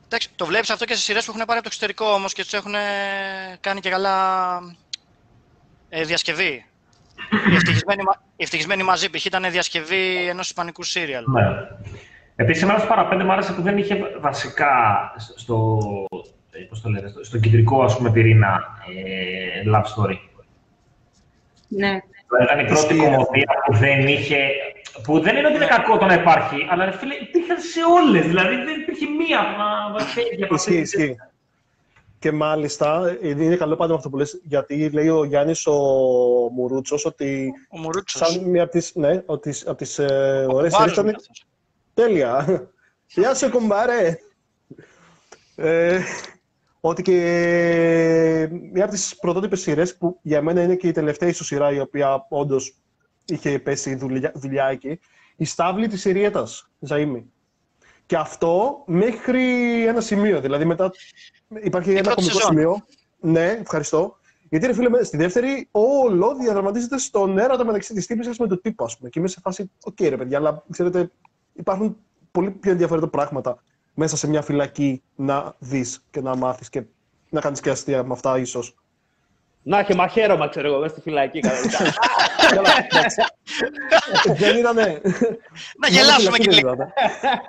Εντάξει, 0.06 0.30
το 0.36 0.46
βλέπεις 0.46 0.70
αυτό 0.70 0.86
και 0.86 0.96
σε 0.96 1.02
σειρές 1.02 1.26
που 1.26 1.32
έχουν 1.32 1.46
πάρει 1.46 1.60
από 1.60 1.70
το 1.70 1.74
εξωτερικό 1.74 2.06
όμως 2.06 2.34
και 2.34 2.42
τους 2.42 2.54
έχουν 2.54 2.74
κάνει 3.60 3.80
και 3.80 3.90
καλά 3.90 4.60
ε, 5.90 6.04
διασκευή. 6.04 6.66
Η 7.52 7.56
ευτυχισμένη, 7.56 8.04
Μα- 8.04 8.22
η 8.36 8.44
ευτυχισμένη 8.44 8.84
μαζί 8.84 9.10
π.χ. 9.10 9.26
ήταν 9.26 9.52
διασκευή 9.52 10.28
ενός 10.28 10.48
ισπανικού 10.48 10.84
σύριαλ. 10.84 11.24
Ναι. 11.28 11.42
Επίσης, 12.36 12.64
εμένα 12.64 12.78
στο 12.80 12.88
παραπέντε 12.88 13.24
μου 13.24 13.32
άρεσε 13.32 13.54
που 13.54 13.62
δεν 13.62 13.78
είχε 13.78 13.98
βασικά 14.20 14.72
στο, 15.36 15.80
ε, 16.52 16.60
πώς 16.60 16.82
το 16.82 16.90
λένε, 16.90 17.08
στο, 17.10 17.24
στο 17.24 17.38
κεντρικό 17.40 17.84
ας 17.84 17.98
πούμε, 17.98 18.12
πυρήνα 18.12 18.64
ε, 19.06 19.70
love 19.76 19.84
story. 19.84 20.18
Ναι. 21.68 22.00
Δηλαδή 22.30 22.44
ήταν 22.44 22.60
η 22.60 22.66
πρώτη 22.66 22.94
Ισχύει, 22.94 22.98
κομμωδία 22.98 23.52
που 23.66 23.74
δεν 23.74 24.08
είχε. 24.08 24.38
που 25.04 25.20
δεν 25.20 25.36
είναι 25.36 25.48
ότι 25.48 25.56
είναι 25.56 25.66
κακό 25.66 25.98
το 25.98 26.06
να 26.06 26.14
υπάρχει, 26.14 26.68
αλλά 26.70 26.86
ρε 26.86 26.92
φίλε, 26.92 27.14
υπήρχαν 27.14 27.58
σε 27.60 27.80
όλες. 28.02 28.26
Δηλαδή 28.28 28.56
δεν 28.56 28.80
υπήρχε 28.82 29.06
μία 29.08 29.40
που 29.40 29.94
να 29.98 30.04
φεύγει 30.06 30.44
από 30.44 30.54
Ισχύει, 30.54 30.70
αυτή. 30.82 30.98
ισχύει. 30.98 31.16
Και 32.20 32.32
μάλιστα, 32.32 33.18
ε, 33.22 33.30
είναι 33.30 33.56
καλό 33.56 33.76
πάντα 33.76 33.90
με 33.92 33.96
αυτό 33.98 34.10
που 34.10 34.18
λες, 34.18 34.42
γιατί 34.44 34.90
λέει 34.90 35.08
ο 35.08 35.24
Γιάννης 35.24 35.66
ο 35.68 35.74
Μουρούτσος 36.56 37.06
ότι 37.06 37.52
Ο 37.70 37.78
Μουρούτσος. 37.80 38.28
σαν 38.28 38.44
μία 38.50 38.64
από 38.64 38.72
τις, 38.72 38.92
ναι, 38.96 39.12
από 39.12 39.38
τις, 39.40 39.68
από 39.68 39.78
τις 39.78 40.00
ε, 40.00 40.46
ωραίες 40.50 40.74
σειρές 40.76 40.92
ήταν 40.92 41.06
Βάζουμε. 41.06 41.14
Τέλεια. 41.94 42.68
Γεια 43.08 43.34
σε 43.34 43.50
κομπάρε. 43.50 44.18
Ε, 45.56 46.00
ότι 46.80 47.02
και 47.02 47.18
μία 48.72 48.84
από 48.84 48.94
τις 48.94 49.18
πρωτότυπες 49.18 49.62
σειρές 49.62 49.98
που 49.98 50.20
για 50.22 50.42
μένα 50.42 50.62
είναι 50.62 50.76
και 50.76 50.88
η 50.88 50.92
τελευταία 50.92 51.30
ίσως 51.30 51.48
σειρά 51.48 51.72
η 51.72 51.80
οποία 51.80 52.26
όντως 52.30 52.78
είχε 53.26 53.60
πέσει 53.60 53.96
δουλειά, 53.96 54.32
δουλειά 54.36 54.66
εκεί, 54.66 55.00
η 55.36 55.46
Στάβλη 55.46 55.88
της 55.88 56.02
Συριέτας, 56.02 56.70
Ζαΐμι. 56.88 57.24
Και 58.06 58.18
αυτό 58.18 58.84
μέχρι 58.88 59.44
ένα 59.88 60.02
σημείο, 60.02 60.42
δηλαδή 60.42 60.66
μετά 60.66 60.92
υπάρχει 61.64 61.92
ένα 61.92 62.02
πρώτη 62.02 62.16
κομικό 62.16 62.34
σεζόν. 62.34 62.52
σημείο. 62.52 62.86
Ναι, 63.20 63.58
ευχαριστώ. 63.62 64.18
Γιατί 64.50 64.66
ρε 64.66 64.74
φίλε, 64.74 64.90
με- 64.90 65.04
στη 65.04 65.18
δεύτερη 65.18 65.68
όλο 65.72 66.36
διαδραματίζεται 66.36 66.98
στον 66.98 67.38
έρωτα 67.38 67.66
μεταξύ 67.66 67.94
της 67.94 68.06
τύπης 68.06 68.40
με 68.40 68.48
τον 68.48 68.62
τύπο, 68.62 68.84
ας 68.84 68.98
πούμε. 68.98 69.10
Και 69.10 69.20
είμαι 69.20 69.28
σε 69.28 69.40
φάση, 69.44 69.72
οκ 69.84 70.02
ρε 70.02 70.18
παιδιά, 70.18 70.38
αλλά 70.38 70.64
ξέρετε, 70.72 71.12
υπάρχουν 71.54 71.98
πολύ 72.32 72.52
πιο 72.52 72.72
ενδιαφέροντα 72.72 73.08
πράγματα 73.08 73.64
μέσα 73.94 74.18
σε 74.18 74.28
μια 74.28 74.42
φυλακή 74.42 75.02
να 75.16 75.56
δεις 75.60 76.06
και 76.12 76.22
να 76.22 76.36
μάθεις 76.36 76.70
και 76.70 76.84
να 77.30 77.42
κάνεις 77.42 77.60
και 77.60 77.70
αστεία 77.70 78.04
με 78.04 78.14
αυτά 78.14 78.38
ίσως. 78.38 78.76
Να 79.64 79.80
είχε 79.80 79.96
μαχαίρωμα, 79.96 80.50
ξέρω 80.50 80.68
εγώ, 80.68 80.80
μέσα 80.80 80.92
στη 80.92 81.02
φυλακή. 81.02 81.40
κανονικά. 81.40 81.78
Καλά, 82.50 82.70
εντάξει. 82.90 83.22
Δεν 84.38 84.58
ήτανε... 84.58 85.02
Να 85.80 85.88
γελάσουμε 85.88 86.38
και 86.38 86.52
λίγο. 86.52 86.76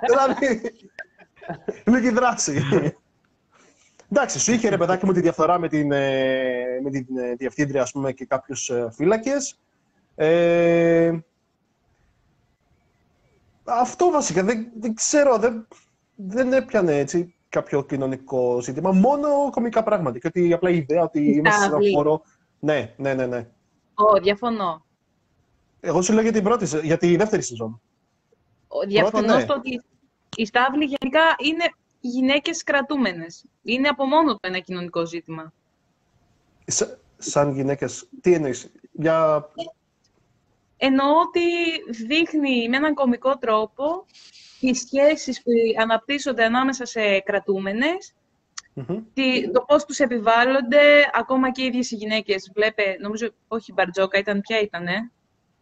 Δηλαδή, 0.05 0.71
λίγη 1.83 2.09
δράση. 2.09 2.63
Εντάξει, 4.11 4.39
σου 4.39 4.51
είχε 4.51 4.69
ρε 4.69 4.77
παιδάκι 4.77 5.05
μου 5.05 5.13
τη 5.13 5.21
διαφθορά 5.21 5.59
με 5.59 5.67
την, 5.67 5.91
ε, 5.91 6.79
με 6.83 6.89
την 6.89 7.05
ε, 7.17 7.33
διευθύντρια 7.33 7.81
ας 7.81 7.91
πούμε, 7.91 8.11
και 8.11 8.25
κάποιους 8.25 8.69
ε, 8.69 8.89
φύλακες. 8.95 9.57
Ε, 10.15 11.11
αυτό 13.65 14.09
βασικά, 14.11 14.43
δεν, 14.43 14.71
δεν 14.79 14.93
ξέρω, 14.93 15.37
δεν, 15.37 15.67
δεν 16.15 16.53
έπιανε 16.53 16.97
έτσι 16.97 17.35
κάποιο 17.49 17.83
κοινωνικό 17.83 18.61
ζήτημα, 18.61 18.91
μόνο 18.91 19.49
κομικά 19.51 19.83
πράγματα. 19.83 20.19
Και 20.19 20.27
ότι 20.27 20.53
απλά 20.53 20.69
η 20.69 20.75
ιδέα 20.77 21.03
ότι 21.03 21.19
είμαστε 21.19 21.59
σε 21.59 21.65
ένα 21.65 21.67
Σταυλή. 21.67 21.93
χώρο... 21.95 22.21
Ναι, 22.59 22.93
ναι, 22.97 23.13
ναι, 23.13 23.25
ναι. 23.25 23.47
Ω, 23.93 24.19
διαφωνώ. 24.21 24.85
Εγώ 25.79 26.01
σου 26.01 26.13
λέω 26.13 26.21
για 26.23 26.31
την 26.31 26.43
πρώτη, 26.43 26.65
σε- 26.65 26.79
για 26.79 26.97
τη 26.97 27.15
δεύτερη 27.15 27.41
σεζόν. 27.41 27.81
Ο- 28.67 28.85
Διαφωνώ 28.87 29.35
ναι. 29.35 29.41
στο 29.41 29.53
ότι 29.53 29.81
οι 30.35 30.45
στάβλοι 30.45 30.83
γενικά 30.85 31.21
είναι 31.43 31.63
γυναίκες 31.99 32.63
κρατούμενες. 32.63 33.45
Είναι 33.63 33.87
από 33.87 34.05
μόνο 34.05 34.33
του 34.33 34.39
ένα 34.41 34.59
κοινωνικό 34.59 35.05
ζήτημα. 35.05 35.53
Σα- 36.65 36.97
σαν 37.17 37.53
γυναίκες, 37.53 38.09
τι 38.21 38.33
εννοείς, 38.33 38.71
για... 38.91 39.49
Εννοώ 40.85 41.19
ότι 41.19 41.41
δείχνει 42.05 42.69
με 42.69 42.77
έναν 42.77 42.93
κομικό 42.93 43.37
τρόπο 43.37 44.05
τις 44.59 44.79
σχέσεις 44.79 45.41
που 45.43 45.51
αναπτύσσονται 45.81 46.43
ανάμεσα 46.43 46.85
σε 46.85 47.19
κρατούμενες, 47.19 48.13
Μμμ. 48.73 49.03
τι- 49.13 49.51
το 49.51 49.61
πώς 49.67 49.85
τους 49.85 49.99
επιβάλλονται, 49.99 50.81
ακόμα 51.13 51.51
και 51.51 51.61
οι 51.61 51.65
ίδιες 51.65 51.91
οι 51.91 51.95
γυναίκες. 51.95 52.51
Βλέπε, 52.55 52.97
νομίζω, 52.99 53.27
όχι 53.47 53.71
η 53.71 53.73
Μπαρτζόκα, 53.77 54.17
ήταν 54.19 54.41
ποια 54.41 54.59
ήτανε. 54.59 55.11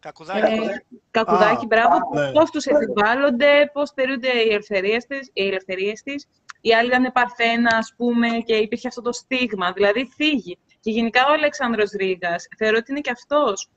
Κακουδάκι. 0.00 0.52
Ε, 0.52 0.84
Κακουδάκι, 1.10 1.64
Α, 1.64 1.66
μπράβο. 1.66 1.98
ναι. 2.14 2.30
Πώς 2.32 2.50
τους 2.50 2.64
επιβάλλονται, 2.64 3.70
πώς 3.72 3.88
στερούνται 3.88 4.28
οι 4.28 4.48
ελευθερίες 4.50 5.06
της. 5.06 5.30
Οι 5.32 5.46
ελευθερίες 5.46 6.02
της. 6.02 6.26
Η 6.60 6.74
άλλη 6.74 6.88
ήταν 6.88 7.12
παρθένα, 7.12 7.76
ας 7.76 7.94
πούμε, 7.96 8.28
και 8.28 8.54
υπήρχε 8.56 8.88
αυτό 8.88 9.00
το 9.02 9.12
στίγμα, 9.12 9.72
δηλαδή 9.72 10.08
φύγει. 10.16 10.58
Και 10.80 10.90
γενικά 10.90 11.26
ο 11.28 11.32
Αλεξάνδρος 11.32 11.90
Ρήγας, 11.90 12.46
θεωρώ 12.56 12.76
ότι 12.78 12.90
είναι 12.90 13.00
και 13.00 13.10
αυτός 13.10 13.68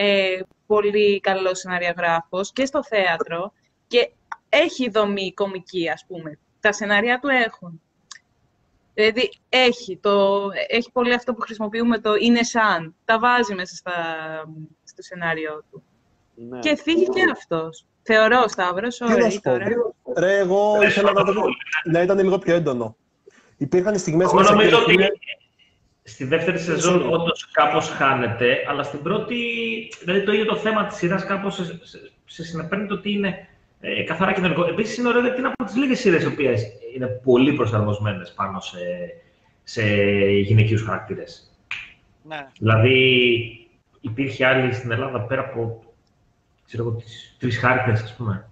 ε, 0.00 0.40
πολύ 0.66 1.20
καλός 1.20 1.58
σεναριογράφος 1.58 2.52
και 2.52 2.66
στο 2.66 2.84
θέατρο 2.84 3.52
και 3.86 4.10
έχει 4.48 4.90
δομή 4.90 5.32
κομική, 5.32 5.90
ας 5.90 6.04
πούμε. 6.08 6.38
Τα 6.60 6.72
σενάρια 6.72 7.18
του 7.18 7.28
έχουν. 7.28 7.80
Δηλαδή, 8.94 9.30
έχει, 9.48 9.96
το, 9.96 10.46
έχει 10.68 10.92
πολύ 10.92 11.14
αυτό 11.14 11.34
που 11.34 11.40
χρησιμοποιούμε 11.40 11.98
το 11.98 12.14
είναι 12.14 12.42
σαν. 12.42 12.94
Τα 13.04 13.18
βάζει 13.18 13.54
μέσα 13.54 13.74
στα, 13.74 13.94
στο 14.84 15.02
σενάριό 15.02 15.64
του. 15.70 15.82
Ναι. 16.34 16.58
Και 16.58 16.76
φύγει 16.76 17.08
και 17.08 17.30
αυτός. 17.32 17.86
Θεωρώ, 18.02 18.48
Σταύρος, 18.48 18.96
Τι 18.96 19.04
να 19.04 19.12
ωραία 19.12 19.30
σου 19.30 19.40
πω. 19.40 19.50
τώρα. 19.50 19.66
Ρε, 20.16 20.38
εγώ 20.38 20.76
Ρε, 20.80 20.86
ήθελα 20.86 21.12
να, 21.12 21.24
το... 21.24 21.32
σοβαρό. 21.32 21.52
να 21.84 22.02
ήταν 22.02 22.18
λίγο 22.18 22.38
πιο 22.38 22.54
έντονο. 22.54 22.96
Υπήρχαν 23.56 23.98
στιγμές 23.98 24.26
Εγώ 24.26 24.34
μέσα 24.36 24.52
νομίζω 24.52 24.76
και 24.76 24.82
ότι 24.82 24.90
φίλε, 24.90 25.08
στη 26.08 26.24
δεύτερη 26.24 26.58
σεζόν 26.58 27.00
Σίγουρα. 27.00 27.18
όντως 27.18 27.48
κάπως 27.50 27.88
χάνεται, 27.88 28.64
αλλά 28.68 28.82
στην 28.82 29.02
πρώτη, 29.02 29.36
δηλαδή 30.00 30.22
το 30.24 30.32
ίδιο 30.32 30.44
το 30.44 30.56
θέμα 30.56 30.86
της 30.86 30.96
σειράς 30.96 31.24
κάπως 31.24 31.54
σε, 31.54 31.64
σε, 31.64 32.12
σε 32.24 32.44
συνεπέρνει 32.44 32.86
το 32.86 32.94
ότι 32.94 33.12
είναι 33.12 33.46
ε, 33.80 34.02
καθαρά 34.02 34.32
κοινωνικό. 34.32 34.64
Επίσης 34.68 34.96
είναι 34.96 35.08
ωραίο 35.08 35.20
γιατί 35.20 35.38
είναι 35.38 35.48
από 35.48 35.64
τις 35.64 35.76
λίγες 35.76 35.98
σειρές 35.98 36.22
οι 36.22 36.26
οποίες 36.26 36.62
είναι 36.96 37.06
πολύ 37.06 37.52
προσαρμοσμένες 37.52 38.32
πάνω 38.36 38.60
σε, 38.60 38.78
σε 39.62 39.82
γυναικείους 40.40 40.82
χαρακτήρες. 40.82 41.52
Ναι. 42.22 42.46
Δηλαδή 42.58 43.38
υπήρχε 44.00 44.46
άλλη 44.46 44.72
στην 44.74 44.90
Ελλάδα 44.90 45.20
πέρα 45.20 45.40
από 45.40 45.82
ξέρω 46.66 46.82
εγώ, 46.82 46.92
τις 46.92 47.36
τρεις 47.38 47.58
χάρτες, 47.58 48.02
ας 48.02 48.14
πούμε. 48.16 48.48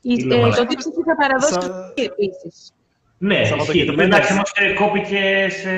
Η- 0.00 0.14
Τι 0.16 0.22
ε, 0.22 0.26
λέω, 0.26 0.36
το 0.36 0.42
μαλάκα. 0.42 0.66
τύψη 0.66 0.88
θα 1.06 1.16
παραδώσει 1.16 1.52
Σα- 1.52 2.02
επίσης. 2.02 2.72
Ναι, 3.18 3.34
ισχύει. 3.34 3.48
Σαββατοκύριακο. 3.48 4.02
Εντάξει, 4.02 4.32
όμως 4.32 4.52
ε, 4.56 4.72
κόπηκε 4.72 5.46
σε 5.50 5.70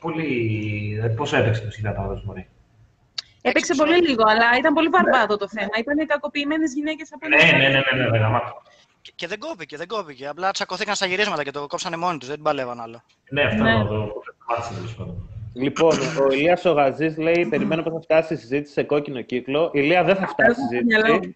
πολύ... 0.00 0.26
Δηλαδή, 0.94 1.14
πόσο 1.14 1.36
έπαιξε 1.36 1.62
το 1.62 1.70
σειρά 1.70 1.92
τα 1.94 2.20
μωρή. 2.24 2.48
Έπαιξε 3.42 3.74
πολύ 3.74 4.06
λίγο, 4.08 4.22
αλλά 4.26 4.44
ήταν 4.58 4.74
πολύ 4.74 4.88
βαρβάτο 4.88 5.36
το 5.36 5.48
θέμα. 5.48 5.68
Ήταν 5.78 5.98
οι 5.98 6.04
κακοποιημένε 6.06 6.64
γυναίκε 6.74 7.02
από 7.14 7.28
Ναι, 7.28 7.36
ναι, 7.36 7.68
ναι, 7.68 7.68
ναι, 7.68 8.02
ναι, 8.02 8.08
ναι, 8.10 8.18
γαμάτο. 8.18 8.62
Και, 9.02 9.12
και 9.14 9.26
δεν 9.26 9.38
κόπηκε, 9.38 9.76
δεν 9.76 9.86
κόπηκε. 9.86 10.26
Απλά 10.26 10.50
τσακωθήκαν 10.50 10.94
στα 10.94 11.06
γυρίσματα 11.06 11.44
και 11.44 11.50
το 11.50 11.66
κόψανε 11.66 11.96
μόνοι 11.96 12.18
του. 12.18 12.26
Δεν 12.26 12.34
την 12.34 12.44
παλεύαν 12.44 12.80
άλλο. 12.80 13.02
Ναι, 13.30 13.42
αυτό 13.42 13.62
Ναι. 13.62 13.72
ναι. 13.72 13.84
το 13.84 13.88
το 13.88 14.22
μάθησα 14.48 14.74
τέλος 14.74 14.94
πάντων. 14.94 15.28
Λοιπόν, 15.54 15.92
ο 16.20 16.32
Ηλίας 16.32 16.64
ο 16.64 16.72
Γαζής 16.72 17.16
λέει: 17.18 17.46
Περιμένω 17.46 17.82
πως 17.82 17.92
θα 17.92 18.00
φτάσει 18.00 18.34
η 18.34 18.36
συζήτηση 18.36 18.72
σε 18.72 18.82
κόκκινο 18.82 19.20
κύκλο. 19.20 19.70
Ηλία 19.74 20.04
δεν 20.04 20.16
θα 20.16 20.26
φτάσει 20.26 20.60
η 20.80 20.84
Μυαλό 20.84 21.04
συζήτηση. 21.06 21.28
μου. 21.28 21.34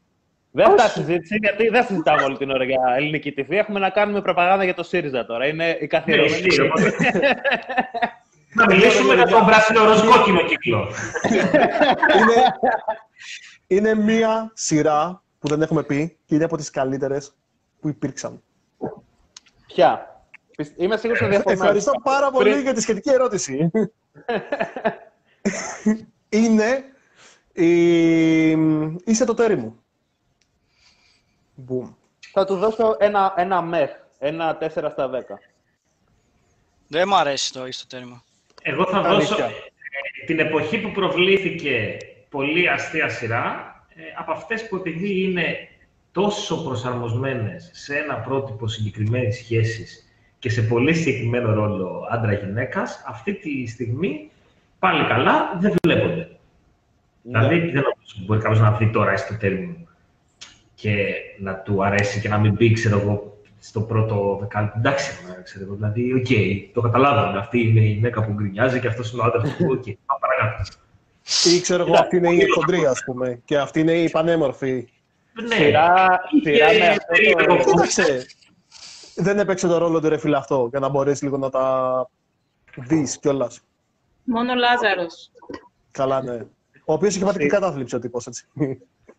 Δεν 0.50 0.66
θα 0.66 0.72
φτάσει 0.72 1.00
η 1.00 1.04
συζήτηση 1.04 1.36
γιατί 1.42 1.68
δεν 1.68 1.84
συζητάμε 1.84 2.22
όλη 2.22 2.36
την 2.36 2.50
ώρα 2.50 2.64
για 2.64 2.80
ελληνική 2.96 3.34
TV. 3.36 3.44
Έχουμε 3.48 3.78
να 3.78 3.90
κάνουμε 3.90 4.22
προπαγάνδα 4.22 4.64
για 4.64 4.74
το 4.74 4.82
ΣΥΡΙΖΑ 4.82 5.26
τώρα. 5.26 5.46
Είναι 5.46 5.64
η 5.68 5.76
Ναι, 5.80 5.86
καθιερωμένη. 5.86 6.46
Ισχύει, 8.54 8.66
οπότε. 8.66 8.66
Να 8.66 8.66
μιλήσουμε 8.74 9.14
για 9.14 9.26
τον 9.26 9.44
πράσινο 9.46 9.84
ροζ 9.84 10.00
κόκκινο 10.00 10.44
κύκλο. 10.44 10.88
είναι, 12.20 12.44
είναι 13.66 13.94
μία 13.94 14.50
σειρά 14.54 15.22
που 15.38 15.48
δεν 15.48 15.62
έχουμε 15.62 15.82
πει 15.82 16.18
και 16.24 16.34
είναι 16.34 16.44
από 16.44 16.56
τις 16.56 16.70
καλύτερες 16.70 17.34
που 17.80 17.88
υπήρξαν. 17.88 18.42
Ποια; 19.66 20.08
Πισ- 20.56 20.74
Είμαι 20.80 20.96
σίγουρος 20.96 21.20
ότι 21.22 21.30
διαφωνώ. 21.30 21.54
Ευχαριστώ 21.54 21.92
πάρα 22.02 22.30
πολύ 22.30 22.50
Πριν- 22.50 22.62
για 22.62 22.72
τη 22.74 22.80
σχετική 22.80 23.10
ερώτηση. 23.10 23.70
είναι 26.28 26.84
η... 27.52 28.50
Είσαι 29.04 29.24
το 29.24 29.34
τέρι 29.34 29.56
μου. 29.56 29.78
Μπουμ. 31.54 31.92
Θα 32.32 32.44
του 32.44 32.56
δώσω 32.56 32.96
ένα, 32.98 33.34
ένα 33.36 33.62
μεχ. 33.62 33.90
Ένα 34.18 34.58
4 34.60 34.68
στα 34.70 35.10
10. 35.10 35.20
Δεν 36.88 37.08
μου 37.08 37.16
αρέσει 37.16 37.52
το 37.52 37.66
στο 37.72 37.86
τέρμα. 37.86 38.22
Εγώ 38.66 38.86
θα 38.86 38.98
Αλήθεια. 38.98 39.36
δώσω 39.36 39.42
ε, 39.42 40.24
την 40.26 40.38
εποχή 40.38 40.78
που 40.78 40.90
προβλήθηκε 40.90 41.96
πολύ 42.28 42.68
αστεία 42.68 43.08
σειρά, 43.08 43.74
ε, 43.94 44.02
από 44.18 44.32
αυτές 44.32 44.68
που 44.68 44.76
επειδή 44.76 45.22
είναι 45.22 45.68
τόσο 46.12 46.64
προσαρμοσμένες 46.64 47.70
σε 47.72 47.96
ένα 47.96 48.14
πρότυπο 48.14 48.68
συγκεκριμένης 48.68 49.36
σχέσης 49.36 50.08
και 50.38 50.50
σε 50.50 50.62
πολύ 50.62 50.94
συγκεκριμένο 50.94 51.52
ρόλο 51.54 52.08
άντρα-γυναίκας, 52.10 53.04
αυτή 53.06 53.34
τη 53.34 53.66
στιγμή 53.66 54.30
πάλι 54.78 55.06
καλά 55.06 55.58
δεν 55.60 55.74
βλέπονται. 55.82 56.28
Δηλαδή, 57.22 57.58
δεν 57.58 57.66
νομίζω 57.66 58.14
ότι 58.16 58.24
μπορεί 58.26 58.40
κάποιος 58.40 58.60
να 58.60 58.72
δει 58.72 58.90
τώρα 58.90 59.12
έστω 59.12 59.34
μου 59.50 59.88
και 60.74 61.14
να 61.38 61.54
του 61.54 61.84
αρέσει 61.84 62.20
και 62.20 62.28
να 62.28 62.38
μην 62.38 62.56
πει, 62.56 62.72
ξέρω 62.72 63.00
εγώ, 63.00 63.33
στο 63.66 63.80
πρώτο 63.80 64.36
δεκάλεπτο. 64.40 64.78
Εντάξει, 64.78 65.10
μωρέ, 65.26 65.42
ξέρω 65.42 65.64
εγώ. 65.64 65.74
Δηλαδή, 65.74 66.12
ΟΚ, 66.12 66.26
το 66.74 66.80
καταλάβαμε. 66.80 67.38
Αυτή 67.38 67.60
είναι 67.60 67.80
η 67.80 67.88
γυναίκα 67.92 68.24
που 68.24 68.32
γκρινιάζει 68.32 68.80
και 68.80 68.86
αυτός 68.86 69.12
είναι 69.12 69.22
ο 69.22 69.24
άντρας 69.24 69.56
που. 69.56 69.64
ΟΚ, 69.70 69.82
πάμε 69.82 70.20
παρακάτω. 70.20 70.70
Ή 71.56 71.60
ξέρω 71.60 71.82
εγώ, 71.82 71.94
αυτή 71.98 72.16
είναι 72.16 72.30
η 72.30 72.46
χοντρή, 72.54 72.86
ας 72.86 73.02
πούμε. 73.04 73.40
Και 73.44 73.58
αυτή 73.58 73.80
είναι 73.80 73.92
η 73.92 74.10
πανέμορφη. 74.10 74.88
Ναι, 75.48 75.54
Σειρά, 75.54 76.20
σειρά 76.42 76.66
με 76.66 76.74
και 76.74 76.86
αυτό 76.86 77.04
περίεργο. 77.08 77.56
το... 77.56 77.70
Κοίταξε. 77.70 78.26
Δεν 79.14 79.38
έπαιξε 79.38 79.66
το 79.66 79.78
ρόλο 79.78 80.00
του 80.00 80.08
ρε 80.08 80.18
φίλε 80.18 80.36
αυτό, 80.36 80.66
για 80.70 80.80
να 80.80 80.88
μπορέσει 80.88 81.24
λίγο 81.24 81.36
να 81.36 81.50
τα 81.50 82.06
δεις 82.76 83.18
κιόλας. 83.18 83.60
Μόνο 84.24 84.52
ο 84.52 84.54
Λάζαρος. 84.54 85.30
Καλά, 85.90 86.22
ναι. 86.22 86.36
Ο 86.84 86.92
οποίος 86.92 87.14
είχε 87.14 87.24
πατική 87.24 87.46
κατάθλιψη 87.46 87.96
ο 87.96 87.98
τύπος, 87.98 88.26
έτσι. 88.26 88.46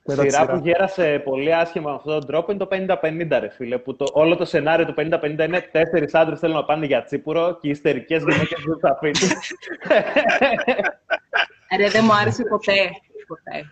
Μετά 0.07 0.21
τη 0.23 0.29
Σειρά 0.29 0.41
σειρά. 0.43 0.53
που 0.57 0.65
γέρασε 0.65 1.19
πολύ 1.23 1.53
άσχημα 1.53 1.89
με 1.89 1.95
αυτόν 1.95 2.13
τον 2.13 2.25
τρόπο 2.27 2.51
είναι 2.51 2.65
το 2.87 2.95
50-50, 3.01 3.39
ρε 3.39 3.49
φίλε. 3.49 3.77
Που 3.77 3.95
το, 3.95 4.05
όλο 4.13 4.35
το 4.35 4.45
σενάριο 4.45 4.85
του 4.85 4.93
50-50 4.97 5.39
είναι 5.39 5.61
τέσσερις 5.71 6.13
άντρες 6.13 6.39
θέλουν 6.39 6.55
να 6.55 6.63
πάνε 6.65 6.85
για 6.85 7.03
τσίπουρο 7.03 7.57
και 7.61 7.67
οι 7.67 7.69
ιστερικές 7.71 8.21
γυναίκες 8.23 8.63
δεν 8.65 8.79
θα 8.79 8.89
αφήνουν. 8.89 9.31
Ρε, 11.77 11.89
δεν 11.89 12.03
μου 12.05 12.13
άρεσε 12.13 12.43
ποτέ. 12.43 12.73
ποτέ. 13.27 13.71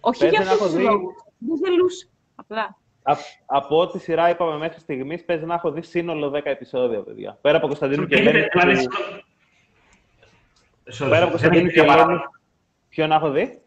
Όχι 0.00 0.20
Παίζει 0.20 0.36
για 0.36 0.44
να 0.44 0.50
αυτούς 0.50 0.60
έχω 0.60 0.64
τους 0.64 0.74
δει- 0.74 0.84
λόγους. 0.84 1.14
Δεν 1.38 1.58
γελούσε. 1.72 2.08
Απλά. 2.34 2.76
Α, 3.02 3.14
από 3.46 3.78
ό,τι 3.80 3.98
σειρά 3.98 4.28
είπαμε 4.30 4.56
μέχρι 4.56 4.80
στιγμής, 4.80 5.24
παίζει 5.24 5.44
να 5.44 5.54
έχω 5.54 5.70
δει 5.70 5.82
σύνολο 5.82 6.30
10 6.30 6.40
επεισόδια, 6.50 7.00
παιδιά. 7.02 7.38
Πέρα 7.40 7.56
από 7.56 7.66
Κωνσταντίνου 7.66 8.06
και 8.06 8.14
Ελένη. 8.16 8.46
Δηλαδή, 8.52 8.88
που- 8.88 8.94
Sorry, 10.92 11.08
Πέρα 11.08 11.14
από 11.16 11.20
δεν 11.20 11.30
Κωνσταντίνου 11.30 11.62
είναι 11.62 11.72
και 11.72 11.80
Ελένη. 11.80 11.94
Απαράδεκτοι. 11.94 12.30
Ποιο 12.88 13.06
να 13.06 13.14
έχω 13.14 13.30
δει; 13.30 13.60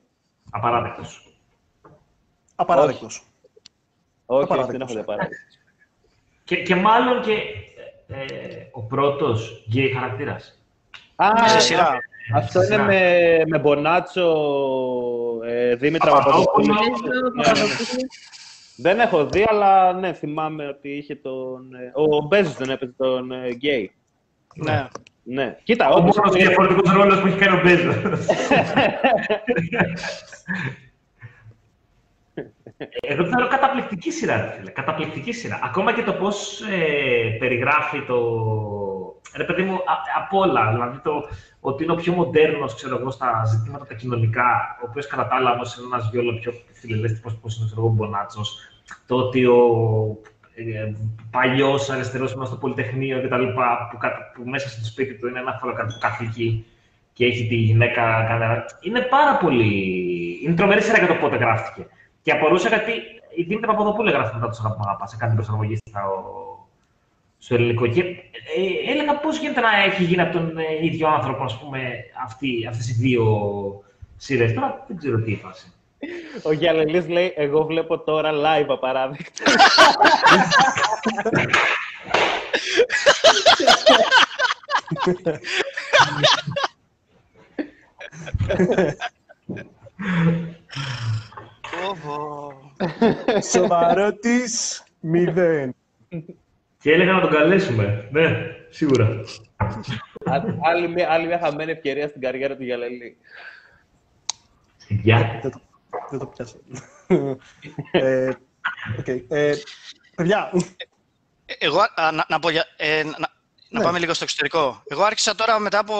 Απαράδεκτος. 0.52 1.25
Απαράδεκτος. 2.56 3.24
Όχι, 4.26 4.42
όχι, 4.44 4.44
Απαράδεκτος. 4.44 4.72
δεν 4.78 4.82
έχω 4.82 4.94
δει 4.94 5.00
Απαράδεκτους. 5.00 5.36
Και, 6.44 6.56
και 6.64 6.76
μάλλον 6.76 7.22
και 7.22 7.32
ε, 8.08 8.18
ο 8.72 8.82
πρώτος 8.82 9.64
γκέι 9.70 9.90
χαρακτήρας. 9.94 10.60
Α, 11.16 11.50
Σε 11.50 11.60
σειρά. 11.60 11.98
Αυτό 12.36 12.62
Σε 12.62 12.74
είναι 12.74 12.84
σειρά. 12.84 12.86
με, 12.86 13.44
με 13.48 13.60
Μπονάτσο, 13.60 14.34
ε, 15.46 15.76
Δήμητρα 15.76 16.12
Παπαδοπούλου. 16.12 16.68
Παπαδοπούλου. 16.68 16.74
Νομίζω, 16.74 17.30
ναι, 17.36 17.42
ναι. 17.42 17.44
Παπαδοπούλου. 17.44 18.08
Δεν 18.78 19.00
έχω 19.00 19.26
δει, 19.26 19.46
αλλά 19.50 19.94
ναι, 19.94 20.14
θυμάμαι 20.14 20.68
ότι 20.68 20.90
είχε 20.90 21.16
τον... 21.16 21.74
ε, 21.74 21.92
Ο 21.94 22.22
Μπέζος 22.22 22.54
δεν 22.56 22.70
έπαιζε 22.70 22.94
τον 22.98 23.32
ε, 23.32 23.50
γκέι. 23.54 23.92
Ναι. 24.56 24.88
Ναι. 25.24 25.58
Κοίτα, 25.64 25.90
Ο 25.90 25.96
όντως, 25.96 26.16
μόνος 26.18 26.36
είναι- 26.36 26.46
διαφορετικός 26.46 26.92
ρόλος 26.94 27.20
που 27.22 27.28
έχει 27.28 27.38
κάνει 27.38 27.58
ο 27.58 27.62
Μπέζος. 27.64 27.96
Εγώ 32.78 33.24
τη 33.24 33.30
θεωρώ 33.30 33.48
καταπληκτική 33.48 34.12
σειρά, 34.12 34.42
ρε 34.42 34.52
φίλε. 34.58 34.70
Καταπληκτική 34.70 35.32
σειρά. 35.32 35.60
Ακόμα 35.64 35.94
και 35.94 36.04
το 36.04 36.14
πώς 36.14 36.62
ε, 36.62 37.36
περιγράφει 37.40 38.02
το. 38.02 38.20
Ρε 39.36 39.44
παιδί 39.44 39.62
μου, 39.62 39.74
α, 39.74 39.94
απ' 40.18 40.34
όλα. 40.34 40.72
Δηλαδή 40.72 40.98
το 40.98 41.30
ότι 41.60 41.84
είναι 41.84 41.92
ο 41.92 41.96
πιο 41.96 42.14
μοντέρνος, 42.14 42.76
ξέρω 42.76 42.98
εγώ, 42.98 43.12
στα 43.12 43.46
ζητήματα 43.46 43.86
τα 43.86 43.94
κοινωνικά, 43.94 44.78
ο 44.84 44.86
οποίος 44.90 45.08
κατά 45.08 45.28
τα 45.28 45.36
άλλα 45.36 45.52
όμως 45.52 45.78
είναι 45.78 45.86
ένας 45.86 46.10
βιόλο 46.12 46.34
πιο 46.40 46.54
φιλελεύθερος, 46.74 47.34
πώ 47.34 47.48
είναι 47.58 47.66
ξέρω 47.66 47.82
εγώ, 47.82 47.90
ο 47.90 47.94
Μπονάτσος. 47.94 48.58
Το 49.08 49.16
ότι 49.16 49.46
ο 49.46 49.60
ε, 50.56 50.92
παλιός 51.32 51.90
αριστερός 51.90 52.36
μέσα 52.36 52.50
στο 52.50 52.60
Πολυτεχνείο 52.60 53.22
κτλ. 53.22 53.44
Που, 53.44 53.98
που, 54.36 54.50
μέσα 54.50 54.70
στο 54.70 54.86
σπίτι 54.86 55.14
του 55.14 55.28
είναι 55.28 55.40
ένα 55.40 55.60
καθηγητή 56.00 56.66
και 57.14 57.26
έχει 57.26 57.48
τη 57.48 57.56
γυναίκα 57.56 58.26
κανένα. 58.28 58.66
Είναι 58.82 59.02
πάρα 59.02 59.38
πολύ. 59.38 60.40
Είναι 60.44 60.56
τρομερή 60.56 60.82
σειρά 60.82 60.98
για 60.98 61.08
το 61.08 61.14
πότε 61.14 61.36
γράφτηκε. 61.36 61.88
Και 62.26 62.32
απορούσα 62.32 62.68
γιατί 62.68 62.92
η 63.36 63.44
Δήμητρα 63.44 63.72
Παπαδοπούλου 63.72 64.10
έγραφε 64.10 64.34
μετά 64.34 64.50
του 64.50 64.58
αγαπητά 64.64 65.08
σε 65.08 65.16
κάτι 65.18 65.36
προσαρμογή 65.36 65.78
στο 67.38 67.56
ελληνικό. 67.56 67.88
Και 67.88 68.02
ε, 68.02 68.92
έλεγα 68.92 69.18
πώς 69.18 69.38
γίνεται 69.38 69.62
να 69.62 69.84
έχει 69.84 70.04
γίνει 70.04 70.22
από 70.22 70.34
τον 70.34 70.58
ε, 70.58 70.86
ίδιο 70.86 71.08
άνθρωπο, 71.08 71.44
ας 71.44 71.60
πούμε, 71.60 71.80
αυτές 72.70 72.90
οι 72.90 72.94
δύο 72.94 73.26
σειρές. 74.18 74.54
Τώρα 74.54 74.84
δεν 74.88 74.98
ξέρω 74.98 75.22
τι 75.22 75.32
η 75.32 75.36
φάση. 75.36 75.74
Ο 76.44 76.52
Γιάννη 76.52 77.08
λέει, 77.08 77.34
εγώ 77.36 77.66
βλέπω 77.66 78.00
τώρα 78.00 78.32
live 78.32 78.68
απαράδεκτα. 78.68 79.44
Σοβαρότης, 93.52 94.84
μηδέν. 95.00 95.76
Και 96.82 96.92
έλεγα 96.92 97.12
να 97.12 97.22
τον 97.22 97.32
καλέσουμε. 97.32 98.08
Ναι, 98.12 98.32
σίγουρα. 98.70 99.10
άλλη, 100.62 100.88
μια, 100.88 101.12
άλλη 101.12 101.28
μια 101.28 101.40
χαμένη 101.40 101.72
ευκαιρία 101.72 102.08
στην 102.08 102.22
καριέρα 102.22 102.56
του 102.56 102.64
Γιαλελή. 102.64 103.18
Γεια. 104.88 105.42
Δεν 106.10 106.20
το 106.20 106.26
πιάσα. 106.26 106.56
ε, 107.92 108.32
okay. 109.00 109.24
ε, 109.28 109.54
παιδιά. 110.16 110.52
Εγώ, 111.46 111.80
α, 111.80 112.12
να, 112.12 112.26
να, 112.30 112.40
πω, 112.40 112.50
ε, 112.78 113.04
να, 113.04 113.30
να 113.70 113.80
ναι. 113.80 113.84
πάμε 113.84 114.00
λίγο 114.00 114.14
στο 114.14 114.24
εξωτερικό. 114.24 114.84
Εγώ 114.88 115.04
άρχισα 115.04 115.36
τώρα 115.36 115.60
μετά 115.60 115.80
από, 115.80 115.96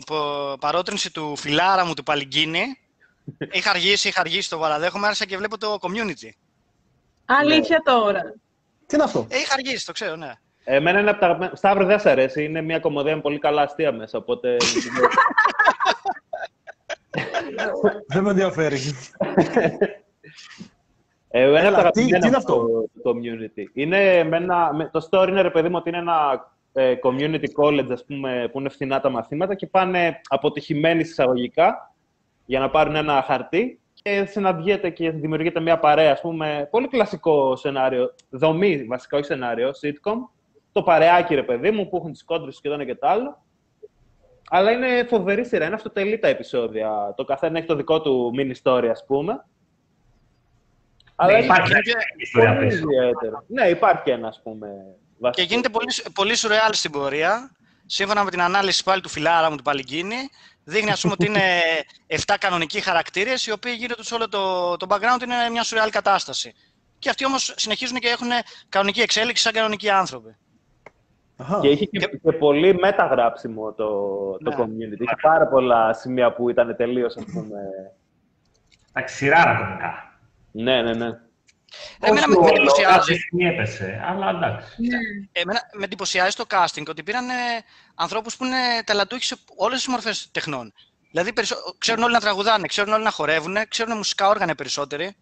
από 0.00 0.56
παρότρινση 0.60 1.12
του 1.12 1.36
φιλάρα 1.36 1.84
μου 1.84 1.94
του 1.94 2.02
Παλιγκίνη. 2.02 2.78
Είχα 3.50 3.70
αργήσει, 3.70 4.08
είχα 4.08 4.20
αργήσει, 4.20 4.50
το 4.50 4.58
παραδέχομαι, 4.58 5.06
άρχισα 5.06 5.24
και 5.24 5.36
βλέπω 5.36 5.58
το 5.58 5.78
community. 5.80 6.30
Αλήθεια 7.24 7.82
τώρα. 7.84 8.22
Τι 8.86 8.94
είναι 8.94 9.04
αυτό; 9.04 9.26
Ε, 9.28 9.38
είχα 9.38 9.54
αργήσει, 9.54 9.86
το 9.86 9.92
ξέρω, 9.92 10.16
ναι. 10.16 10.32
Εμένα 10.64 11.00
είναι 11.00 11.10
από 11.10 11.20
τα... 11.20 11.50
Σταύρο 11.54 11.84
δεν 11.84 12.00
σε 12.00 12.10
αρέσει. 12.10 12.44
Είναι 12.44 12.62
μια 12.62 12.78
κομμωδία 12.78 13.14
με 13.14 13.20
πολύ 13.20 13.38
καλά 13.38 13.62
αστεία 13.62 13.92
μέσα, 13.92 14.18
οπότε... 14.18 14.56
δεν 18.06 18.22
με 18.22 18.30
ενδιαφέρει. 18.30 18.78
Ε, 21.30 21.42
Έλα, 21.42 21.90
τι, 21.90 22.04
τι 22.04 22.26
είναι 22.26 22.36
αυτό; 22.36 22.66
Το 23.02 23.10
community. 23.10 23.64
Είναι 23.72 24.18
ένα, 24.18 24.90
το 24.92 25.08
story 25.10 25.28
είναι, 25.28 25.40
ρε 25.40 25.50
παιδί 25.50 25.68
μου, 25.68 25.76
ότι 25.76 25.88
είναι 25.88 25.98
ένα 25.98 26.50
ε, 26.72 26.94
community 27.02 27.46
college, 27.62 27.90
ας 27.90 28.04
πούμε, 28.04 28.48
που 28.52 28.60
είναι 28.60 28.68
φθηνά 28.68 29.00
τα 29.00 29.10
μαθήματα 29.10 29.54
και 29.54 29.66
πάνε 29.66 30.20
αποτυχημένοι 30.28 31.00
εισαγωγικά 31.00 31.94
για 32.48 32.60
να 32.60 32.70
πάρουν 32.70 32.96
ένα 32.96 33.22
χαρτί 33.26 33.80
και 33.92 34.24
συναντιέται 34.24 34.90
και 34.90 35.10
δημιουργείται 35.10 35.60
μια 35.60 35.78
παρέα, 35.78 36.12
ας 36.12 36.20
πούμε, 36.20 36.68
πολύ 36.70 36.88
κλασικό 36.88 37.56
σενάριο, 37.56 38.14
δομή 38.30 38.84
βασικά, 38.84 39.16
όχι 39.16 39.26
σενάριο, 39.26 39.70
sitcom, 39.82 40.16
το 40.72 40.82
παρεάκι, 40.82 41.34
ρε 41.34 41.42
παιδί 41.42 41.70
μου, 41.70 41.88
που 41.88 41.96
έχουν 41.96 42.12
τις 42.12 42.24
κόντρες 42.24 42.60
και 42.60 42.68
το 42.68 42.74
ένα 42.74 42.84
και 42.84 42.94
το 42.94 43.06
άλλο. 43.06 43.44
Αλλά 44.50 44.70
είναι 44.70 45.06
φοβερή 45.08 45.44
σειρά, 45.44 45.64
είναι 45.64 45.74
αυτοτελή 45.74 46.18
τα 46.18 46.28
επεισόδια. 46.28 47.14
Το 47.16 47.24
καθένα 47.24 47.58
έχει 47.58 47.66
το 47.66 47.74
δικό 47.76 48.00
του 48.00 48.32
mini 48.38 48.54
story, 48.62 48.88
ας 48.90 49.04
πούμε. 49.06 49.32
Ναι, 49.32 49.40
Αλλά 51.16 51.38
υπάρχει 51.38 51.72
και 51.72 51.92
ιστορία 52.16 52.54
πολύ 52.54 52.66
ιδιαίτερο. 52.66 53.44
Ναι, 53.46 53.68
υπάρχει 53.68 54.10
ένα, 54.10 54.28
ας 54.28 54.40
πούμε. 54.42 54.68
Βασικό. 55.18 55.30
Και 55.30 55.54
γίνεται 55.54 55.68
πολύ, 55.68 55.92
πολύ 56.14 56.36
σουρεάλ 56.36 56.72
στην 56.72 56.90
πορεία. 56.90 57.56
Σύμφωνα 57.90 58.24
με 58.24 58.30
την 58.30 58.40
ανάλυση 58.40 58.84
πάλι 58.84 59.00
του 59.00 59.08
φιλάρα 59.08 59.50
μου 59.50 59.56
του 59.56 59.62
Παλιγκίνη, 59.62 60.28
Δείχνει, 60.68 60.90
ας 60.90 61.00
πούμε, 61.00 61.12
ότι 61.12 61.26
είναι 61.26 61.42
7 62.26 62.34
κανονικοί 62.40 62.80
χαρακτήρες, 62.80 63.46
οι 63.46 63.52
οποίοι 63.52 63.74
γύρω 63.78 63.94
τους 63.94 64.12
όλο 64.12 64.28
το, 64.28 64.76
το 64.76 64.86
background 64.88 65.22
είναι 65.22 65.34
μια 65.50 65.62
σουρεάλ 65.62 65.90
κατάσταση. 65.90 66.54
Και 66.98 67.08
αυτοί 67.08 67.26
όμως 67.26 67.54
συνεχίζουν 67.56 67.98
και 67.98 68.08
έχουν 68.08 68.28
κανονική 68.68 69.00
εξέλιξη 69.00 69.42
σαν 69.42 69.52
κανονικοί 69.52 69.90
άνθρωποι. 69.90 70.36
Αχα. 71.36 71.60
Και 71.60 71.68
είχε 71.68 71.84
και, 71.84 72.06
και 72.22 72.32
πολύ 72.32 72.74
μεταγράψιμο 72.74 73.72
το, 73.72 73.86
το 74.38 74.50
ναι. 74.50 74.56
community. 74.58 75.00
Είχε 75.00 75.16
πάρα 75.22 75.48
πολλά 75.48 75.92
σημεία 75.92 76.32
που 76.32 76.48
ήταν 76.48 76.76
τελείως, 76.76 77.16
ας 77.16 77.24
πούμε. 77.24 77.58
Εντάξει, 78.92 79.16
σειρά 79.16 79.56
κομικά. 79.58 80.18
Ναι, 80.50 80.82
ναι, 80.82 80.92
ναι. 80.94 81.18
Εμένα 82.00 82.28
με, 82.28 82.34
με 82.40 82.48
εντυπωσιάζει. 82.48 83.18
έπεσε, 83.38 84.00
αλλά 84.06 84.28
εντάξει. 84.30 84.82
Ναι. 84.82 84.98
Εμένα 85.32 85.60
με 85.72 85.84
εντυπωσιάζει 85.84 86.36
το 86.36 86.44
casting 86.50 86.88
ότι 86.88 87.02
πήραν 87.02 87.26
ανθρώπους 87.94 88.36
που 88.36 88.44
είναι 88.44 88.56
ταλαντούχοι 88.84 89.24
σε 89.24 89.36
όλες 89.56 89.78
τις 89.78 89.88
μορφές 89.88 90.28
τεχνών. 90.32 90.72
Δηλαδή, 91.10 91.32
ξέρουν 91.78 92.02
όλοι 92.02 92.12
να 92.12 92.20
τραγουδάνε, 92.20 92.66
ξέρουν 92.66 92.92
όλοι 92.92 93.02
να 93.04 93.10
χορεύουν, 93.10 93.56
ξέρουν 93.68 93.96
μουσικά 93.96 94.28
όργανα 94.28 94.54
περισσότεροι. 94.54 95.16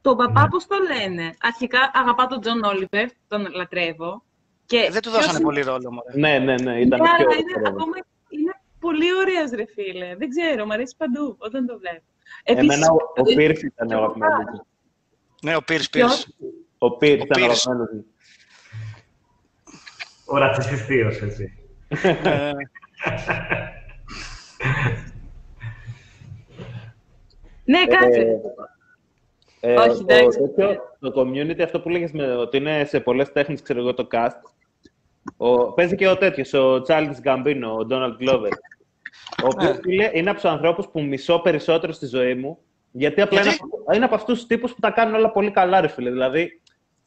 Τον 0.00 0.16
παπά, 0.16 0.42
ναι. 0.42 0.48
πώς 0.48 0.66
το 0.66 0.76
λένε; 0.88 1.36
Αρχικά 1.40 1.90
αγαπάω 1.94 2.26
τον 2.26 2.40
Τζον 2.40 2.62
Όλιβερ, 2.62 3.08
τον 3.28 3.46
λατρεύω. 3.54 4.22
Και 4.66 4.88
Δεν 4.90 5.02
του 5.02 5.10
δώσανε 5.10 5.40
πολύ 5.40 5.60
ρόλο. 5.60 5.92
Μωρέ. 5.92 6.12
Ναι, 6.14 6.38
ναι, 6.38 6.54
ναι, 6.62 6.80
ήταν 6.80 7.00
ναι, 7.00 7.08
πιο 7.16 7.24
είναι, 7.24 7.68
ακόμα, 7.68 7.96
είναι 8.28 8.52
πολύ 8.78 9.14
ωραίος, 9.14 9.50
ρε 9.50 9.64
φίλε. 9.74 10.16
Δεν 10.16 10.28
ξέρω, 10.28 10.66
μου 10.66 10.72
αρέσει 10.72 10.94
παντού 10.96 11.36
όταν 11.38 11.66
το 11.66 11.78
βλέπω. 11.78 12.02
Εμένα 12.42 12.86
ο, 12.90 12.96
ο 13.20 13.22
Πίρς 13.22 13.62
ήταν 13.62 13.90
ο 13.90 13.96
αγαπημένος 13.96 14.60
ναι, 15.44 15.56
ο 15.56 15.62
Πίρς, 15.62 15.90
Πίρς. 15.90 16.28
Ο 16.78 16.96
Πίρς 16.96 17.22
ήταν 17.22 17.42
αγαπημένος 17.42 17.88
μου. 17.92 18.04
Ο 20.24 20.38
ρατσιστής 20.38 21.20
έτσι. 21.22 21.52
Ναι, 27.64 27.86
κάτσε. 27.86 28.40
Ε, 29.60 29.74
Όχι, 29.74 30.04
εντάξει. 30.08 30.38
Το, 30.38 30.80
το 30.98 31.20
community, 31.20 31.60
αυτό 31.62 31.80
που 31.80 31.88
λέγες 31.88 32.12
με, 32.12 32.36
ότι 32.36 32.56
είναι 32.56 32.84
σε 32.84 33.00
πολλές 33.00 33.32
τέχνες, 33.32 33.62
ξέρω 33.62 33.80
εγώ, 33.80 33.94
το 33.94 34.06
cast, 34.10 34.40
ο, 35.36 35.72
παίζει 35.72 35.94
και 35.94 36.08
ο 36.08 36.16
τέτοιος, 36.18 36.52
ο 36.52 36.82
Charles 36.86 37.16
Gambino, 37.24 37.78
ο 37.80 37.86
Donald 37.90 38.16
Glover. 38.20 38.50
Ο 39.42 39.46
οποίος 39.46 39.78
είναι 40.12 40.30
από 40.30 40.40
τους 40.40 40.50
ανθρώπους 40.50 40.86
που 40.88 41.02
μισώ 41.02 41.38
περισσότερο 41.38 41.92
στη 41.92 42.06
ζωή 42.06 42.34
μου, 42.34 42.58
γιατί 42.96 43.20
απλά 43.20 43.40
είναι, 43.40 43.56
είναι 43.94 44.04
από 44.04 44.14
αυτούς 44.14 44.38
τους 44.38 44.46
τύπους 44.46 44.74
που 44.74 44.80
τα 44.80 44.90
κάνουν 44.90 45.14
όλα 45.14 45.30
πολύ 45.30 45.50
καλά, 45.50 45.80
ρε 45.80 45.88
φίλε. 45.88 46.10
Δηλαδή, 46.10 46.60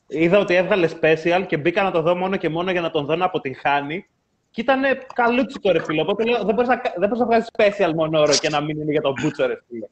είδα 0.07 0.39
ότι 0.39 0.55
έβγαλε 0.55 0.89
special 1.01 1.43
και 1.47 1.57
μπήκα 1.57 1.83
να 1.83 1.91
το 1.91 2.01
δω 2.01 2.15
μόνο 2.15 2.35
και 2.35 2.49
μόνο 2.49 2.71
για 2.71 2.81
να 2.81 2.89
τον 2.89 3.05
δω 3.05 3.15
να 3.15 3.25
αποτυγχάνει. 3.25 4.07
Και 4.51 4.61
ήταν 4.61 4.81
καλούτσικο, 5.13 5.71
ρε 5.71 5.83
φίλε. 5.83 6.01
Οπότε 6.01 6.23
λέω, 6.23 6.43
δεν 6.43 6.55
μπορείς 6.55 6.69
να, 6.69 6.81
δεν 6.97 7.09
να 7.09 7.25
βγάλει 7.25 7.43
special 7.57 7.91
μόνο 7.95 8.19
όρο 8.19 8.35
και 8.35 8.49
να 8.49 8.61
μην 8.61 8.81
είναι 8.81 8.91
για 8.91 9.01
τον 9.01 9.13
Μπούτσο, 9.21 9.45
ρε 9.45 9.59
φίλε. 9.67 9.87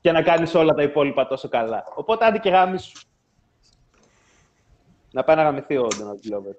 Και 0.00 0.12
να 0.12 0.22
κάνεις 0.22 0.54
όλα 0.54 0.74
τα 0.74 0.82
υπόλοιπα 0.82 1.26
τόσο 1.26 1.48
καλά. 1.48 1.84
Οπότε 1.94 2.24
άντε 2.24 2.38
και 2.38 2.50
γάμι 2.50 2.78
σου. 2.78 3.00
Να 5.10 5.24
πάει 5.24 5.36
να 5.36 5.42
γαμηθεί 5.42 5.76
ο 5.76 5.88
Donald 5.90 6.30
Glover. 6.30 6.54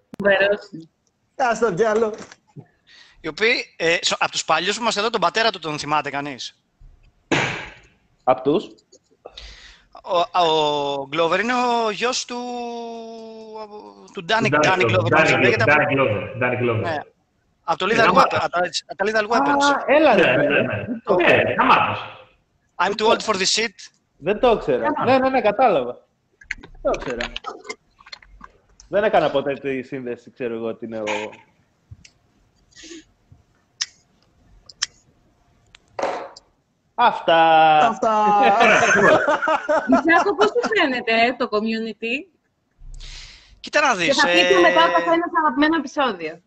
Α 1.36 1.58
το 1.60 1.72
διάλο. 1.72 2.14
Οι 3.22 3.28
οποίοι, 3.28 3.74
ε, 3.78 3.98
από 4.18 4.32
τους 4.32 4.46
παλιούς 4.46 4.76
που 4.76 4.82
είμαστε 4.82 5.00
εδώ, 5.00 5.10
τον 5.10 5.22
πατέρα 5.22 5.50
του 5.50 5.60
τον 5.60 5.80
θυμάται 5.80 6.10
κανείς; 6.10 6.67
Απ' 8.30 8.42
τους. 8.42 8.66
Ο, 10.04 10.40
ο 10.40 11.08
Γκλόβερ 11.08 11.40
είναι 11.40 11.54
ο 11.54 11.92
γιος 11.92 12.26
του, 12.26 12.38
του 14.14 14.24
Ντάνι 14.24 14.50
Γκλόβερ. 14.50 15.04
Ντάνι 16.38 16.56
Γκλόβερ. 16.56 16.82
Ναι. 16.82 16.98
Από 17.64 17.78
το 17.78 17.86
Lethal 17.90 19.28
Weapons. 19.28 19.64
Α, 19.64 19.84
έλα 19.88 20.16
ρε. 20.16 20.36
Ναι, 20.36 20.48
ναι, 20.48 20.62
ναι. 20.62 20.86
I'm 22.76 22.94
too 22.96 23.08
old 23.08 23.22
for 23.22 23.34
this 23.34 23.52
shit. 23.56 23.76
Δεν 24.18 24.40
το 24.40 24.52
ήξερα. 24.52 24.88
Ναι, 25.06 25.18
ναι, 25.18 25.30
ναι, 25.30 25.42
κατάλαβα. 25.42 26.06
Δεν 26.62 26.82
το 26.82 26.92
ήξερα. 26.96 27.32
Δεν 28.88 29.04
έκανα 29.04 29.30
ποτέ 29.30 29.54
τη 29.54 29.82
σύνδεση, 29.82 30.32
ξέρω 30.32 30.54
εγώ, 30.54 30.68
ότι 30.68 30.86
είναι 30.86 31.00
ο 31.00 31.06
Αυτά. 37.00 37.78
Αυτά. 37.78 38.26
Μισάκο, 39.88 40.36
πώς 40.38 40.48
σου 40.48 40.70
φαίνεται 40.76 41.36
το 41.38 41.50
community; 41.52 42.38
Κοίτα 43.60 43.82
να 43.82 43.96
δεις. 43.96 44.08
Και 44.08 44.14
θα 44.14 44.28
πείτε 44.28 44.54
ε... 44.54 44.60
μετά 44.60 44.82
το 44.84 45.12
ένα 45.12 45.26
αγαπημένο 45.44 45.76
επεισόδιο. 45.76 46.42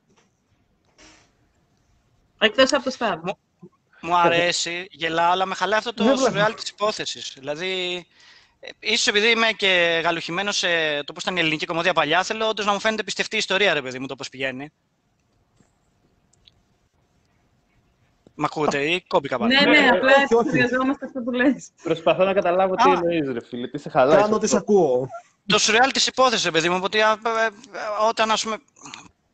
Εκτός 2.41 2.73
από 2.73 2.85
το 2.85 2.91
Σταύρο. 2.91 3.21
Μου, 3.25 3.39
μου 4.01 4.17
αρέσει, 4.17 4.87
γελάω, 4.91 5.31
αλλά 5.31 5.47
με 5.47 5.55
χαλάει 5.55 5.79
αυτό 5.79 5.95
το 5.95 6.17
σουρεάλ 6.17 6.55
της 6.55 6.69
υπόθεσης. 6.69 7.35
Δηλαδή, 7.39 8.07
Ε, 8.61 8.69
ίσως 8.79 9.07
επειδή 9.07 9.31
είμαι 9.31 9.53
και 9.53 10.01
γαλουχημένος 10.05 10.57
σε 10.57 11.03
το 11.05 11.13
πώς 11.13 11.23
ήταν 11.23 11.37
η 11.37 11.41
ελληνική 11.41 11.67
κομμωδία 11.67 11.93
παλιά, 11.93 12.23
θέλω 12.23 12.49
όντως 12.49 12.67
να 12.67 12.73
μου 12.73 12.81
φαίνεται 12.81 13.03
πιστευτή 13.03 13.37
ιστορία, 13.37 13.75
ρε 13.75 13.83
παιδί 13.83 13.99
μου, 13.99 14.07
το 14.07 14.17
πώς 14.17 14.29
πηγαίνει. 14.29 14.73
Μ' 18.35 18.45
ακούτε 18.45 18.79
ή 18.91 19.05
κόμπηκα 19.07 19.39
πάλι. 19.39 19.55
Ναι, 19.55 19.61
ναι, 19.81 19.89
απλά 19.89 20.13
όχι, 20.25 20.35
όχι. 20.35 20.49
χρειαζόμαστε 20.49 21.07
αυτό 21.07 21.21
που 21.21 21.31
λες. 21.31 21.71
Προσπαθώ 21.83 22.25
να 22.25 22.33
καταλάβω 22.33 22.75
τι 22.75 22.91
Α. 22.91 22.93
εννοείς, 22.93 23.33
ρε 23.33 23.45
φίλε. 23.47 23.69
Τι 23.69 23.79
σε 23.79 23.89
χαλάει. 23.91 24.21
Κάνω 24.21 24.39
τι 24.39 24.47
σ' 24.47 24.55
ακούω. 24.55 25.09
Το 25.47 25.59
σουρεάλ 25.59 25.91
της 25.91 26.07
υπόθεσης, 26.07 26.45
ρε 26.45 26.51
παιδί 26.51 26.69
μου, 26.69 26.81
ότι 26.83 27.01
α, 27.01 27.11
ε, 27.11 27.47
ε, 27.47 27.51
όταν, 28.09 28.31
ας 28.31 28.43
πούμε, 28.43 28.57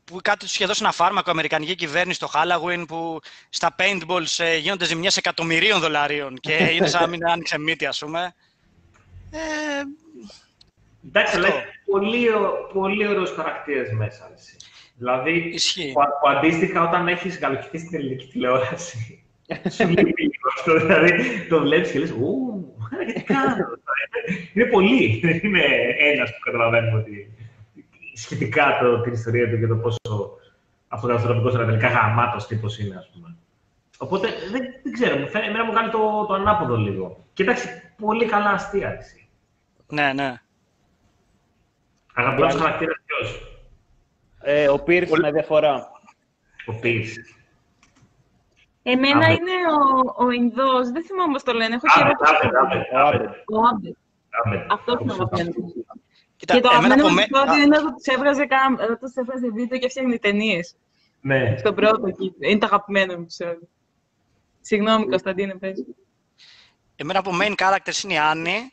που 0.05 0.19
κάτι 0.23 0.39
τους 0.39 0.55
είχε 0.55 0.67
δώσει 0.67 0.81
ένα 0.83 0.93
φάρμακο, 0.93 1.29
η 1.29 1.33
Αμερικανική 1.33 1.75
κυβέρνηση 1.75 2.17
στο 2.25 2.31
Halloween, 2.35 2.85
που 2.89 3.19
στα 3.49 3.75
paintballs 3.79 4.35
ε, 4.45 4.57
γίνονται 4.57 4.85
ζημιές 4.85 5.17
εκατομμυρίων 5.17 5.81
δολαρίων 5.81 6.37
και 6.41 6.53
είναι 6.75 6.87
σαν 6.87 7.01
να 7.01 7.07
μην 7.07 7.29
άνοιξε 7.29 7.59
μύτη, 7.59 7.87
ας 7.87 7.99
πούμε. 7.99 8.35
Ε, 9.31 9.39
Εντάξει, 11.09 11.37
αλλά 11.37 11.47
Αυτό. 11.47 11.59
έχει 11.59 11.69
πολύ, 11.91 12.29
ω- 12.29 12.71
πολύ 12.73 13.07
ωραίους 13.09 13.31
χαρακτήρες 13.31 13.91
μέσα. 13.93 14.31
Εσύ. 14.97 15.05
Δηλαδή, 15.05 15.39
Ισχύει. 15.39 15.93
που, 15.93 16.01
που 16.01 16.29
αντίστοιχα 16.29 16.83
όταν 16.89 17.09
έχεις 17.09 17.39
γαλουχηθεί 17.39 17.79
στην 17.79 17.99
ελληνική 17.99 18.27
τηλεόραση, 18.27 19.25
σου 19.71 19.89
λείπει 19.89 20.23
λίγο 20.23 20.49
αυτό. 20.57 20.77
Δηλαδή, 20.79 21.47
το 21.49 21.61
βλέπεις 21.61 21.91
και 21.91 21.99
λες, 21.99 22.11
«Ου, 22.11 22.75
τι 23.15 23.23
κάνω». 23.23 23.55
Είναι 24.55 24.65
πολύ. 24.65 25.21
Δεν 25.23 25.41
είναι 25.43 25.63
ένας 26.13 26.31
που 26.31 26.39
καταλαβαίνουμε 26.45 26.99
ότι 26.99 27.31
σχετικά 28.15 28.79
το, 28.81 29.01
την 29.01 29.13
ιστορία 29.13 29.51
του 29.51 29.59
και 29.59 29.67
το 29.67 29.77
πόσο 29.77 30.31
αυτογραφικός 30.89 31.55
αλλά 31.55 31.67
τελικά 31.67 31.89
γαμάτος 31.89 32.47
τύπος 32.47 32.79
είναι, 32.79 32.97
ας 32.97 33.11
πούμε. 33.13 33.37
Οπότε 33.99 34.29
δεν, 34.51 34.63
δεν 34.83 34.93
ξέρω, 34.93 35.17
μου 35.19 35.29
φαίνεται, 35.29 35.51
εμένα 35.51 35.65
μου 35.65 35.73
κάνει 35.73 35.91
το, 35.91 36.27
το 36.27 36.35
ανάποδο 36.35 36.77
λίγο. 36.77 37.25
Και 37.33 37.43
εντάξει, 37.43 37.69
πολύ 37.99 38.27
καλά 38.27 38.51
αστεία. 38.51 38.93
έτσι. 38.93 39.29
Ναι, 39.89 40.13
ναι. 40.13 40.41
Αγαπημένος 42.15 42.55
χαρακτήρας 42.55 42.79
ποιος, 42.79 42.96
Ε, 44.49 44.69
ο 44.69 44.79
Πίρς 44.79 45.11
με 45.11 45.31
διαφορά. 45.33 45.91
ο 46.67 46.73
Πίρς. 46.81 47.15
Εμένα 48.83 49.17
Άμπερ. 49.27 49.31
είναι 49.31 49.53
ο, 50.19 50.25
ο 50.25 50.31
Ινδός, 50.31 50.91
δεν 50.91 51.05
θυμάμαι 51.05 51.33
πώς 51.33 51.43
το 51.43 51.53
λένε, 51.53 51.75
έχω 51.75 51.87
καιρό 51.95 52.11
Άμπεντ, 52.19 52.41
που 52.41 52.49
το 52.51 52.59
Άμπεντ, 52.59 52.81
έχω. 52.81 52.99
Άμπεντ, 52.99 53.21
Άμπεντ. 53.21 53.29
Ο 53.47 53.59
Άμπεντ. 53.71 53.93
Άμπεντ. 54.45 54.73
Αυτός 54.73 55.01
είναι 55.01 55.13
ο 55.13 55.15
αγαπημένος 55.15 55.55
μου. 55.57 55.73
Κοίτα, 56.37 56.55
Και 56.55 56.61
το 56.61 56.69
εμένα 56.73 56.95
αγαπημένο 56.95 57.01
από 57.03 57.09
μου 57.09 57.15
με... 57.15 57.23
επεισόδιο 57.23 57.63
είναι 57.65 57.77
όταν 57.79 57.95
τους 57.95 58.07
έβγαζε, 58.07 58.47
κάμ- 58.47 58.81
όταν 58.81 58.99
τους 58.99 59.15
έβγαζε 59.15 59.51
βίντεο 59.51 59.79
και 59.79 59.87
έφτιαχνε 59.87 60.19
ταινίες. 60.19 60.75
Ναι. 61.21 61.57
Στον 61.59 61.75
πρώτο 61.75 62.07
εκεί. 62.07 62.35
Είναι 62.39 62.59
το 62.59 62.67
αγαπημένο 62.67 63.15
μου 63.17 63.21
επεισόδιο. 63.23 63.69
Συγγνώμη, 64.61 65.07
Κωνσταντίνε, 65.09 65.55
πες. 65.55 65.85
εμένα 66.97 67.19
από 67.19 67.31
main 67.41 67.55
characters 67.63 68.03
είναι 68.05 68.13
η 68.13 68.19
Άννη, 68.19 68.73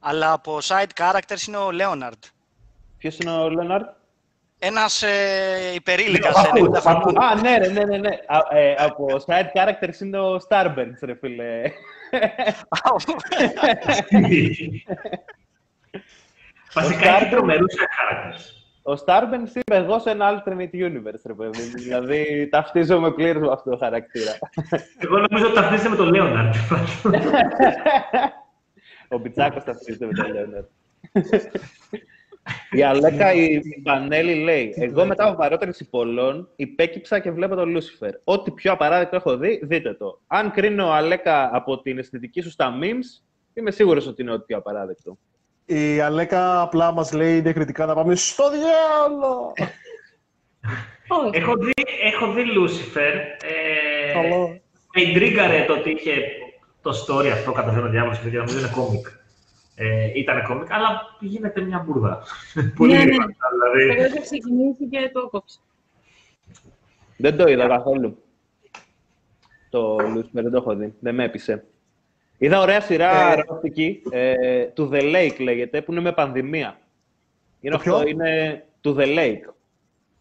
αλλά 0.00 0.32
από 0.32 0.58
side 0.62 0.92
characters 1.00 1.46
είναι 1.48 1.56
ο 1.56 1.70
Λέοναρντ. 1.70 2.22
Ποιος 2.98 3.18
είναι 3.18 3.30
ο 3.30 3.50
Λέοναρντ; 3.50 3.88
Ένας 4.62 5.02
ε, 5.02 5.72
υπερήλικας, 5.74 6.34
Ναι, 6.34 6.60
ο 6.60 6.64
ε, 6.64 6.68
90 6.68 6.70
παππούς, 6.72 6.80
χρονών. 6.82 7.14
παππούς. 7.14 7.24
Α, 7.24 7.34
ναι, 7.40 7.58
ρε, 7.58 7.68
ναι, 7.68 7.84
ναι, 7.84 7.96
ναι. 7.96 8.08
Α, 8.26 8.56
ε, 8.56 8.74
από 8.78 9.06
side 9.26 9.46
characters 9.54 10.00
είναι 10.00 10.18
ο 10.18 10.40
Starburns, 10.48 10.98
ρε 11.00 11.14
φίλε. 11.14 11.62
Βασικά 16.74 17.16
έχει 17.16 17.30
τρομερούς 17.30 17.74
χαρακτήρες. 17.96 18.54
Ο 18.82 18.92
Starburns 18.92 19.54
είμαι 19.54 19.76
εγώ 19.84 19.98
σε 19.98 20.10
ένα 20.10 20.42
alternate 20.44 20.74
universe, 20.74 21.22
ρε 21.26 21.34
παιδί 21.34 21.58
μου. 21.62 21.70
Δηλαδή, 21.74 22.48
ταυτίζομαι 22.50 23.10
πλήρως 23.10 23.42
με 23.42 23.52
αυτό 23.52 23.70
το 23.70 23.76
χαρακτήρα. 23.76 24.32
Εγώ 24.98 25.18
νομίζω 25.18 25.46
ότι 25.46 25.54
ταυτίζεσαι 25.54 25.88
με 25.88 25.96
τον 25.96 26.08
Λέοναρντ. 26.14 26.54
Ο 29.08 29.18
Μπιτσάκος 29.18 29.64
ταυτίζεται 29.64 30.06
με 30.06 30.12
τον 30.12 30.32
Λέοναρντ. 30.32 30.64
Η 32.70 32.82
Αλέκα 32.82 33.32
η 33.32 33.60
Πανέλη 33.82 34.34
λέει: 34.34 34.74
Εγώ 34.76 35.04
μετά 35.04 35.26
από 35.26 35.36
παρότερες 35.36 35.80
υπολών 35.80 36.48
υπέκυψα 36.56 37.18
και 37.18 37.30
βλέπω 37.30 37.54
τον 37.54 37.68
Λούσιφερ. 37.70 38.10
Ό,τι 38.24 38.50
πιο 38.50 38.72
απαράδεκτο 38.72 39.16
έχω 39.16 39.36
δει, 39.36 39.60
δείτε 39.62 39.94
το. 39.94 40.20
Αν 40.26 40.50
κρίνω 40.50 40.90
Αλέκα 40.90 41.50
από 41.52 41.80
την 41.80 41.98
αισθητική 41.98 42.40
σου 42.40 42.50
στα 42.50 42.78
memes, 42.82 43.24
είμαι 43.54 43.70
σίγουρος 43.70 44.06
ότι 44.06 44.22
είναι 44.22 44.32
ό,τι 44.32 44.44
πιο 44.44 44.56
απαράδεκτο. 44.56 45.18
Η 45.64 46.00
Αλέκα 46.00 46.60
απλά 46.60 46.92
μας 46.92 47.12
λέει 47.12 47.40
διακριτικά 47.40 47.86
να 47.86 47.94
πάμε 47.94 48.14
στο 48.14 48.44
διάλογο. 48.50 49.52
Όχι. 51.08 51.38
έχω, 51.38 51.56
δει, 51.56 51.72
έχω 52.02 52.32
δει 52.32 52.42
Lucifer. 52.42 53.14
Ε, 53.42 54.12
Καλό. 54.12 54.60
με 54.94 55.02
εντρίγκαρε 55.02 55.64
το 55.64 55.72
ότι 55.72 55.90
είχε 55.90 56.12
το 56.82 56.90
story 56.90 57.26
αυτό 57.26 57.52
κατά 57.52 57.72
θέμα 57.72 57.88
διάβολος 57.88 58.18
και 58.18 58.36
νομίζω 58.36 58.58
είναι 58.58 58.70
κόμικ. 58.74 59.06
Ε, 59.82 60.10
ήταν 60.18 60.42
κόμικ, 60.42 60.72
αλλά 60.72 61.00
γίνεται 61.20 61.60
μια 61.60 61.78
μπουρδα. 61.86 62.22
Πολύ 62.76 62.92
Ναι, 62.92 62.98
ναι. 62.98 63.04
γρήγορα, 63.04 63.26
δηλαδή. 63.52 64.00
Εγώ 64.00 64.04
είχα 64.06 64.20
ξεκινήσει 64.20 64.86
και 64.90 65.10
το 65.12 65.20
έκοψα. 65.26 65.58
Δεν 67.16 67.36
το 67.36 67.48
είδα 67.48 67.68
καθόλου. 67.68 68.22
Το 69.70 69.96
Lucifer 69.96 70.28
δεν 70.32 70.50
το 70.50 70.56
έχω 70.56 70.74
δει. 70.74 70.94
Δεν 71.00 71.14
με 71.14 71.24
έπεισε. 71.24 71.64
Είδα 72.38 72.60
ωραία 72.60 72.80
σειρά 72.80 73.32
Ε, 73.32 73.44
ρωσική, 73.48 74.02
ε, 74.10 74.66
To 74.76 74.90
The 74.90 75.02
Lake 75.14 75.36
λέγεται, 75.38 75.82
που 75.82 75.92
είναι 75.92 76.00
με 76.00 76.12
πανδημία. 76.12 76.78
Είναι 77.60 77.74
Το 77.76 77.80
ποιο; 77.82 77.94
αυτό, 77.94 78.08
είναι 78.08 78.64
To 78.84 78.96
The 78.96 79.18
Lake. 79.18 79.52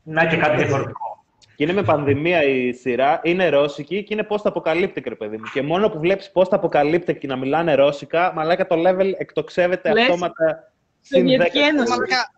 Να 0.03 0.25
και 0.25 0.37
κάτι 0.37 0.57
διαφορετικό. 0.57 1.08
Και 1.55 1.63
είναι 1.63 1.73
με 1.73 1.83
πανδημία 1.83 2.43
η 2.43 2.73
σειρά, 2.73 3.19
είναι 3.23 3.49
ρώσικη 3.49 4.03
και 4.03 4.13
είναι 4.13 4.27
post 4.29 4.51
apocalyptic, 4.51 5.03
ρε 5.03 5.15
παιδί 5.15 5.37
μου. 5.37 5.43
Και 5.53 5.61
μόνο 5.61 5.89
που 5.89 5.99
βλέπεις 5.99 6.31
post 6.33 6.59
apocalyptic 6.59 7.17
και 7.17 7.27
να 7.27 7.35
μιλάνε 7.35 7.75
ρώσικα, 7.75 8.31
μαλάκα 8.35 8.67
το 8.67 8.75
level 8.87 9.11
εκτοξεύεται 9.17 9.91
Λες, 9.93 10.03
αυτόματα 10.03 10.73
συν 11.01 11.25
10. 11.25 11.29
Σοβιετική 11.29 11.57
Ένωση. 11.57 11.89
Μαλάκα, 11.89 12.31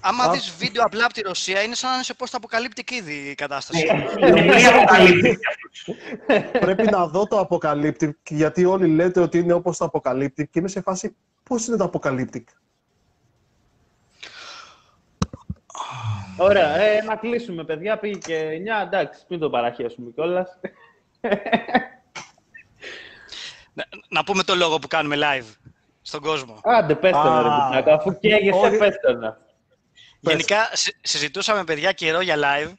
άμα 0.00 0.24
Α. 0.24 0.30
δεις 0.30 0.54
βίντεο 0.58 0.84
απλά 0.84 1.04
από 1.04 1.14
τη 1.14 1.20
Ρωσία, 1.20 1.62
είναι 1.62 1.74
σαν 1.74 1.88
να 1.88 1.94
είναι 1.94 2.04
σε 2.04 2.14
πώς 2.14 2.34
αποκαλύπτει 2.34 2.84
ήδη 2.94 3.12
η 3.12 3.34
κατάσταση. 3.34 3.86
Είναι 4.20 4.30
πολύ 4.30 4.66
αποκαλύπτει. 4.66 5.38
Πρέπει 6.60 6.90
να 6.90 7.06
δω 7.06 7.26
το 7.26 7.48
Apocalyptic, 7.50 8.10
γιατί 8.28 8.64
όλοι 8.64 8.86
λέτε 8.86 9.20
ότι 9.20 9.38
είναι 9.38 9.52
όπως 9.52 9.76
το 9.76 9.90
Apocalyptic 9.92 10.28
και 10.34 10.58
είμαι 10.58 10.68
σε 10.68 10.80
φάση 10.80 11.16
πώς 11.42 11.66
είναι 11.66 11.76
το 11.76 11.90
Apocalyptic; 11.92 12.44
Ωραία, 16.40 16.76
ε, 16.76 17.02
να 17.02 17.16
κλείσουμε, 17.16 17.64
παιδιά. 17.64 17.98
Πήγε 17.98 18.18
και 18.18 18.48
9, 18.80 18.82
εντάξει, 18.86 19.24
μην 19.28 19.38
το 19.40 19.50
παραχέσουμε 19.50 20.10
κιόλας. 20.14 20.58
να, 23.72 23.84
να 24.08 24.24
πούμε 24.24 24.42
το 24.42 24.54
λόγο 24.54 24.78
που 24.78 24.86
κάνουμε 24.88 25.16
live 25.20 25.54
στον 26.02 26.20
κόσμο. 26.20 26.60
Άντε, 26.64 26.94
πες 26.94 27.10
το 27.12 27.22
να 27.22 27.42
ρε 27.42 27.48
Α, 27.48 27.66
Μπιτνάκα, 27.66 27.94
αφού 27.94 28.18
καίγεσαι, 28.18 28.58
όχι. 28.58 28.76
πες 28.76 28.94
το 29.06 29.12
να. 29.14 29.38
Γενικά, 30.20 30.68
συ- 30.72 30.96
συζητούσαμε 31.00 31.64
παιδιά 31.64 31.92
καιρό 31.92 32.20
για 32.20 32.36
live 32.38 32.72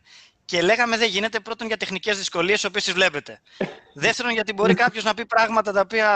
και 0.45 0.61
λέγαμε 0.61 0.97
δεν 0.97 1.09
γίνεται 1.09 1.39
πρώτον 1.39 1.67
για 1.67 1.77
τεχνικές 1.77 2.17
δυσκολίες, 2.17 2.55
τις 2.55 2.65
οποίες 2.65 2.83
τις 2.83 2.93
βλέπετε. 2.93 3.41
Δεύτερον, 3.93 4.31
γιατί 4.31 4.53
μπορεί 4.53 4.73
κάποιος 4.73 5.03
να 5.03 5.13
πει 5.13 5.25
πράγματα 5.25 5.71
τα 5.71 5.79
οποία 5.81 6.09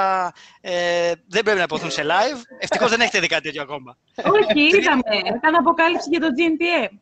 ε, 0.61 1.11
δεν 1.27 1.43
πρέπει 1.43 1.57
να 1.57 1.63
υποθούν 1.63 1.91
σε 1.91 2.03
live. 2.05 2.41
Ευτυχώς 2.59 2.89
δεν 2.89 3.01
έχετε 3.01 3.19
δει 3.19 3.27
κάτι 3.27 3.43
τέτοιο 3.43 3.61
ακόμα. 3.61 3.97
Όχι, 4.15 4.61
είδαμε. 4.77 5.01
Έκανε 5.35 5.57
αποκάλυψη 5.57 6.09
για 6.09 6.19
το 6.19 6.27
GNTM. 6.27 6.97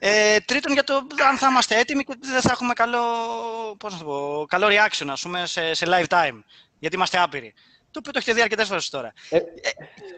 Ε, 0.00 0.40
τρίτον, 0.40 0.72
για 0.72 0.84
το 0.84 0.94
αν 1.28 1.36
θα 1.36 1.48
είμαστε 1.48 1.78
έτοιμοι 1.78 2.04
και 2.04 2.14
δεν 2.20 2.40
θα 2.40 2.50
έχουμε 2.52 2.72
καλό, 2.72 3.00
πώς 3.78 3.92
να 3.92 3.98
το 3.98 4.04
πω, 4.04 4.44
καλό 4.48 4.66
reaction, 4.66 5.06
ας 5.08 5.22
πούμε, 5.22 5.46
σε, 5.46 5.74
σε 5.74 5.86
live 5.88 6.06
time. 6.08 6.42
Γιατί 6.78 6.96
είμαστε 6.96 7.18
άπειροι. 7.18 7.54
Το 7.90 7.98
οποίο 7.98 8.12
το 8.12 8.18
έχετε 8.18 8.32
δει 8.32 8.42
αρκετές 8.42 8.68
φορές 8.68 8.88
τώρα. 8.88 9.12
Ε, 9.30 9.38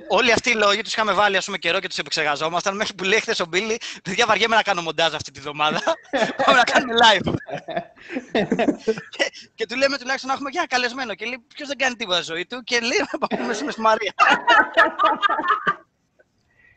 Όλοι 0.08 0.32
αυτοί 0.32 0.50
οι 0.50 0.54
λόγοι 0.54 0.82
τους 0.82 0.92
είχαμε 0.92 1.12
βάλει 1.12 1.36
ας 1.36 1.44
πούμε, 1.44 1.58
καιρό 1.58 1.80
και 1.80 1.88
τους 1.88 1.98
επεξεργαζόμασταν 1.98 2.76
μέχρι 2.76 2.94
που 2.94 3.04
λέει 3.04 3.20
χθες 3.20 3.40
ο 3.40 3.46
Μπίλι: 3.46 3.78
Παιδιά, 4.04 4.26
βαριέμαι 4.26 4.56
να 4.56 4.62
κάνω 4.62 4.82
μοντάζ 4.82 5.14
αυτή 5.14 5.30
τη 5.30 5.40
βδομάδα. 5.40 5.80
Πάμε 6.44 6.58
να 6.58 6.64
κάνουμε 6.64 6.94
live. 7.04 7.34
και, 9.16 9.30
και 9.54 9.66
του 9.66 9.76
λέμε 9.76 9.98
τουλάχιστον 9.98 10.28
να 10.28 10.34
έχουμε 10.34 10.50
και 10.50 10.58
ένα 10.58 10.66
καλεσμένο. 10.66 11.14
Και 11.14 11.24
λέει: 11.24 11.44
Ποιος 11.54 11.68
δεν 11.68 11.78
κάνει 11.78 11.94
τίποτα 11.94 12.22
στη 12.22 12.32
ζωή 12.32 12.46
του. 12.46 12.62
Και 12.62 12.80
λέει: 12.80 12.98
Να 13.12 13.26
πάμε 13.26 13.46
μέσα 13.46 13.70
στη 13.70 13.80
Μαρία. 13.80 14.14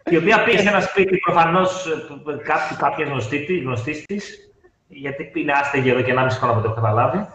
Η 0.05 0.17
οποία 0.17 0.43
πήγε 0.43 0.57
σε 0.57 0.67
ένα 0.67 0.81
σπίτι 0.81 1.17
προφανώς 1.17 1.85
κάποια 2.77 3.05
γνωστή 3.05 3.45
της, 3.45 3.61
γνωστής 3.61 4.05
της, 4.05 4.51
γιατί 4.87 5.31
είναι 5.35 5.51
άστεγη 5.51 5.89
εδώ 5.89 6.01
και 6.01 6.13
1,5 6.17 6.27
χρόνο 6.29 6.53
από 6.53 6.61
το 6.61 6.67
έχω 6.67 6.75
καταλάβει. 6.81 7.27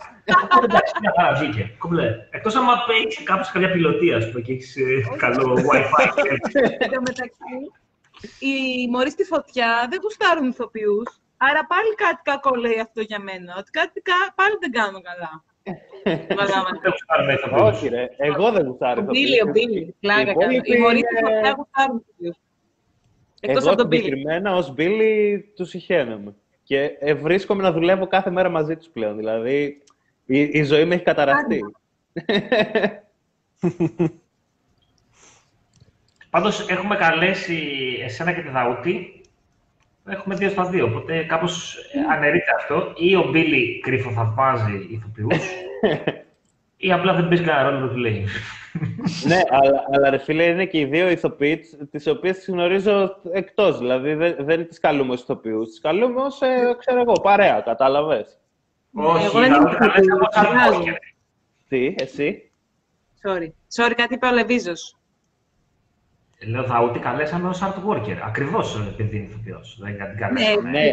Οπότε 0.45 0.65
εντάξει, 0.65 0.93
μια 1.01 1.13
χαρά 1.17 1.33
βγήκε. 1.39 1.75
Κομπλέ. 1.79 2.09
Εκτός 2.31 2.55
αν 2.57 2.65
έχει 3.07 3.23
κάποιος 3.23 3.51
κάποια 3.51 3.71
πιλωτία, 3.71 4.17
ας 4.17 4.29
πούμε, 4.29 4.41
και 4.41 4.53
έχεις 4.53 4.77
καλό 5.17 5.55
WiFi. 5.69 6.07
Εν 6.85 6.91
τω 6.91 7.01
μεταξύ, 7.09 7.55
οι 8.39 8.55
μωροί 8.91 9.11
στη 9.11 9.25
φωτιά 9.25 9.87
δεν 9.91 9.99
γουστάρουν 10.03 10.49
ηθοποιούς. 10.49 11.09
Άρα 11.37 11.67
πάλι 11.67 11.95
κάτι 11.95 12.21
κακό 12.23 12.55
λέει 12.55 12.79
αυτό 12.81 13.01
για 13.01 13.19
μένα. 13.21 13.55
Ότι 13.59 13.71
κάτι 13.71 14.01
κα- 14.01 14.33
πάλι 14.35 14.55
δεν 14.61 14.71
κάνω 14.71 15.01
καλά. 15.09 15.33
Βαλάμε. 16.39 16.69
Δεν 16.83 16.91
τους 16.93 17.05
πάρουμε 17.07 17.33
ηθοποιούς. 17.33 17.61
όχι 17.63 17.89
ρε, 17.89 18.09
εγώ 18.17 18.51
δεν 18.53 18.67
γουστάρω. 18.67 19.01
Ο 19.01 19.05
Μπίλι, 19.05 19.41
ο 19.43 19.47
Μπίλι. 19.53 19.95
Πλάκα 20.01 20.25
κάνω. 20.25 20.41
υπόλοιποι 20.41 20.77
Οι 20.77 20.79
μωροί 20.81 20.99
στη 20.99 21.07
είναι- 21.19 21.21
φωτιά 21.35 21.55
γουστάρουν 21.57 22.05
ηθοποιούς. 22.09 22.37
Εκτός 23.41 23.63
Εγώ 23.63 23.69
από 23.71 23.79
τον 23.79 23.87
Μπίλι. 23.87 24.03
συγκεκριμένα 24.03 24.55
ως 24.55 24.73
Μπίλι 24.75 25.53
τους 25.57 25.69
συχαίνομαι. 25.69 26.35
Και 26.63 26.97
ε, 27.01 27.15
βρίσκομαι 27.15 27.63
να 27.63 27.73
δουλεύω 27.73 28.07
κάθε 28.07 28.31
μέρα 28.31 28.49
μαζί 28.49 28.77
τους 28.77 28.89
πλέον. 28.89 29.17
Δηλαδή, 29.17 29.83
η, 30.29 30.41
η 30.41 30.63
ζωή 30.63 30.85
με 30.85 30.95
έχει 30.95 31.05
καταραστεί. 31.05 31.61
Πάντως 36.31 36.69
έχουμε 36.69 36.97
καλέσει 36.97 37.63
εσένα 38.05 38.33
και 38.33 38.41
τη 38.41 38.49
Δαούτη. 38.49 39.21
Έχουμε 40.09 40.35
δύο 40.35 40.49
στα 40.51 40.65
δύο, 40.65 40.85
οπότε 40.85 41.23
κάπως 41.23 41.77
αναιρείται 42.11 42.55
αυτό. 42.57 42.93
Ή 42.97 43.17
ο 43.17 43.29
Μπίλι 43.31 43.81
κρυφοθαυμάζει 43.81 44.87
ηθοποιούς, 44.91 45.47
ή 46.87 46.93
απλά 46.93 47.15
δεν 47.15 47.29
παίζει 47.29 47.45
κανένα 47.45 47.71
ρόλο 47.71 47.87
το 47.87 47.95
τι 47.95 48.01
λέει. 48.01 48.25
ναι, 49.27 49.41
αλλά, 49.51 49.85
αλλά 49.93 50.11
ρε 50.11 50.19
φίλε, 50.19 50.45
είναι 50.45 50.67
και 50.67 50.79
οι 50.79 50.85
δύο 50.85 51.11
ηθοποιοί, 51.11 51.61
τις 51.91 52.07
οποίες 52.07 52.37
τις 52.37 52.49
γνωρίζω 52.49 53.17
εκτός. 53.33 53.79
Δηλαδή, 53.79 54.15
δεν, 54.15 54.37
δεν 54.39 54.69
τις 54.69 54.79
καλούμε 54.79 55.13
ως 55.13 55.21
ηθοποιούς, 55.21 55.69
τις 55.69 55.81
καλούμε 55.81 56.21
ως, 56.23 56.41
ε, 56.41 56.77
ξέρω 56.79 57.01
εγώ, 57.01 57.13
παρέα, 57.13 57.61
κατάλαβες. 57.61 58.39
Όχι, 58.93 59.25
εγώ 59.25 59.39
δεν 59.41 59.51
θα 59.51 59.57
είμαι 59.57 59.71
το 59.71 59.77
καλέσει 59.77 60.11
από 60.11 60.27
ηθοποιός, 60.31 60.45
Art 60.45 60.47
αλλάζω. 60.47 60.81
Walker. 60.83 60.97
Τι, 61.69 61.95
εσύ; 61.99 62.51
Sorry. 63.25 63.47
Sorry, 63.77 63.93
κάτι 63.97 64.15
είπε 64.15 64.27
ο 64.27 64.33
Λεβίζος. 64.33 64.97
Λέω 66.47 66.65
θα 66.65 66.83
ούτε 66.83 66.99
καλέσαμε 66.99 67.49
ως 67.49 67.61
art 67.63 67.89
worker. 67.89 68.17
Ακριβώς 68.25 68.77
ε, 68.77 68.89
επειδή 68.89 69.17
είναι 69.17 69.27
ηθοποιός. 69.27 69.79
Δεν 69.81 69.97
την 69.97 70.19
καλέσαμε. 70.19 70.71
Ναι, 70.71 70.93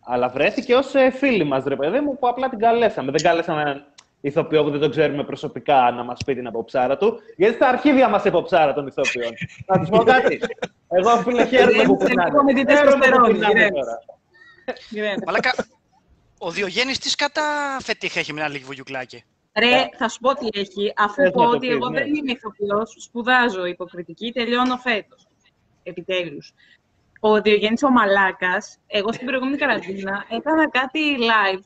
αλλά 0.00 0.28
βρέθηκε 0.28 0.74
ως 0.74 0.94
ε, 0.94 1.10
φίλη 1.10 1.44
μας, 1.44 1.64
ρε 1.64 1.76
παιδί 1.76 2.00
μου, 2.00 2.18
που 2.18 2.28
απλά 2.28 2.48
την 2.48 2.58
καλέσαμε. 2.58 3.10
Δεν 3.10 3.22
καλέσαμε 3.22 3.60
έναν 3.60 3.84
ηθοποιό 4.20 4.64
που 4.64 4.70
δεν 4.70 4.80
τον 4.80 4.90
ξέρουμε 4.90 5.24
προσωπικά 5.24 5.90
να 5.90 6.04
μας 6.04 6.18
πει 6.26 6.34
την 6.34 6.46
αποψάρα 6.46 6.96
του, 6.96 7.18
γιατί 7.36 7.54
στα 7.54 7.68
αρχίδια 7.68 8.08
μας 8.08 8.24
υποψάρα 8.24 8.72
των 8.74 8.86
ηθοποιών. 8.86 9.32
Θα 9.66 9.78
τους 9.78 9.88
πω 9.88 9.98
κάτι. 9.98 10.40
Εγώ, 10.88 11.10
φίλε, 11.16 11.46
χαίρομαι 11.46 11.82
που 11.82 11.96
Δεν 11.96 12.06
πεινάνε. 12.08 12.42
με 12.42 12.52
την 12.52 12.68
Χαίρομαι 12.68 12.90
που 12.90 12.98
τεστοστερόνη, 12.98 13.32
πεινάνε 13.32 13.58
ηρέμησε. 13.60 13.80
τώρα. 13.80 13.98
Ηρέμησε. 14.90 15.22
Μαλάκα, 15.26 15.52
ο 16.38 16.50
Διογέννης 16.50 16.98
τι 16.98 17.14
κατά 17.14 17.76
φετίχα 17.82 18.20
έχει 18.20 18.32
με 18.32 18.40
ένα 18.40 18.48
λίγο 18.48 18.66
βουγιουκλάκι. 18.66 19.24
Ρε, 19.58 19.88
θα 19.96 20.08
σου 20.08 20.20
πω 20.20 20.34
τι 20.34 20.46
έχει, 20.52 20.92
αφού 20.96 21.14
Θες 21.14 21.30
πω 21.30 21.42
να 21.42 21.48
το 21.48 21.54
ότι 21.54 21.66
πεις, 21.66 21.76
εγώ 21.76 21.88
ναι. 21.88 21.98
δεν 21.98 22.14
είμαι 22.14 22.32
ηθοποιός, 22.32 22.96
σπουδάζω 22.98 23.64
υποκριτική, 23.64 24.32
τελειώνω 24.32 24.76
φέτος. 24.76 25.26
Επιτέλους. 25.82 26.52
Ο 27.20 27.40
Διογέννης 27.40 27.82
ο 27.82 27.90
Μαλάκας, 27.90 28.78
εγώ 28.86 29.12
στην 29.12 29.26
προηγούμενη 29.26 29.56
καραντίνα 29.56 30.24
έκανα 30.28 30.70
κάτι 30.70 31.00
live, 31.18 31.62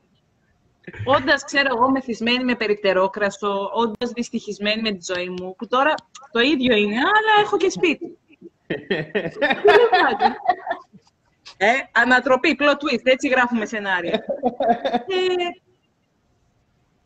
όντας, 1.04 1.44
ξέρω 1.44 1.76
εγώ, 1.76 1.90
μεθυσμένη 1.90 2.44
με 2.44 2.54
περιπτερόκραστο, 2.54 3.70
όντας 3.74 4.10
δυστυχισμένη 4.10 4.82
με 4.82 4.92
τη 4.92 5.12
ζωή 5.14 5.28
μου, 5.28 5.56
που 5.56 5.66
τώρα 5.66 5.94
το 6.32 6.40
ίδιο 6.40 6.76
είναι, 6.76 6.96
αλλά 6.96 7.42
έχω 7.42 7.56
και 7.56 7.70
σπίτι. 7.70 8.18
Τι 11.60 11.66
λέω 11.66 11.74
κάτι. 11.76 11.88
ε, 11.94 12.00
ανατροπή, 12.02 12.56
plot 12.60 12.74
twist, 12.82 13.04
έτσι 13.04 13.28
γράφουμε 13.28 13.66
σενάρια. 13.66 14.24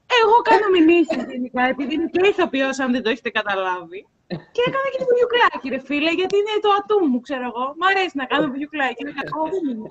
Ε, 0.07 0.17
εγώ 0.23 0.37
κάνω 0.51 0.67
μηνύσεις 0.77 1.23
γενικά, 1.33 1.63
επειδή 1.69 1.95
είμαι 1.95 2.07
και 2.13 2.27
ηθοποιός, 2.27 2.79
αν 2.79 2.93
δεν 2.93 3.03
το 3.03 3.11
έχετε 3.11 3.31
καταλάβει. 3.31 4.07
Και 4.27 4.63
έκανα 4.69 4.89
και 4.93 4.99
το 4.99 5.07
βιουκλάκι, 5.17 5.69
ρε 5.69 5.81
φίλε, 5.89 6.11
γιατί 6.21 6.37
είναι 6.37 6.55
το 6.63 6.69
ατού 6.79 7.07
μου, 7.09 7.21
ξέρω 7.21 7.45
εγώ. 7.45 7.65
Μ' 7.79 7.85
αρέσει 7.91 8.17
να 8.21 8.25
κάνω 8.25 8.47
βιουκλάκι, 8.57 8.95
είναι 9.03 9.13
κακό, 9.21 9.43
δεν 9.53 9.65
είναι. 9.71 9.89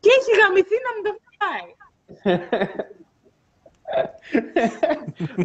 Και 0.00 0.10
έχει 0.18 0.30
γαμηθεί 0.40 0.76
να 0.86 0.90
μου 0.94 1.02
το 1.06 1.12
φάει. 1.38 1.68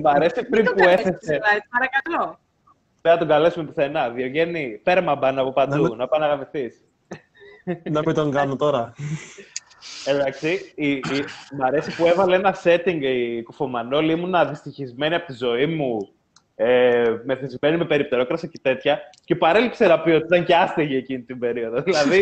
Μ' 0.02 0.08
αρέσει 0.08 0.44
πριν 0.44 0.66
Το 0.66 0.72
που 0.72 0.78
κάνεις 0.80 0.94
έθεσε. 1.00 1.18
στο 1.20 1.34
slide, 1.34 1.66
παρακαλώ. 1.76 2.40
Δεν 3.02 3.12
θα 3.12 3.18
τον 3.18 3.28
καλέσουμε 3.28 3.66
πουθενά. 3.66 4.10
Διογέννη, 4.10 4.80
πέρμα 4.84 5.16
μπαν 5.16 5.40
από 5.40 5.52
παντού, 5.54 5.82
Να 5.84 5.90
με- 5.90 5.96
να 5.96 6.08
πάει 6.08 6.20
να 6.20 6.28
γαμηθείς. 6.28 6.82
Να 7.66 8.02
μην 8.06 8.14
τον 8.14 8.32
κάνω 8.32 8.56
τώρα. 8.56 8.94
Εντάξει, 10.06 10.74
η, 10.76 10.92
η, 10.92 11.02
μ' 11.52 11.64
αρέσει 11.64 11.96
που 11.96 12.06
έβαλε 12.06 12.36
ένα 12.36 12.56
setting 12.64 13.00
η 13.02 13.44
κουφομανόλη. 13.44 14.12
Ήμουν 14.12 14.50
δυστυχισμένη 14.50 15.16
από 15.16 15.26
τη 15.26 15.34
ζωή 15.34 15.66
μου, 15.66 16.10
ε, 16.56 17.04
μεθυσμένη 17.26 17.78
με 17.78 17.86
περιπτερόκραση 17.86 18.50
και 18.50 18.60
τέτοια. 18.62 19.00
Και 19.26 19.36
παρέλειψε 19.36 19.88
να 19.88 20.00
πει 20.00 20.10
ότι 20.12 20.26
ήταν 20.26 20.46
και 20.46 20.56
άστεγη 20.56 20.96
εκείνη 20.96 21.22
την 21.22 21.40
περίοδο. 21.40 21.82
δηλαδή, 21.82 22.22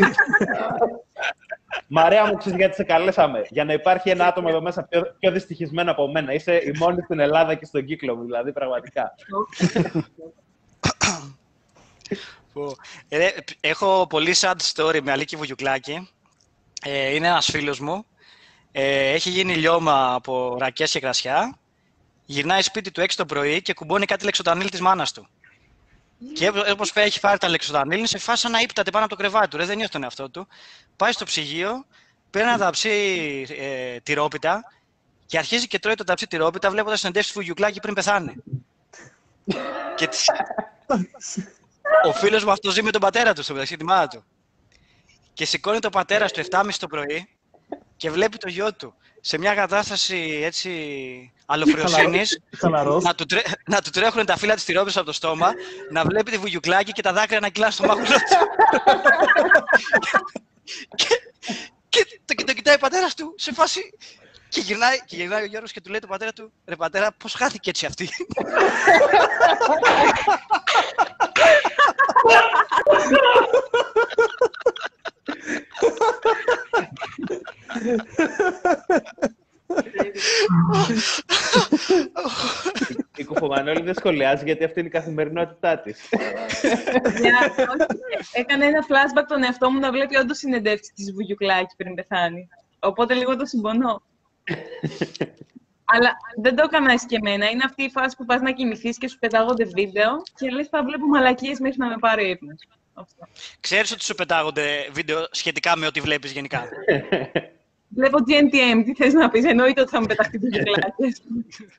Μαρέα 1.88 2.26
μου, 2.26 2.38
ξέρεις 2.38 2.58
γιατί 2.58 2.76
σε 2.76 2.84
καλέσαμε. 2.84 3.42
Για 3.50 3.64
να 3.64 3.74
υπάρχει 3.74 4.10
ένα 4.10 4.26
άτομο 4.26 4.48
εδώ 4.50 4.62
μέσα 4.62 4.84
πιο, 4.84 5.16
πιο 5.20 5.32
δυστυχισμένο 5.32 5.92
από 5.92 6.08
μένα. 6.08 6.34
Είσαι 6.34 6.56
η 6.56 6.72
μόνη 6.78 7.02
στην 7.02 7.20
Ελλάδα 7.20 7.54
και 7.56 7.66
στον 7.66 7.86
κύκλο 7.86 8.16
μου, 8.16 8.26
δηλαδή, 8.26 8.52
πραγματικά. 8.52 9.14
Πω. 12.54 12.76
Ε, 13.08 13.18
ρε, 13.18 13.34
έχω 13.60 14.08
πολύ 14.10 14.36
sad 14.38 14.56
story 14.74 15.00
με 15.04 15.12
Αλίκη 15.12 15.36
Βουγιουκλάκη. 15.36 16.10
Ε, 16.84 17.16
είναι 17.16 17.28
ένας 17.28 17.45
φίλος 17.52 17.80
μου. 17.80 18.06
Ε, 18.72 19.10
έχει 19.12 19.30
γίνει 19.30 19.56
λιώμα 19.56 20.14
από 20.14 20.58
ρακές 20.60 20.91
και 20.91 21.00
κρασιά. 21.00 21.58
Γυρνάει 22.26 22.62
σπίτι 22.62 22.91
του 22.91 23.02
6 23.02 23.06
το 23.16 23.26
πρωί 23.26 23.62
και 23.62 23.74
κουμπώνει 23.74 24.06
κάτι 24.06 24.26
λεξοτανίλ 24.26 24.70
της 24.70 24.82
μάνας 24.82 25.12
του. 25.12 25.28
Και 26.34 26.52
όπως 26.72 26.91
έχει 26.93 27.20
πάρει 27.20 27.38
τα 27.38 27.50
λεξοτανίλ, 27.50 27.97
είναι 27.97 28.08
σε 28.08 28.18
φάση 28.18 28.41
σαν 28.41 28.52
να 28.52 28.60
ύπταται 28.60 28.91
πάνω 28.91 29.06
από 29.06 29.16
το 29.16 29.22
κρεβάτι 29.22 29.47
του. 29.47 29.58
Ρε, 29.58 29.66
δεν 29.66 29.76
νιώθει 29.76 29.91
τον 29.91 30.04
εαυτό 30.04 30.30
του. 30.30 30.47
Πάει 30.95 31.12
στο 31.12 31.26
ψυγείο, 31.26 31.86
παίρνει 32.30 32.50
ένα 32.50 32.58
ταψί 32.58 32.89
ε, 33.50 34.00
τυρόπιτα 34.00 34.64
και 35.26 35.38
αρχίζει 35.38 35.68
και 35.68 35.80
τρώει 35.80 35.95
το 35.95 36.04
ταψί 36.04 36.28
τυρόπιτα 36.28 36.70
βλέποντας 36.70 37.00
συνεντεύξεις 37.00 37.34
του 37.34 37.39
Βουγιουκλάκη 37.39 37.80
πριν 37.80 37.93
πεθάνει. 37.93 38.36
και 39.97 40.08
της... 40.08 40.26
Ο 42.06 42.14
φίλος 42.14 42.44
μου 42.44 42.52
αυτός 42.52 42.74
ζει 42.74 42.84
με 42.84 42.92
τον 42.92 43.02
πατέρα 43.02 43.34
του 43.34 43.44
στο 43.44 43.54
μεταξύ, 43.54 43.78
τη 43.78 43.84
μάνα 43.84 44.08
του. 44.08 44.24
Και 45.34 45.46
σηκώνει 45.46 45.80
το 45.80 45.90
πατέρα 45.90 46.26
του 46.26 46.42
7.30 46.50 46.70
το 46.80 46.88
πρωί 46.88 47.30
και 47.98 48.12
βλέπει 48.12 48.38
το 48.38 48.50
γιο 48.50 48.74
του 48.74 48.94
σε 49.22 49.38
μια 49.38 49.56
κατάσταση 49.56 50.40
έτσι 50.44 50.72
αλλοφριοσύνη 51.46 52.22
Χαλαρός. 52.58 53.04
να, 53.04 53.16
του 53.16 53.26
τρέ... 53.26 53.42
να 53.66 53.82
του 53.82 53.90
τρέχουν 53.90 54.26
τα 54.26 54.38
φύλλα 54.38 54.56
της 54.56 54.64
τυρόπιτα 54.64 55.00
από 55.00 55.08
το 55.08 55.14
στόμα, 55.14 55.52
να 55.92 56.04
βλέπει 56.04 56.32
τη 56.32 56.38
βουγιουκλάκι 56.38 56.92
και 56.92 57.02
τα 57.02 57.14
δάκρυα 57.14 57.40
να 57.40 57.50
κυλάνε 57.50 57.72
στο 57.72 57.86
μάχουλο 57.88 58.06
του. 58.06 58.14
και, 60.96 61.08
και 61.90 62.20
το, 62.26 62.34
και 62.34 62.44
το 62.44 62.54
κοιτάει 62.54 62.76
ο 62.76 62.80
πατέρας 62.80 63.14
του 63.14 63.34
σε 63.38 63.54
φάση. 63.54 63.94
Και 64.50 64.60
γυρνάει, 64.62 64.97
και 65.06 65.16
γυρνάει 65.16 65.41
ο 65.43 65.45
Γιώργος 65.45 65.72
και 65.72 65.82
του 65.82 65.89
λέει 65.89 66.00
το 66.00 66.08
πατέρα 66.08 66.34
του, 66.34 66.52
ρε 66.66 66.76
πατέρα, 66.76 67.12
πώς 67.18 67.34
χάθηκε 67.34 67.70
έτσι 67.70 67.86
αυτή; 67.86 68.10
Η 83.16 83.24
Κουφομανόλη 83.24 83.82
δεν 83.82 83.93
σχολιάζει 83.93 84.43
γιατί 84.45 84.64
αυτή 84.64 84.80
είναι 84.80 84.88
η 84.88 84.91
καθημερινότητά 84.91 85.80
της. 85.80 86.10
Για- 87.22 87.54
όχι, 87.56 87.86
Έκανε 88.32 88.66
ένα 88.66 88.86
flashback 88.88 89.24
τον 89.28 89.43
εαυτό 89.43 89.70
μου 89.70 89.80
να 89.80 89.91
βλέπει 89.91 90.16
όντως 90.16 90.38
συνεντεύξεις 90.38 90.93
της 90.93 91.14
Βουγιουκλάκη 91.14 91.76
πριν 91.78 91.93
πεθάνει. 91.95 92.47
Οπότε 92.80 93.14
λίγο 93.14 93.36
το 93.36 93.45
συμπονώ. 93.45 94.02
Αλλά 95.86 96.18
δεν 96.41 96.56
το 96.56 96.64
έκανα 96.66 96.91
εσύ 96.91 97.06
και 97.06 97.16
εμένα. 97.16 97.50
Είναι 97.50 97.64
αυτή 97.66 97.84
η 97.84 97.89
φάση 97.89 98.16
που 98.16 98.26
πας 98.26 98.41
να 98.41 98.52
κοιμηθείς 98.52 98.97
και 98.97 99.08
σου 99.08 99.20
πετάγονται 99.20 99.66
βίντεο 99.66 100.22
και 100.36 100.50
λες 100.50 100.68
θα 100.68 100.84
βλέπω 100.84 101.06
μαλακίες 101.08 101.60
μέχρι 101.60 101.78
να 101.78 101.88
με 101.88 101.95
πάρει 102.00 102.30
ύπνος. 102.30 102.68
Αυτό. 102.93 103.28
Ξέρεις 103.60 103.91
ότι 103.91 104.04
σου 104.04 104.16
πετάγονται 104.16 104.89
βίντεο 104.91 105.28
σχετικά 105.32 105.78
με 105.78 105.86
ό,τι 105.86 106.02
βλέπεις 106.02 106.32
γενικά; 106.32 106.70
Βλέπω 107.95 108.18
GNTM, 108.18 108.84
τι 108.86 108.93
θες 108.93 109.14
να 109.14 109.30
πεις, 109.30 109.45
εννοείται 109.45 109.82
ότι 109.82 109.89
θα 109.89 110.00
με 110.00 110.06
πεταχτεί 110.06 110.38
Βουγιουκλάκη. 110.38 111.16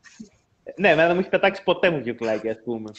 ναι, 0.81 0.89
εμένα 0.89 1.07
δεν 1.07 1.15
μου 1.15 1.21
έχει 1.21 1.31
πετάξει 1.31 1.63
ποτέ 1.63 1.91
μου 1.91 1.99
γιουκλάκι, 1.99 2.49
ας 2.49 2.57
πούμε. 2.65 2.91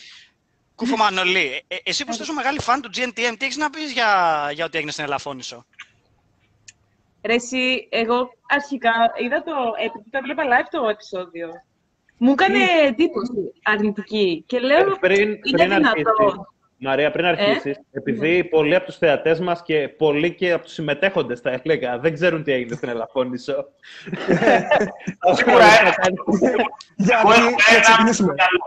Κούφο 0.76 0.98
Μανολή, 0.98 1.64
ε, 1.68 1.76
εσύ 1.84 2.04
που 2.04 2.10
είσαι 2.10 2.20
τόσο 2.20 2.34
μεγάλη 2.34 2.60
φαν 2.60 2.82
του 2.82 2.90
GNTM, 2.96 3.34
τι 3.38 3.46
έχεις 3.46 3.58
να 3.58 3.70
πεις 3.70 3.92
για, 3.92 4.50
για 4.54 4.66
ό,τι 4.66 4.78
έγινε 4.78 4.92
στην 4.92 5.04
Ελαφώνησο. 5.04 5.66
Ρε 7.26 7.34
εσύ, 7.34 7.88
εγώ 7.92 8.30
αρχικά 8.48 8.92
είδα 9.24 9.44
το, 9.44 9.52
επειδή 9.86 10.10
το 10.10 10.18
έβλεπα 10.18 10.44
live 10.44 10.68
το 10.72 10.88
επεισόδιο. 10.90 11.50
Μου 12.18 12.32
έκανε 12.32 12.58
εντύπωση 12.88 13.52
αρνητική 13.64 14.44
και 14.48 14.60
λέω, 14.60 14.78
Ε, 14.80 14.96
πριν, 15.00 15.20
είναι 15.30 15.40
πριν 15.52 15.72
αρχίσεις, 15.74 15.94
δυνατόν. 15.96 16.46
Μαρία, 16.84 17.12
πριν 17.12 17.26
αρχίσεις, 17.26 17.80
επειδή 17.92 18.44
πολλοί 18.44 18.76
από 18.76 18.86
τους 18.86 18.98
θεατές 18.98 19.40
μας 19.40 19.62
και 19.64 19.88
πολλοί 19.90 20.36
και 20.36 20.52
από 20.52 20.64
τους 20.64 20.74
συμμετέχοντες, 20.74 21.40
θα 21.40 21.60
έλεγα, 21.64 22.00
δεν 22.00 22.14
ξέρουν 22.14 22.44
τι 22.44 22.52
έγινε 22.52 22.76
στην 22.76 22.90
Ελαφώνησο. 22.90 23.54
Σίγουρα 25.36 25.66
ένα. 25.80 25.96
Γιατί, 26.96 27.14
Εγώ 27.22 27.32
έχω 27.32 27.42
να 27.42 27.76
ένα 27.76 27.80
ξεκινήσουμε. 27.82 28.14
στο 28.14 28.24
μυαλό. 28.34 28.60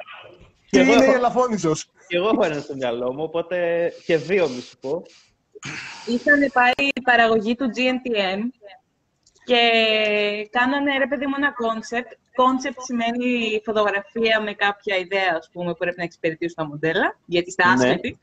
Τι 0.70 0.78
εγώ 0.78 0.92
είναι 0.92 1.04
η 1.04 1.06
έχω- 1.08 1.16
Ελαφώνησος. 1.16 1.86
Και 2.08 2.16
εγώ 2.16 2.28
έχω 2.28 2.44
ένα 2.44 2.60
στο 2.60 2.74
μυαλό 2.74 3.12
μου, 3.12 3.22
οπότε 3.22 3.88
και 4.06 4.16
δύο 4.16 4.48
μη 4.48 4.60
σου 4.60 4.78
πω. 4.80 5.02
Είχαν 6.06 6.50
πάει 6.52 6.88
η 6.94 7.00
παραγωγή 7.02 7.54
του 7.54 7.64
GNTM 7.76 8.40
και 9.44 9.60
κάνανε, 10.50 10.98
ρε 10.98 11.06
παιδί 11.06 11.26
μου, 11.26 11.32
ένα 11.36 11.52
concept. 11.52 12.12
Concept 12.34 12.80
σημαίνει 12.80 13.60
φωτογραφία 13.64 14.40
με 14.40 14.52
κάποια 14.54 14.96
ιδέα, 14.96 15.36
ας 15.38 15.48
πούμε, 15.52 15.70
που 15.72 15.76
πρέπει 15.78 15.96
να 15.98 16.02
εξυπηρετήσουν 16.04 16.54
τα 16.56 16.66
μοντέλα, 16.66 17.16
γιατί 17.26 17.48
είστε 17.48 17.64
Ναι. 17.66 17.72
άσχετοι. 17.72 18.18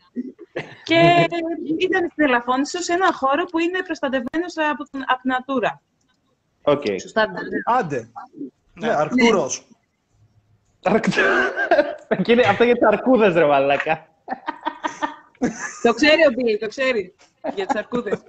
και 0.84 1.28
ήταν 1.78 2.10
στην 2.12 2.24
Ελαφώνησο 2.26 2.80
σε 2.82 2.94
ένα 2.94 3.14
χώρο 3.14 3.46
που 3.46 3.60
είναι 3.60 3.84
προστατευμένος 3.84 4.54
από, 4.72 4.84
τον- 4.92 5.04
από 5.08 5.22
την 5.22 5.32
Natura. 5.32 5.78
Οκ. 6.64 6.84
Σωστά, 7.02 7.26
δεν 7.26 7.34
λέω. 7.48 7.78
Άντε. 7.80 8.10
Ναι, 8.74 8.90
Αρκτούρος. 8.90 9.68
Εκείνη- 12.08 12.46
Αυτό 12.52 12.64
για 12.64 12.74
τις 12.74 12.88
αρκούδες, 12.88 13.34
ρε 13.34 13.46
μαλάκα. 13.46 14.06
Το 15.84 15.94
ξέρει 15.94 16.22
ο 16.28 16.32
Μπιλ, 16.36 16.58
το 16.60 16.68
ξέρει. 16.68 17.16
Για 17.56 17.66
τις 17.66 17.76
αρκούδες. 17.76 18.20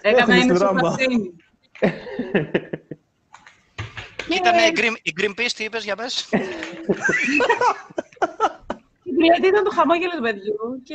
Έκανα 0.00 0.18
Έχουμε 0.20 0.34
ένα 0.34 0.54
στη 0.54 0.64
ράμπα. 0.64 0.78
σοφαστήνι. 0.78 1.34
Ήταν 4.36 4.54
η 4.58 4.72
Green- 4.76 4.98
η 5.02 5.12
Greenpeace, 5.20 5.50
τι 5.56 5.64
είπες, 5.64 5.84
για 5.84 5.96
πες. 5.96 6.28
Γιατί 9.22 9.46
ήταν 9.46 9.64
το 9.64 9.70
χαμόγελο 9.70 10.10
του 10.16 10.22
παιδιού 10.22 10.82
και 10.84 10.94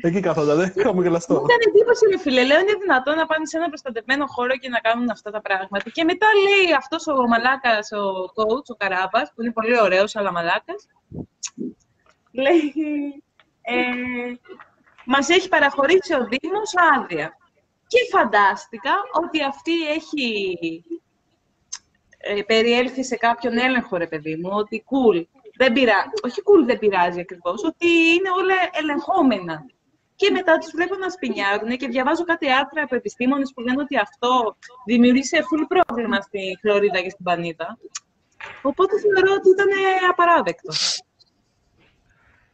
Εκεί 0.00 0.20
κάθονταν, 0.20 0.72
είχαμε 0.76 1.02
γελαστό. 1.02 1.34
μου 1.34 1.46
έκανε 1.48 1.64
εντύπωση 1.68 2.06
με 2.10 2.18
φίλε. 2.18 2.44
Λέω 2.44 2.60
είναι 2.60 2.74
δυνατόν 2.80 3.16
να 3.16 3.26
πάνε 3.26 3.46
σε 3.46 3.56
ένα 3.56 3.68
προστατευμένο 3.68 4.26
χώρο 4.26 4.56
και 4.56 4.68
να 4.68 4.78
κάνουν 4.78 5.10
αυτά 5.10 5.30
τα 5.30 5.40
πράγματα. 5.40 5.90
Και 5.90 6.04
μετά 6.04 6.26
λέει 6.46 6.74
αυτός 6.76 7.06
ο 7.06 7.26
μαλάκας, 7.26 7.92
ο 7.92 8.04
coach, 8.36 8.66
ο 8.72 8.74
Καράβας, 8.74 9.32
που 9.34 9.42
είναι 9.42 9.52
πολύ 9.52 9.80
ωραίος 9.80 10.16
αλλά 10.16 10.32
μαλάκας, 10.32 10.86
λέει 12.32 12.72
ε, 13.60 13.74
μας 15.04 15.28
έχει 15.28 15.48
παραχωρήσει 15.48 16.14
ο 16.14 16.26
Δήμος 16.30 16.72
άδεια. 16.94 17.36
Και 17.86 17.98
φαντάστηκα 18.10 18.92
ότι 19.22 19.42
αυτή 19.42 19.90
έχει 19.90 20.84
ε, 22.18 22.42
περιέλθει 22.42 23.04
σε 23.04 23.16
κάποιον 23.16 23.58
έλεγχο, 23.58 23.96
ρε 23.96 24.06
παιδί 24.06 24.36
μου, 24.36 24.50
ότι 24.52 24.84
cool, 24.90 25.24
δεν 25.56 25.72
πειράζει, 25.72 26.10
όχι 26.24 26.42
cool 26.44 26.66
δεν 26.66 26.78
πειράζει 26.78 27.20
ακριβώς, 27.20 27.64
ότι 27.64 27.86
είναι 27.86 28.30
όλα 28.38 28.54
ελεγχόμενα. 28.72 29.66
Και 30.20 30.30
μετά 30.30 30.58
τους 30.58 30.70
βλέπω 30.74 30.96
να 30.96 31.10
σπινιάρουν 31.10 31.76
και 31.76 31.88
διαβάζω 31.88 32.24
κάτι 32.24 32.50
άρθρα 32.52 32.82
από 32.82 32.94
επιστήμονες 32.94 33.52
που 33.54 33.60
λένε 33.60 33.80
ότι 33.82 33.96
αυτό 33.98 34.56
δημιουργήσε 34.86 35.38
full 35.38 35.64
πρόβλημα 35.68 36.20
στη 36.20 36.58
Χλωρίδα 36.60 37.00
και 37.00 37.10
στην 37.10 37.24
Πανίδα. 37.24 37.78
Οπότε 38.62 38.94
θεωρώ 39.00 39.32
ότι 39.34 39.48
ήταν 39.50 39.66
απαράδεκτο. 40.10 40.72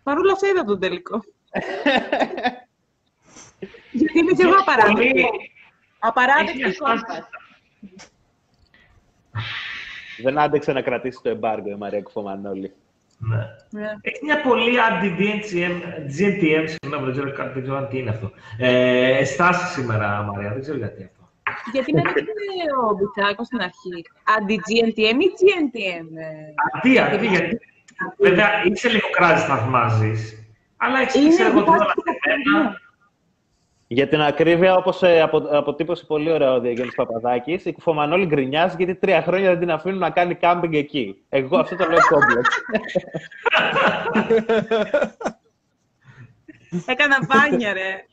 Παρ' 0.03 0.19
όλα 0.19 0.33
αυτά 0.33 0.49
είδα 0.49 0.65
τον 0.65 0.81
τελικό. 0.81 1.21
Γιατί 3.93 4.19
είμαι 4.19 4.33
και 4.33 4.43
εγώ 4.43 4.55
απαράδεκτη. 4.61 5.11
Πολύ- 5.23 5.51
Απαράδεκτη 5.99 6.61
Έχεις 6.61 6.79
κόμμα. 6.79 6.93
ασφάλεια. 6.93 7.29
Δεν 10.23 10.39
άντεξε 10.39 10.73
να 10.73 10.83
κρατήσει 10.83 11.21
το 11.23 11.29
εμπάργκο 11.29 11.69
η 11.71 11.75
Μαρία 11.77 12.03
Κουφομανόλη. 12.03 12.73
Ναι. 13.29 13.43
Ναι. 13.81 13.91
Έχει 14.01 14.19
μια 14.25 14.41
πολύ 14.41 14.81
αντι-GNTM, 14.81 15.75
GNTM, 16.17 16.65
συγγνώμη, 16.75 17.05
δεν 17.05 17.13
ξέρω, 17.13 17.33
καν- 17.33 17.53
δεν 17.55 17.63
ξέρω 17.63 17.77
αν 17.77 17.89
τι 17.89 17.99
είναι 17.99 18.11
αυτό. 18.11 18.31
Ε, 18.59 19.25
στάση 19.25 19.67
σήμερα, 19.73 20.23
Μαρία, 20.23 20.51
δεν 20.53 20.61
ξέρω 20.61 20.77
γιατί 20.77 21.03
αυτό. 21.05 21.23
Γιατί 21.73 21.93
με 21.93 22.01
έκανε 22.01 22.23
ο 22.89 22.95
Μπουτσάκος 22.97 23.47
στην 23.47 23.61
αρχή. 23.61 23.97
Αντι-GNTM 24.37 25.19
ή 25.27 25.29
GNTM. 25.41 26.07
ε; 26.27 26.29
Αντί, 26.77 26.99
αντί, 26.99 27.27
γιατί. 27.27 27.59
Βέβαια, 28.19 28.49
είσαι 28.65 28.89
λίγο 28.89 29.09
κράζι 29.11 29.45
θαυμάζεις, 29.47 30.47
αλλά 30.77 30.99
έχεις 31.01 31.15
Είναι 31.15 31.29
ξέρω 31.29 31.49
εγώ 31.49 31.59
δικά 31.59 31.71
τώρα 31.73 31.85
σου 31.91 32.03
μαθημένα. 32.07 32.81
Για 33.95 34.09
την 34.09 34.21
ακρίβεια, 34.21 34.77
όπως 34.77 35.03
απο, 35.03 35.37
αποτύπωσε 35.51 36.05
πολύ 36.05 36.31
ωραία 36.31 36.53
ο 36.53 36.61
Διαγέννη 36.61 36.93
Παπαδάκης, 36.95 37.65
η 37.65 37.73
Κουφομανόλη 37.73 38.27
γκρινιάζει 38.27 38.75
γιατί 38.79 38.95
τρία 38.95 39.23
χρόνια 39.23 39.51
δεν 39.51 39.59
την 39.59 39.71
αφήνουν 39.71 39.99
να 39.99 40.11
κάνει 40.11 40.35
κάμπινγκ 40.35 40.75
εκεί. 40.75 41.25
Εγώ 41.29 41.59
αυτό 41.59 41.77
το 41.77 41.85
λέω 41.89 41.99
κόμπλεξ. 42.11 42.49
Έκανα 46.87 47.17
μπάνια, 47.27 47.73
ρε. 47.73 48.05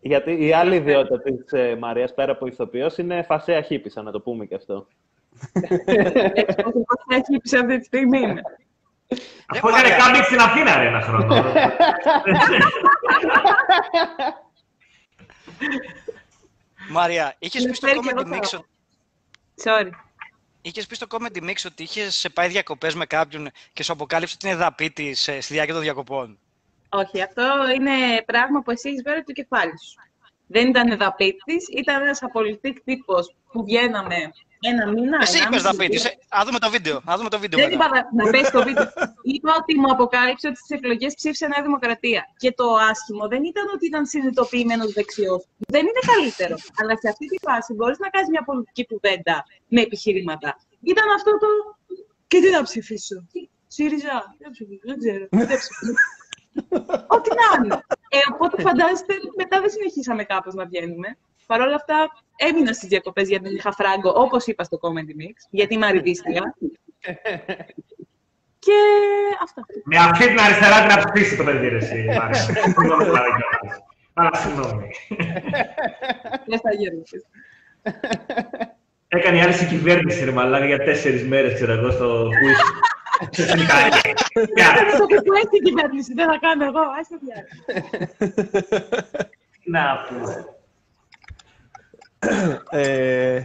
γιατί 0.00 0.46
η 0.46 0.52
άλλη 0.52 0.76
ιδιότητα 0.76 1.20
της 1.22 1.52
ε, 1.52 1.76
Μαρίας, 1.76 2.14
πέρα 2.14 2.32
από 2.32 2.46
ηθοποιός, 2.46 2.98
είναι 2.98 3.22
φασέα 3.22 3.60
χύπησα, 3.60 4.02
να 4.02 4.10
το 4.10 4.20
πούμε 4.20 4.44
και 4.44 4.54
αυτό. 4.54 4.86
Πώς 5.52 5.62
θα 7.08 7.14
έχει 7.14 7.38
πει 7.42 7.56
αυτή 7.56 7.78
τη 7.78 7.84
στιγμή. 7.84 8.18
είναι. 8.18 8.42
Αυτό 9.46 9.68
έκανε 9.68 9.88
Μαρία. 9.88 9.96
κάμπινγκ 9.96 10.24
στην 10.24 10.38
Αθήνα, 10.38 10.78
ρε, 10.78 10.86
ένα 10.86 11.00
χρόνο. 11.00 11.34
Μαρία, 16.90 17.34
είχες 17.38 17.64
πει 17.64 17.74
στο 17.74 17.86
φέρει 17.86 17.98
και 18.00 18.10
Comedy 18.14 18.26
εγώ 18.26 18.36
Mix 18.36 18.48
το- 18.50 18.56
ότι- 18.56 18.68
Sorry. 19.64 19.90
είχες 20.62 20.86
πει 20.86 20.94
στο 20.94 21.06
Comedy 21.10 21.42
Mix 21.42 21.54
ότι 21.66 21.82
είχες 21.82 22.26
πάει 22.34 22.48
διακοπές 22.48 22.94
με 22.94 23.06
κάποιον 23.06 23.50
και 23.72 23.82
σου 23.82 23.92
αποκάλυψε 23.92 24.34
ότι 24.38 24.46
είναι 24.48 24.56
δαπή 24.56 24.90
της 24.90 25.28
ε, 25.28 25.40
στη 25.40 25.52
διάρκεια 25.52 25.74
των 25.74 25.82
διακοπών. 25.82 26.38
Όχι, 26.88 27.22
αυτό 27.22 27.52
είναι 27.76 28.22
πράγμα 28.26 28.62
που 28.62 28.70
εσύ 28.70 28.88
έχεις 28.88 29.02
βάλει 29.04 29.24
το 29.24 29.32
κεφάλι 29.32 29.78
σου. 29.78 30.00
Δεν 30.46 30.68
ήταν 30.68 30.90
εδαπίτης, 30.90 31.68
ήταν 31.68 32.02
ένας 32.02 32.22
απολυτικ 32.22 32.80
τύπος 32.80 33.34
που 33.52 33.64
βγαίναμε 33.64 34.32
ένα 34.70 34.84
μήνα. 34.94 35.18
Εσύ 35.20 35.36
είπες 35.36 35.40
ενάμιση, 35.40 35.62
δαπή 35.68 35.76
δύο. 35.86 35.88
της. 35.94 36.04
ε. 36.04 36.12
Α 36.38 36.40
δούμε 36.46 36.58
το 36.64 36.70
βίντεο. 36.70 36.96
Α 37.10 37.12
δούμε 37.18 37.28
το 37.34 37.38
βίντεο 37.38 37.58
Δεν 37.60 37.68
μετά. 37.70 37.84
είπα 37.86 37.88
να- 37.94 38.24
να 38.24 38.30
πέσει 38.30 38.50
το 38.52 38.62
βίντεο. 38.68 38.86
είπα 39.34 39.50
ότι 39.60 39.72
μου 39.80 39.90
αποκάλυψε 39.94 40.46
ότι 40.50 40.56
στις 40.62 40.70
εκλογές 40.78 41.12
ψήφισε 41.14 41.46
Νέα 41.52 41.62
Δημοκρατία. 41.62 42.22
Και 42.42 42.50
το 42.60 42.66
άσχημο 42.90 43.24
δεν 43.32 43.42
ήταν 43.44 43.64
ότι 43.74 43.84
ήταν 43.86 44.06
συνειδητοποιημένος 44.06 44.92
δεξιός. 44.92 45.40
Δεν 45.74 45.80
είναι 45.88 46.02
καλύτερο. 46.14 46.56
Αλλά 46.80 46.92
σε 47.02 47.08
αυτή 47.12 47.26
τη 47.32 47.38
φάση 47.46 47.70
μπορείς 47.76 47.98
να 47.98 48.08
κάνεις 48.14 48.28
μια 48.34 48.44
πολιτική 48.44 48.82
κουβέντα 48.86 49.36
με 49.74 49.80
επιχειρήματα. 49.80 50.50
Ήταν 50.92 51.06
αυτό 51.18 51.30
το. 51.42 51.48
Και 52.30 52.40
τι 52.40 52.50
να 52.50 52.62
ψηφίσω; 52.62 53.16
ΣΥΡΙΖΑ. 53.66 54.16
Δεν 54.38 54.50
ψηφίσω. 54.50 54.80
Δεν 54.90 54.96
ξέρω. 54.98 55.24
Δεν 55.30 55.46
ψηφίσω. 55.62 55.92
Ό,τι 57.16 57.30
να 57.40 57.46
είναι. 57.64 57.74
Ε, 58.08 58.18
οπότε 58.32 58.62
φαντάζεστε, 58.62 59.14
μετά 59.36 59.60
δεν 59.60 59.70
συνεχίσαμε 59.70 60.24
κάπως 60.24 60.54
να 60.54 60.64
βγαίνουμε. 60.64 61.08
Παρ' 61.46 61.60
όλα 61.60 61.74
αυτά, 61.74 61.94
έμεινα 62.36 62.72
στις 62.72 62.88
διακοπές 62.88 63.28
γιατί 63.28 63.44
δεν 63.44 63.54
είχα 63.56 63.72
φράγκο, 63.72 64.12
όπως 64.20 64.46
είπα 64.46 64.64
στο 64.64 64.78
Comedy 64.82 65.14
Mix, 65.22 65.36
γιατί 65.50 65.74
είμαι 65.74 65.86
αριδίστρια. 65.86 66.54
και 68.64 68.78
αυτά. 69.42 69.62
Με 69.84 69.96
αυτή 69.98 70.26
την 70.26 70.38
αριστερά 70.40 70.86
την 70.86 70.96
να 70.96 71.04
ψηφίσει 71.04 71.36
το 71.36 71.44
παιδί, 71.44 71.68
ρε, 71.68 71.76
εσύ, 71.76 72.04
Μαρία. 72.18 72.34
Συγγνώμη, 72.34 73.04
Μαρία, 73.16 73.36
κιόλας. 73.38 73.78
Αλλά 74.14 74.34
συγγνώμη. 74.34 74.90
Δεν 76.46 76.58
θα 76.60 76.72
γερνήσεις. 76.78 77.22
Έκανε 79.08 79.36
η 79.36 79.40
άλλη 79.40 79.66
κυβέρνηση, 79.66 80.24
ρε 80.24 80.30
μαλάκα, 80.32 80.66
για 80.66 80.78
τέσσερις 80.78 81.24
μέρες, 81.26 81.54
ξέρω 81.54 81.72
εγώ, 81.72 81.90
στο 81.90 82.28
quiz. 82.28 82.82
Σε 83.30 83.42
εθνικά 83.42 83.74
έργα. 83.78 84.00
Για- 84.54 84.90
Στο 84.94 85.06
που 85.06 85.32
έχει 85.32 85.48
την 85.48 85.62
κυβέρνηση, 85.64 86.12
δεν 86.14 86.26
θα 86.26 86.38
κάνω 86.40 86.64
εγώ. 86.64 86.80
Άσε 87.00 87.18
διάρκεια. 87.22 88.34
Τι 89.62 89.70
να 89.70 90.04
πούμε. 90.08 90.53
Ε, 92.70 93.44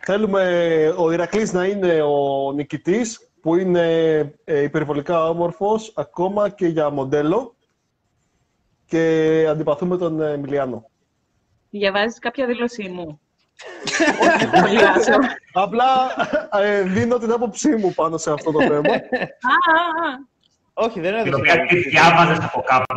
θέλουμε 0.00 0.94
ο 0.98 1.12
Ηρακλής 1.12 1.52
να 1.52 1.64
είναι 1.64 2.02
ο 2.02 2.52
νικητής, 2.52 3.28
που 3.40 3.56
είναι 3.56 4.16
ε, 4.44 4.62
υπερβολικά 4.62 5.28
όμορφος, 5.28 5.92
ακόμα 5.96 6.48
και 6.48 6.66
για 6.66 6.90
μοντέλο. 6.90 7.54
Και 8.86 9.46
αντιπαθούμε 9.48 9.96
τον 9.96 10.20
ε, 10.20 10.36
Μιλιάνο. 10.36 10.90
Διαβάζεις 11.70 12.18
κάποια 12.18 12.46
δήλωσή 12.46 12.88
μου; 12.88 13.20
Όχι, 14.20 14.46
το 14.50 14.56
σχολιάσω. 14.56 15.18
Απλά 15.52 15.84
ε, 16.62 16.82
δίνω 16.82 17.18
την 17.18 17.32
άποψή 17.32 17.76
μου 17.76 17.92
πάνω 17.94 18.16
σε 18.18 18.32
αυτό 18.32 18.52
το 18.52 18.60
θέμα. 18.60 18.94
Α, 20.76 20.82
α, 20.82 20.86
α. 20.86 20.86
Όχι, 20.86 21.00
δεν 21.00 21.22
Την 21.22 21.32
έδωσε. 21.32 21.34
οποία 21.52 21.66
τη 21.66 21.76
διάβαζες 21.88 22.38
από 22.44 22.62
κάπου. 22.66 22.94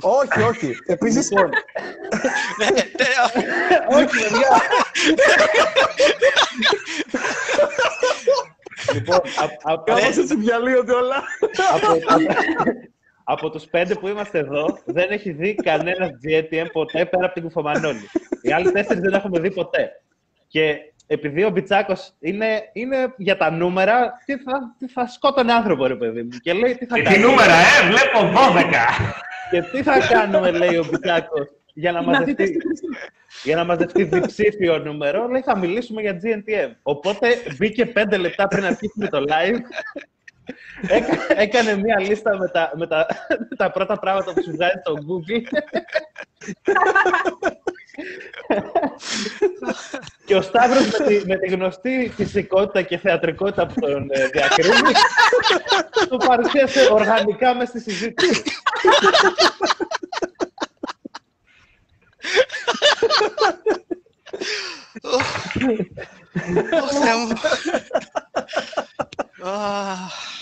όχι, 0.00 0.42
όχι. 0.42 0.76
Επίσης, 0.86 1.30
Λοιπόν, 1.30 1.50
Ναι, 2.58 2.66
τε- 2.66 3.06
όχι, 3.88 4.06
παιδιά. 4.06 4.60
λοιπόν, 8.94 9.16
α- 9.16 9.72
α- 9.72 9.82
κάπως 9.84 10.16
έτσι 10.18 10.36
διαλύονται 10.36 10.92
όλα. 10.92 11.22
από, 11.72 11.98
από 13.24 13.50
τους 13.50 13.64
πέντε 13.64 13.94
που 13.94 14.08
είμαστε 14.08 14.38
εδώ, 14.38 14.78
δεν 14.84 15.10
έχει 15.10 15.30
δει 15.30 15.54
κανένας 15.54 16.10
GTM 16.24 16.66
ποτέ 16.72 17.04
πέρα 17.06 17.24
από 17.24 17.34
την 17.34 17.42
Κουφομανόλη. 17.42 18.08
Οι 18.42 18.52
άλλοι 18.52 18.72
τέσσερις 18.72 19.02
δεν 19.02 19.12
έχουμε 19.12 19.40
δει 19.40 19.50
ποτέ. 19.50 19.90
Και 20.48 20.76
επειδή 21.10 21.44
ο 21.44 21.50
Μπιτσάκος 21.50 22.12
είναι, 22.20 22.70
είναι 22.72 23.14
για 23.16 23.36
τα 23.36 23.50
νούμερα, 23.50 24.22
τι 24.24 24.36
θα, 24.36 24.74
τι 24.78 24.88
θα 24.88 25.06
σκότωνε 25.06 25.52
άνθρωπο, 25.52 25.86
ρε 25.86 25.94
παιδί 25.96 26.22
μου. 26.22 26.28
Και 26.42 26.52
λέει 26.52 26.74
τι 26.74 26.86
θα 26.86 26.96
Και 26.96 27.02
τι 27.02 27.08
κάνουμε; 27.12 27.30
νούμερα, 27.30 27.52
ε, 27.54 27.86
βλέπω 27.86 28.18
12. 28.20 29.14
Και 29.50 29.62
τι 29.62 29.82
θα 29.82 29.98
κάνουμε, 30.08 30.50
λέει 30.50 30.76
ο 30.76 30.84
Μπιτσάκος, 30.90 31.48
για 31.74 31.92
να 31.92 32.00
Να 32.02 32.06
δείτε 32.06 32.18
μαζευτεί, 32.20 32.46
στη 32.46 32.60
χρήση. 32.66 32.84
για 33.44 33.56
να 33.56 33.64
μαζευτεί 33.64 34.04
διψήφιο 34.04 34.78
νούμερο, 34.78 35.28
λέει 35.28 35.42
θα 35.42 35.58
μιλήσουμε 35.58 36.00
για 36.00 36.18
GNTM. 36.22 36.70
Οπότε 36.82 37.28
μπήκε 37.58 37.86
πέντε 37.86 38.16
λεπτά 38.16 38.48
πριν 38.48 38.64
αρχίσουμε 38.64 39.08
το 39.08 39.24
live. 39.28 39.58
Έκα- 40.88 41.40
έκανε 41.40 41.76
μία 41.76 42.00
λίστα 42.00 42.36
με 42.38 42.48
τα, 42.48 42.72
με, 42.74 42.86
τα, 42.86 43.06
με 43.50 43.56
τα 43.56 43.70
πρώτα 43.70 43.98
πράγματα 43.98 44.32
που 44.32 44.42
σου 44.42 44.50
βγάζει 44.52 44.74
στο 44.84 44.94
Google. 44.94 45.42
και 50.24 50.36
ο 50.36 50.42
Σταύρος 50.42 50.98
με 50.98 51.06
τη, 51.06 51.26
με 51.26 51.36
τη 51.36 51.48
γνωστή 51.48 52.12
φυσικότητα 52.16 52.82
και 52.82 52.98
θεατρικότητα 52.98 53.66
που 53.66 53.80
τον 53.80 54.08
ε, 54.10 54.26
διακρίνει, 54.26 54.92
το 56.08 56.16
παρουσίασε 56.16 56.88
οργανικά 56.90 57.54
μέσα 57.54 57.78
στη 57.78 57.80
συζήτηση. 57.80 58.42
Ω, 65.02 65.20
Θεέ 66.88 67.14
μου. 67.16 67.32
Αχ. 69.42 70.36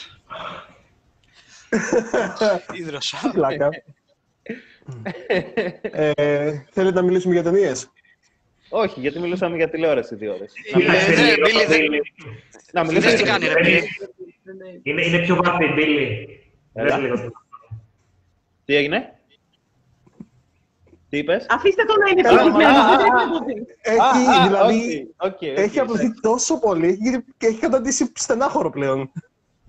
Ίδρωσα. 2.80 3.30
Πλάκα. 3.32 3.68
Ε, 6.14 6.52
θέλετε 6.70 6.94
να 7.00 7.02
μιλήσουμε 7.02 7.34
για 7.34 7.42
ταινίες; 7.42 7.90
Όχι, 8.68 9.00
γιατί 9.00 9.18
μιλούσαμε 9.18 9.56
για 9.56 9.70
τηλεόραση 9.70 10.14
δύο 10.14 10.32
ώρες. 10.34 10.52
Ε, 10.72 10.78
ναι, 10.78 11.34
Μπίλι, 11.42 11.64
δεν- 11.64 12.00
Να 12.72 12.82
Δες 12.84 12.88
μιλήσουμε 12.92 13.14
τι 13.16 13.22
για 13.22 13.32
κάνει, 13.32 13.46
ρε 13.46 13.60
Μπίλι; 13.62 13.82
Είναι, 14.82 15.04
είναι 15.06 15.18
πιο 15.18 15.36
βαθύ, 15.44 15.66
Μπίλι. 15.74 16.28
Έλα. 16.74 16.98
Δες 16.98 17.10
λίγο. 17.10 17.30
Τι 18.64 18.74
έγινε; 18.74 19.14
Τι 21.08 21.18
είπες; 21.18 21.46
Αφήστε 21.48 21.84
το 21.84 21.94
να 22.04 22.10
είναι 22.10 22.22
Καλά, 22.22 22.40
ευτυχισμένο. 22.40 22.78
α, 22.78 22.92
α, 22.92 22.96
δεν 22.96 23.12
α. 23.14 23.18
θα 23.20 23.30
το 23.38 23.44
δει. 23.44 23.66
Έχει, 23.80 23.98
Α, 24.00 24.40
α, 24.42 24.46
δηλαδή, 24.46 25.08
οκ, 25.16 25.26
οκ, 25.32 25.32
οκ. 25.32 25.42
έχει 25.42 25.78
απλωθεί 25.80 26.20
τόσο 26.20 26.58
πολύ 26.58 26.96
γιατί- 27.00 27.24
και 27.38 27.46
έχει 27.46 27.58
καταντήσει 27.58 28.12
στενάχωρο 28.14 28.70
πλέον. 28.70 29.12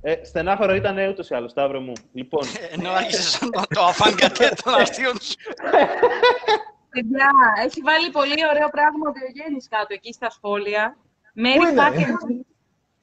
Ε, 0.02 0.24
στενάχωρο 0.24 0.76
ήταν 0.76 0.98
ούτως 1.10 1.30
ή 1.30 1.36
άλλως, 1.36 1.52
Σταύρο 1.52 1.80
μου. 1.80 1.94
Λοιπόν, 2.14 2.42
Ενώ 2.72 2.90
άρχισε 2.92 3.40
το 3.76 3.82
αφάνγκατε 3.82 4.54
των 4.64 4.74
αστείων 4.74 5.20
σου. 5.22 5.36
Παιδιά, 6.90 7.30
έχει 7.66 7.82
βάλει 7.82 8.10
πολύ 8.12 8.42
ωραίο 8.52 8.70
πράγμα 8.70 9.10
ο 9.10 9.12
Διογέννης 9.12 9.68
κάτω 9.70 9.88
εκεί 9.90 10.14
στα 10.14 10.30
σχόλια. 10.30 10.98
Μέρι 11.34 11.58
είναι; 11.70 11.82
Φάκερ, 11.82 12.08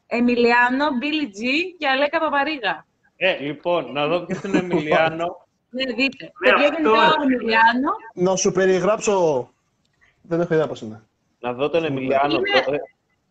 Εμιλιάνο, 0.06 0.86
Μπίλι 0.98 1.28
Τζι 1.28 1.74
και 1.78 1.88
Αλέκα 1.88 2.18
Παπαρίγα. 2.20 2.86
ε, 3.16 3.36
λοιπόν, 3.38 3.92
να 3.92 4.06
δω 4.06 4.20
ποιος 4.20 4.42
είναι 4.42 4.56
ο 4.56 4.60
Εμιλιάνο. 4.60 5.46
Ναι, 5.70 5.84
δείτε. 5.84 6.24
Ναι, 6.24 6.50
Παιδιά, 6.50 6.68
αυτό. 6.68 6.80
γενικά 6.82 7.06
ο 7.18 7.22
Εμιλιάνο 7.22 7.90
Να 8.14 8.36
σου 8.36 8.52
περιγράψω. 8.52 9.48
Δεν 10.22 10.40
έχω 10.40 10.54
ιδέα 10.54 10.66
πώς 10.66 10.80
είναι. 10.80 11.02
να 11.40 11.52
δω 11.52 11.68
τον 11.70 11.84
Εμιλιάνο. 11.84 12.34
Είναι- 12.34 12.62
Το- 12.64 12.72
ε, 12.74 12.78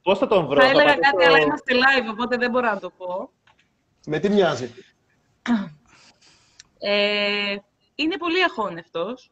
Πώς 0.04 0.18
θα 0.18 0.28
τον 0.28 0.46
βρω, 0.48 0.56
θα 0.62 0.66
θα 0.66 0.70
έλεγα 0.70 0.86
πατήσω- 0.88 1.12
κάτι, 1.12 1.26
αλλά 1.26 1.40
είμαστε 1.40 1.74
live, 1.74 2.12
οπότε 2.12 2.38
δεν 2.38 2.50
μπορώ 2.52 2.68
να 2.70 2.80
το 2.80 2.90
πω. 2.90 3.30
Με 4.06 4.20
τι 4.20 4.30
μοιάζει; 4.30 4.70
Ε, 6.80 7.56
είναι 7.96 8.18
πολύ 8.18 8.44
αχώνευτος. 8.44 9.32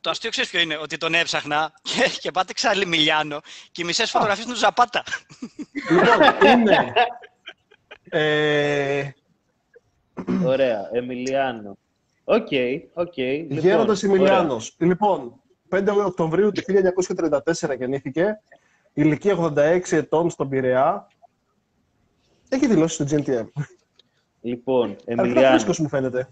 Το 0.00 0.10
αστείο 0.10 0.30
ξέρεις 0.30 0.50
ποιο 0.50 0.60
είναι, 0.60 0.76
ότι 0.76 0.96
τον 0.96 1.14
έψαχνα 1.14 1.72
και, 1.82 2.18
και 2.20 2.30
πάτηξα 2.30 2.74
Λιμιλιάνο 2.74 3.40
και 3.72 3.82
οι 3.82 3.84
μισές 3.84 4.10
φωτογραφίες 4.10 4.46
του 4.46 4.54
Ζαπάτα. 4.54 5.02
λοιπόν, 5.90 6.50
είναι. 6.60 6.92
Ε, 8.08 9.10
Ωραία, 10.44 10.88
Εμιλιάνο. 10.92 11.78
OK, 12.24 12.48
OK. 12.92 13.16
λοιπόν, 13.16 13.58
Γέροντας 13.58 14.02
ωραία. 14.02 14.16
Εμιλιάνος. 14.16 14.74
Λοιπόν, 14.78 15.40
5 15.68 16.04
Οκτωβρίου 16.06 16.52
του 16.52 16.62
1934 17.62 17.76
γεννήθηκε. 17.78 18.40
Ηλικία 18.92 19.36
86 19.36 19.80
ετών 19.90 20.30
στον 20.30 20.48
Πειραιά. 20.48 21.06
Έχει 22.48 22.66
δηλώσει 22.66 22.94
στο 22.94 23.04
GNTM. 23.10 23.46
Λοιπόν, 24.44 24.90
Αρκετά 24.90 25.22
Εμιλιάνο. 25.22 25.48
φρίσκος 25.50 25.78
μου 25.78 25.88
φαίνεται. 25.88 26.28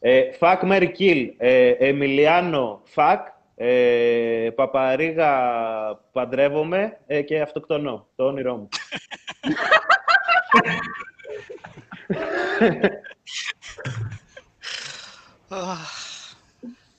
Ε, 0.00 0.22
fuck, 0.40 0.60
marry, 0.62 0.88
kill. 0.98 1.30
Ε, 1.36 1.68
Εμιλιάνο, 1.68 2.82
fuck. 2.94 3.18
Ε, 3.54 4.48
Παπαρίγα, 4.54 5.30
παντρεύομαι 6.12 6.98
ε, 7.06 7.22
και 7.22 7.40
αυτοκτονώ. 7.40 8.06
Το 8.16 8.24
όνειρό 8.24 8.56
μου. 8.56 8.68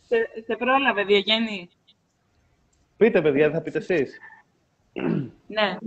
Σε, 0.07 0.43
σε 0.45 0.55
πρόλαβε, 0.55 1.03
Διογέννη. 1.03 1.69
Πείτε, 2.97 3.21
παιδιά, 3.21 3.51
θα 3.51 3.61
πείτε 3.61 3.77
εσείς. 3.77 4.17
Ναι. 5.47 5.77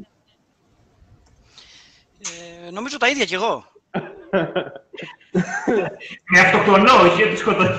Ε, 2.67 2.71
νομίζω 2.71 2.97
τα 2.97 3.09
ίδια 3.09 3.25
κι 3.25 3.35
εγώ. 3.35 3.65
Με 6.31 6.41
αυτοκτονώ, 6.41 6.93
όχι 6.93 7.22
ότι 7.22 7.37
σκοτώνω. 7.37 7.74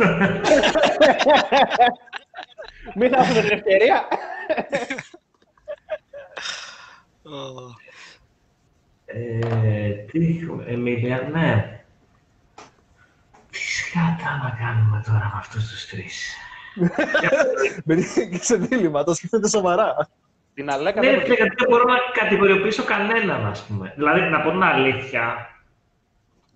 Μην 2.96 3.10
θα 3.10 3.18
έχουμε 3.22 3.42
την 3.42 3.52
ευκαιρία. 3.52 4.08
Ε, 9.06 9.90
τι 9.90 10.40
έχουμε, 10.42 10.64
Εμίλια, 10.68 11.30
ναι. 11.32 11.82
Τι 13.52 13.60
σκάτα 13.60 14.40
να 14.44 14.58
κάνουμε 14.60 15.04
τώρα 15.06 15.32
με 15.34 15.40
αυτούς 15.40 15.70
τους 15.70 15.88
τρεις; 15.88 16.36
Μπαίνει 17.86 18.04
και 18.32 18.38
σε 18.42 18.56
δίλημα, 18.56 19.04
το 19.04 19.14
σκέφτεται 19.14 19.50
σοβαρά. 19.50 20.10
Την 20.54 20.70
Αλέκα 20.70 21.02
Ναι, 21.02 21.08
δεν 21.08 21.16
ρε 21.16 21.24
φίλε, 21.24 21.36
γιατί 21.36 21.56
δεν 21.58 21.68
μπορώ 21.70 21.84
να 21.84 21.98
κατηγοριοποιήσω 22.22 22.84
κανέναν, 22.84 23.46
ας 23.46 23.66
πούμε. 23.66 23.94
Δηλαδή, 23.96 24.20
να 24.20 24.42
πω 24.42 24.50
την 24.50 24.64
αλήθεια, 24.64 25.50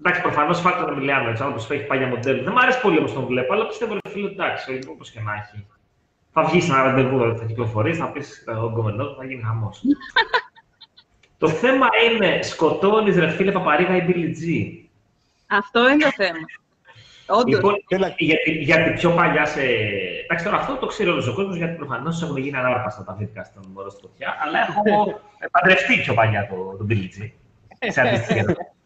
Εντάξει, 0.03 0.21
προφανώς 0.21 0.59
φάκελο 0.59 0.85
τον 0.85 0.93
Εμιλιάνο, 0.93 1.29
έτσι, 1.29 1.43
άνθρωπο 1.43 1.65
που 1.67 1.73
έχει 1.73 1.85
πάει 1.85 1.97
για 1.97 2.07
μοντέλο. 2.07 2.43
Δεν 2.43 2.53
μου 2.55 2.59
αρέσει 2.59 2.81
πολύ 2.81 2.97
όμως 2.97 3.13
τον 3.13 3.25
βλέπω, 3.25 3.53
αλλά 3.53 3.67
πιστεύω 3.67 3.93
ότι 3.93 4.09
φίλο 4.09 4.27
εντάξει, 4.27 4.79
όπως 4.89 5.11
και 5.11 5.19
να 5.19 5.33
έχει. 5.33 5.67
Θα 6.33 6.43
βγεις 6.43 6.63
σε 6.63 6.71
ένα 6.71 6.83
ραντεβού, 6.83 7.37
θα 7.37 7.45
κυκλοφορείς, 7.45 7.97
θα 7.97 8.11
πεις 8.11 8.43
ο 8.63 8.69
γκομενός, 8.69 9.15
θα 9.17 9.25
γίνει 9.25 9.43
χαμός. 9.43 9.81
το 11.41 11.47
θέμα 11.47 11.87
είναι, 12.11 12.41
σκοτώνεις 12.41 13.15
ρε 13.17 13.29
φίλε 13.29 13.51
Παπαρίγα 13.51 13.95
ή 13.95 14.05
Billy 14.07 14.29
G. 14.39 14.71
Αυτό 15.47 15.89
είναι 15.89 16.03
το 16.03 16.11
θέμα. 16.15 16.45
Όντως. 17.25 17.55
Λοιπόν, 17.55 17.75
Έλα. 17.87 18.13
γιατί, 18.17 18.51
γιατί 18.51 18.91
πιο 18.91 19.11
παλιά 19.11 19.45
σε. 19.45 19.61
Εντάξει, 20.23 20.45
τώρα 20.45 20.57
αυτό 20.57 20.75
το 20.75 20.85
ξέρει 20.85 21.09
όλος 21.09 21.27
ο 21.27 21.33
κόσμος, 21.33 21.55
γιατί 21.55 21.75
προφανώς 21.75 22.21
έχουν 22.21 22.37
γίνει 22.37 22.57
ανάρπαστα 22.57 23.03
τα 23.03 23.15
βίντεο 23.19 23.43
στον 23.43 23.63
μωρό 23.73 23.89
στη 23.89 24.01
φωτιά. 24.01 24.37
Αλλά 24.43 24.59
έχω 24.59 24.81
παντρευτεί 25.51 25.97
πιο 25.97 26.13
παλιά 26.13 26.47
τον 26.47 26.77
το 26.77 26.85
Billy 26.89 27.21
G. 27.21 27.31
Σε 27.91 28.01
αντίστοιχη 28.01 28.39
ερώτηση. 28.39 28.69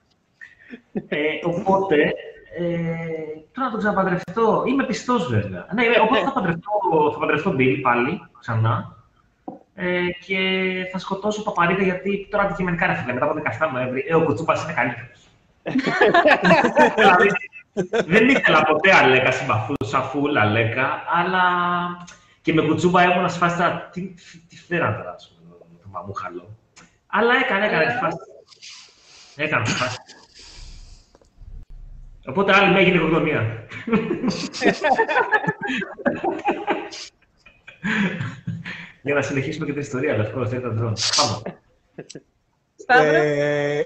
ε, 1.07 1.17
οπότε, 1.43 1.95
ε, 2.57 2.63
τώρα 3.51 3.65
να 3.65 3.69
τον 3.69 3.79
ξαναπαντρευτώ. 3.79 4.63
Είμαι 4.67 4.85
πιστός 4.85 5.27
βέβαια. 5.27 5.67
Ναι, 5.73 5.85
ε, 5.85 5.99
οπότε 5.99 6.23
θα 6.23 6.33
παντρευτώ, 6.33 6.71
θα 7.13 7.19
παντρευτώ 7.19 7.55
Bill 7.57 7.79
πάλι 7.81 8.21
ξανά. 8.39 8.95
Ε, 9.75 10.09
και 10.25 10.37
θα 10.91 10.97
σκοτώσω 10.97 11.43
Παπαρίκα 11.43 11.83
γιατί 11.83 12.27
τώρα 12.31 12.43
αντικειμενικά 12.43 12.87
ρε 12.87 12.93
φίλε, 12.93 13.13
μετά 13.13 13.25
από 13.25 13.41
17 13.67 13.69
Νοέμβρη, 13.73 14.05
ε, 14.07 14.15
ο 14.15 14.23
Κουτσούμπας 14.23 14.63
είναι 14.63 14.73
καλύτερος. 14.73 15.27
δηλαδή, 16.95 17.29
δεν 18.05 18.29
ήθελα 18.29 18.63
ποτέ 18.63 18.95
Αλέκα, 18.95 19.31
συμπαθούσα 19.31 20.01
φουλ 20.01 20.37
Αλέκα, 20.37 21.03
αλλά 21.13 21.41
και 22.41 22.53
με 22.53 22.61
κουτσούμπα 22.61 23.03
ήμουν 23.03 23.29
σε 23.29 23.37
φάση 23.37 23.57
τώρα, 23.57 23.89
τι, 23.91 24.13
τι 24.49 24.57
φέραν 24.57 24.95
τώρα, 24.95 25.11
ας 25.11 25.35
πούμε, 25.35 25.55
το, 25.59 25.65
το 25.81 25.87
μαμούχαλο. 25.91 26.57
Αλλά 27.07 27.33
έκανε, 27.35 27.65
έκανε 27.65 27.85
τη 27.85 27.97
φάση. 27.97 28.17
Έκανε 29.35 29.63
τη 29.63 29.71
φάση. 29.71 29.97
Οπότε 32.25 32.53
άλλη 32.55 32.73
με 32.73 32.79
έγινε 32.79 32.95
οικογένεια. 32.97 33.67
Για 39.01 39.13
να 39.13 39.21
συνεχίσουμε 39.21 39.65
και 39.65 39.71
την 39.71 39.81
ιστορία, 39.81 40.17
λευκό, 40.17 40.45
δεν 40.45 40.59
ήταν 40.59 40.77
τρώνε. 40.77 40.93
Πάμε. 41.15 41.59
Σταύρο. 42.75 43.15
Ε, 43.15 43.83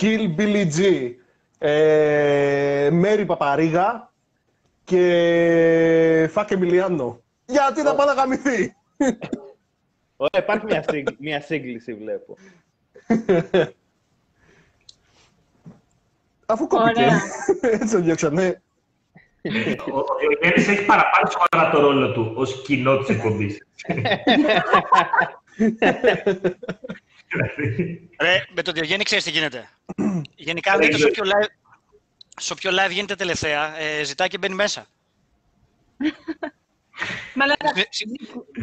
Kill 0.00 0.34
Billy 0.38 0.66
G. 0.76 1.10
Ε, 1.58 2.88
Μέρι 2.92 3.24
Παπαρίγα 3.26 4.12
και 4.84 6.28
Φάκ 6.32 6.50
Εμιλιάνο. 6.50 7.20
Γιατί 7.46 7.82
να 7.82 7.94
πάει 7.94 8.06
να 8.06 8.12
γαμηθεί; 8.12 8.74
Ωραία, 10.16 10.42
υπάρχει 10.44 10.64
μια, 10.64 10.84
σύγ- 10.90 11.16
μια 11.18 11.40
σύγκληση, 11.40 11.94
βλέπω. 11.94 12.36
Αφού 16.50 16.66
κόπηκε. 16.66 17.00
Ωραία. 17.00 17.20
Έτσι 17.80 17.94
τον 17.94 18.04
διώξανε. 18.04 18.62
Ο 19.92 20.02
Διογέννης 20.20 20.68
έχει 20.68 20.84
παραπάνω 20.84 21.30
σοβαρά 21.30 21.70
το 21.70 21.80
ρόλο 21.80 22.12
του 22.12 22.32
ως 22.36 22.62
κοινό 22.62 22.98
της 22.98 23.08
εκπομπής. 23.08 23.62
Δηλαδή, 23.86 24.18
Ρε, 28.20 28.44
με 28.54 28.62
τον 28.62 28.74
Διογέννη 28.74 29.04
ξέρεις 29.04 29.24
τι 29.24 29.30
γίνεται. 29.30 29.68
Γενικά 30.36 30.72
Δεν 30.76 30.80
δείτε 30.80 30.96
σε 30.98 31.10
ξέρω. 31.10 31.28
όποιο 31.28 31.40
live, 31.40 31.48
σε 32.36 32.52
όποιο 32.52 32.70
live 32.70 32.90
γίνεται 32.90 33.14
τελευταία, 33.14 33.78
ε, 33.78 34.04
ζητάει 34.04 34.28
και 34.28 34.38
μπαίνει 34.38 34.54
μέσα. 34.54 34.86
Μαλάκα, 37.34 37.68
Ε, 37.74 37.82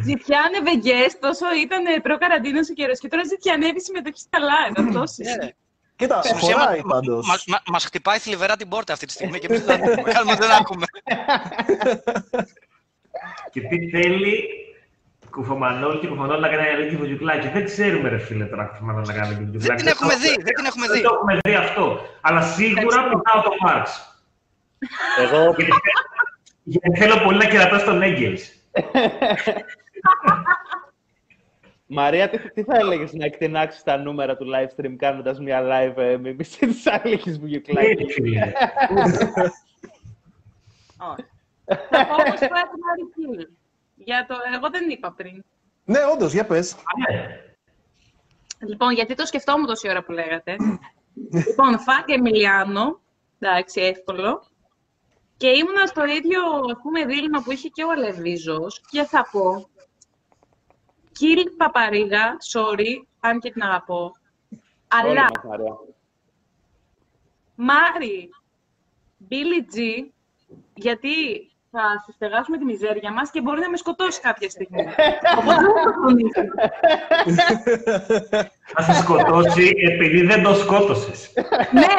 ζητιάνευε 0.02 0.70
guest 0.84 1.16
τόσο 1.20 1.46
ήταν 1.62 2.02
προ-καραντίνος 2.02 2.70
ο 2.70 2.72
καιρός 2.72 2.98
και 2.98 3.08
τώρα 3.08 3.24
ζητιανεύει 3.24 3.82
συμμετοχή 3.82 4.18
στα 4.18 4.38
live. 4.38 4.74
Αυτός 4.86 5.16
Ναι, 5.16 5.34
ρε. 5.34 5.54
Κοίτα, 5.96 6.22
Στην 6.22 6.36
ουσία, 6.36 6.58
χωράει 6.58 6.80
μα- 6.84 6.88
πάντως. 6.94 7.26
μα- 7.26 7.38
μα- 7.46 7.62
Μας 7.72 7.84
χτυπάει 7.84 8.18
θλιβερά 8.18 8.56
την 8.56 8.68
πόρτα 8.68 8.92
αυτή 8.92 9.06
τη 9.06 9.12
στιγμή 9.12 9.38
και 9.38 9.46
εμείς 9.50 9.64
δεν 9.64 9.82
ακούμε. 9.82 10.12
Κάνουμε 10.12 10.32
ότι 10.32 10.40
δεν 10.46 10.50
ακούμε. 10.50 10.84
Και 13.52 13.60
τι 13.60 13.90
θέλει 13.90 14.44
κουφομανόλ 15.30 16.00
και 16.00 16.06
κουφομανόλ 16.06 16.40
να 16.40 16.48
κάνει 16.48 16.68
αλληλική 16.68 16.96
βουτζουκλάκι. 16.96 17.48
Δεν 17.48 17.64
ξέρουμε, 17.64 18.08
ρε 18.08 18.18
φίλε, 18.18 18.44
τώρα 18.44 18.64
κουφομανόλ 18.64 19.02
να 19.06 19.12
κάνει 19.12 19.26
αλληλική 19.26 19.44
Δεν 19.44 19.52
βουτζουκλάκι. 19.52 19.82
την 19.82 19.92
έχουμε 19.92 20.14
δει, 20.16 20.28
δεν 20.42 20.54
την 20.54 20.64
έχουμε 20.64 20.86
Δεν 20.86 20.96
δει. 20.96 21.02
το 21.02 21.10
έχουμε 21.14 21.38
δει 21.44 21.54
αυτό. 21.54 22.00
Αλλά 22.20 22.42
σίγουρα 22.42 23.02
πετάω 23.02 23.42
το 23.42 23.50
Μάρξ. 23.60 24.16
Εγώ, 25.18 25.42
Γιατί, 25.56 25.72
γιατί 26.62 26.98
θέλω 26.98 27.16
πολύ 27.24 27.38
να 27.38 27.44
κερατώ 27.44 27.78
στον 27.78 28.02
Έγκελς. 28.02 28.42
Μαρία, 31.86 32.28
τι, 32.28 32.50
τι 32.50 32.62
θα 32.62 32.76
έλεγες 32.76 33.12
να 33.12 33.24
εκτινάξεις 33.24 33.82
τα 33.82 33.96
νούμερα 33.96 34.36
του 34.36 34.46
live 34.54 34.80
stream 34.80 34.94
κάνοντας 34.96 35.40
μια 35.40 35.62
live 35.62 35.96
ε, 35.96 36.16
με 36.16 36.32
μισή 36.32 36.66
της 36.66 36.86
άλλης 36.86 37.38
βουγιουκλάκη. 37.38 37.90
Έτσι, 37.90 38.12
φίλε. 38.12 38.52
Όχι. 40.98 41.24
Θα 41.64 42.06
πω 42.06 42.14
όμως 42.14 42.38
κάτι 42.38 42.76
Μαρική. 42.86 43.48
Για 43.94 44.26
το... 44.28 44.34
Εγώ 44.54 44.70
δεν 44.70 44.90
είπα 44.90 45.12
πριν. 45.12 45.44
Ναι, 45.84 45.98
όντως, 46.12 46.32
για 46.32 46.46
πες. 46.46 46.72
Α, 46.72 47.10
ναι. 47.10 47.40
Λοιπόν, 48.58 48.92
γιατί 48.92 49.14
το 49.14 49.26
σκεφτόμουν 49.26 49.66
τόση 49.66 49.88
ώρα 49.88 50.02
που 50.02 50.12
λέγατε. 50.12 50.56
λοιπόν, 51.32 51.78
Φάγκ 51.78 52.08
Εμιλιάνο, 52.08 53.00
εντάξει, 53.38 53.80
εύκολο. 53.80 54.46
Και 55.36 55.48
ήμουνα 55.48 55.86
στο 55.86 56.04
ίδιο, 56.04 56.40
ας 56.70 56.78
πούμε, 56.82 57.04
δίλημα 57.04 57.42
που 57.42 57.52
είχε 57.52 57.68
και 57.68 57.84
ο 57.84 57.90
Αλεβίζος 57.90 58.80
και 58.90 59.02
θα 59.02 59.28
πω 59.32 59.68
Κιλ 61.18 61.50
Παπαρίγα, 61.56 62.36
sorry, 62.52 63.02
αν 63.20 63.40
και 63.40 63.50
την 63.50 63.62
αγαπώ. 63.62 64.12
Όλοι 65.04 65.18
Αλλά 65.18 65.22
μας, 65.22 65.44
Μαρία. 65.44 65.78
Μάρι, 67.54 68.30
Μπίλι 69.16 69.64
Τζι, 69.64 70.12
γιατί 70.74 71.10
θα 71.70 72.02
συστεγάσουμε 72.06 72.58
τη 72.58 72.64
μιζέρια 72.64 73.12
μας 73.12 73.30
και 73.30 73.40
μπορεί 73.40 73.60
να 73.60 73.70
με 73.70 73.76
σκοτώσει 73.76 74.20
κάποια 74.20 74.50
στιγμή. 74.50 74.80
Οπότε 75.38 75.60
δεν 75.60 75.72
θα 75.72 75.82
το 75.84 75.92
τονίσω. 76.06 76.40
Θα 78.64 78.82
σε 78.82 78.92
σκοτώσει 79.02 79.72
επειδή 79.76 80.22
δεν 80.22 80.42
το 80.42 80.54
σκότωσες. 80.54 81.32
Ναι. 81.72 81.86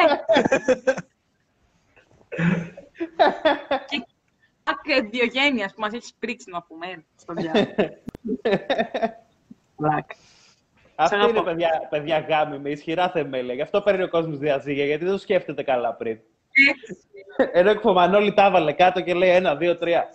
και 3.88 4.06
και 4.82 5.08
Διογένειας 5.10 5.74
που 5.74 5.80
μας 5.80 5.92
έχεις 5.92 6.14
πρίξει 6.18 6.50
να 6.50 6.62
πούμε 6.62 7.04
στο 7.16 7.32
διάλογο. 7.38 7.74
Βλάκα. 9.76 10.16
Αυτή 11.00 11.14
αγαπώ. 11.14 11.30
είναι 11.30 11.42
παιδιά, 11.42 11.86
παιδιά 11.90 12.18
γάμη 12.18 12.58
με 12.58 12.70
ισχυρά 12.70 13.10
θεμέλια. 13.10 13.54
Γι' 13.54 13.62
αυτό 13.62 13.82
παίρνει 13.82 14.02
ο 14.02 14.08
κόσμος 14.08 14.38
διαζύγια, 14.38 14.84
γιατί 14.84 15.04
δεν 15.04 15.12
το 15.12 15.18
σκέφτεται 15.18 15.62
καλά 15.62 15.94
πριν. 15.94 16.18
Ενώ 17.52 17.70
εκφωμανόλη 17.70 18.34
τα 18.34 18.44
έβαλε 18.44 18.72
κάτω 18.72 19.00
και 19.00 19.14
λέει 19.14 19.30
ένα, 19.30 19.56
δύο, 19.56 19.78
τρία. 19.78 20.08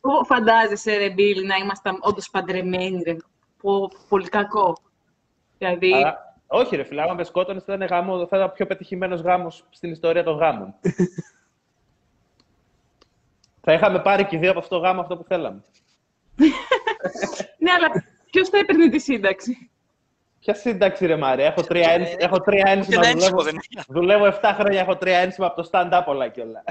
Πού 0.00 0.24
φαντάζεσαι, 0.24 0.96
ρε 0.96 1.10
Μπίλ, 1.10 1.46
να 1.46 1.56
ήμασταν 1.56 1.98
όντως 2.00 2.30
παντρεμένοι, 2.30 3.02
ρε. 3.02 3.16
Πω, 3.60 3.90
πολύ 4.08 4.28
κακό. 4.28 4.76
Δηλαδή, 5.58 5.92
Αλλά, 5.92 6.36
όχι, 6.46 6.76
ρε 6.76 6.84
φίλε, 6.84 7.02
άμα 7.02 7.14
με 7.14 7.24
σκότωνες, 7.24 7.64
θα 7.64 7.74
ήταν 7.74 7.86
γάμο, 7.86 8.18
θα 8.18 8.36
ήταν 8.36 8.48
ο 8.48 8.52
πιο 8.52 8.66
πετυχημένος 8.66 9.20
γάμος 9.20 9.64
στην 9.70 9.90
ιστορία 9.90 10.22
των 10.22 10.36
γάμων. 10.36 10.74
θα 13.64 13.72
είχαμε 13.72 14.00
πάρει 14.00 14.24
και 14.24 14.36
οι 14.36 14.38
δύο 14.38 14.50
από 14.50 14.58
αυτό 14.58 14.76
το 14.78 14.82
γάμο 14.82 15.00
αυτό 15.00 15.16
που 15.16 15.24
θέλαμε. 15.28 15.62
ναι, 17.58 17.70
αλλά 17.70 18.04
ποιος 18.30 18.48
θα 18.48 18.58
έπαιρνε 18.58 18.88
τη 18.88 18.98
σύνταξη; 18.98 19.70
Ποια 20.40 20.54
σύνταξη, 20.54 21.06
ρε 21.06 21.16
Μάρια. 21.16 21.46
Έχω 21.46 21.62
τρία, 21.62 21.90
ένσημα, 21.90 22.16
έχω 22.18 22.40
τρία 22.40 22.64
ένσημα. 22.66 22.96
ένα 22.96 23.08
ένσημο 23.08 23.42
Δουλεύω, 23.42 23.42
δεν 23.42 23.56
έχει. 23.56 23.84
δουλεύω 23.88 24.38
7 24.42 24.50
χρόνια, 24.58 24.80
έχω 24.80 24.96
τρία 24.96 25.18
ένσημα 25.18 25.46
από 25.46 25.62
το 25.62 25.68
stand-up 25.72 26.02
όλα 26.06 26.28
και 26.28 26.40
όλα. 26.40 26.64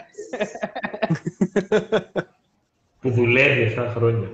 Που 3.02 3.12
δουλεύει 3.12 3.76
7 3.78 3.88
χρόνια. 3.96 4.28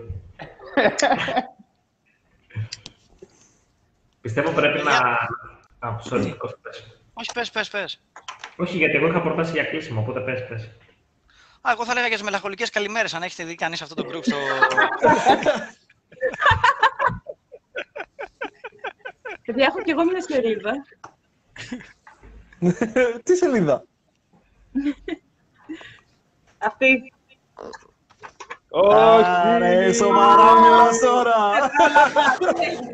Πιστεύω 4.21 4.51
πρέπει 4.51 4.83
να... 4.83 4.91
Α, 5.87 5.95
sorry, 6.09 6.33
Κώστα, 6.37 6.57
πες. 6.61 6.97
Όχι, 7.13 7.31
πες, 7.33 7.49
πες, 7.51 7.69
πες. 7.69 8.01
Όχι, 8.57 8.77
γιατί 8.77 8.95
εγώ 8.95 9.07
είχα 9.07 9.21
προτάσει 9.21 9.51
για 9.51 9.63
κλείσιμο, 9.63 10.01
οπότε 10.01 10.19
πες, 10.19 10.47
πες. 10.47 10.69
Α, 11.61 11.71
εγώ 11.71 11.85
θα 11.85 11.91
έλεγα 11.91 12.07
για 12.07 12.15
τις 12.15 12.25
μελαγχολικές 12.25 12.69
καλημέρες, 12.69 13.13
αν 13.13 13.23
έχετε 13.23 13.43
δει 13.43 13.55
κανείς 13.55 13.81
αυτό 13.81 13.95
το 13.95 14.09
group 14.11 14.21
στο. 14.25 14.37
Γιατί 19.45 19.61
έχω 19.61 19.81
κι 19.81 19.89
εγώ 19.91 20.03
μια 20.05 20.21
σελίδα. 20.21 20.71
Τι 23.23 23.35
σελίδα; 23.35 23.83
Αυτή. 26.57 27.13
Άρε, 28.93 29.85
Όχι! 29.87 29.95
σοβαρά 29.95 30.59
μιλάς 30.59 30.99
τώρα. 30.99 31.35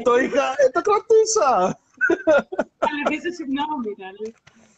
το 0.04 0.16
είχα, 0.18 0.50
ε, 0.58 0.70
το 0.72 0.82
κρατούσα. 0.82 1.80
Αλεβίζα, 2.78 3.32
συγγνώμη, 3.34 3.94
δηλαδή. 3.96 4.34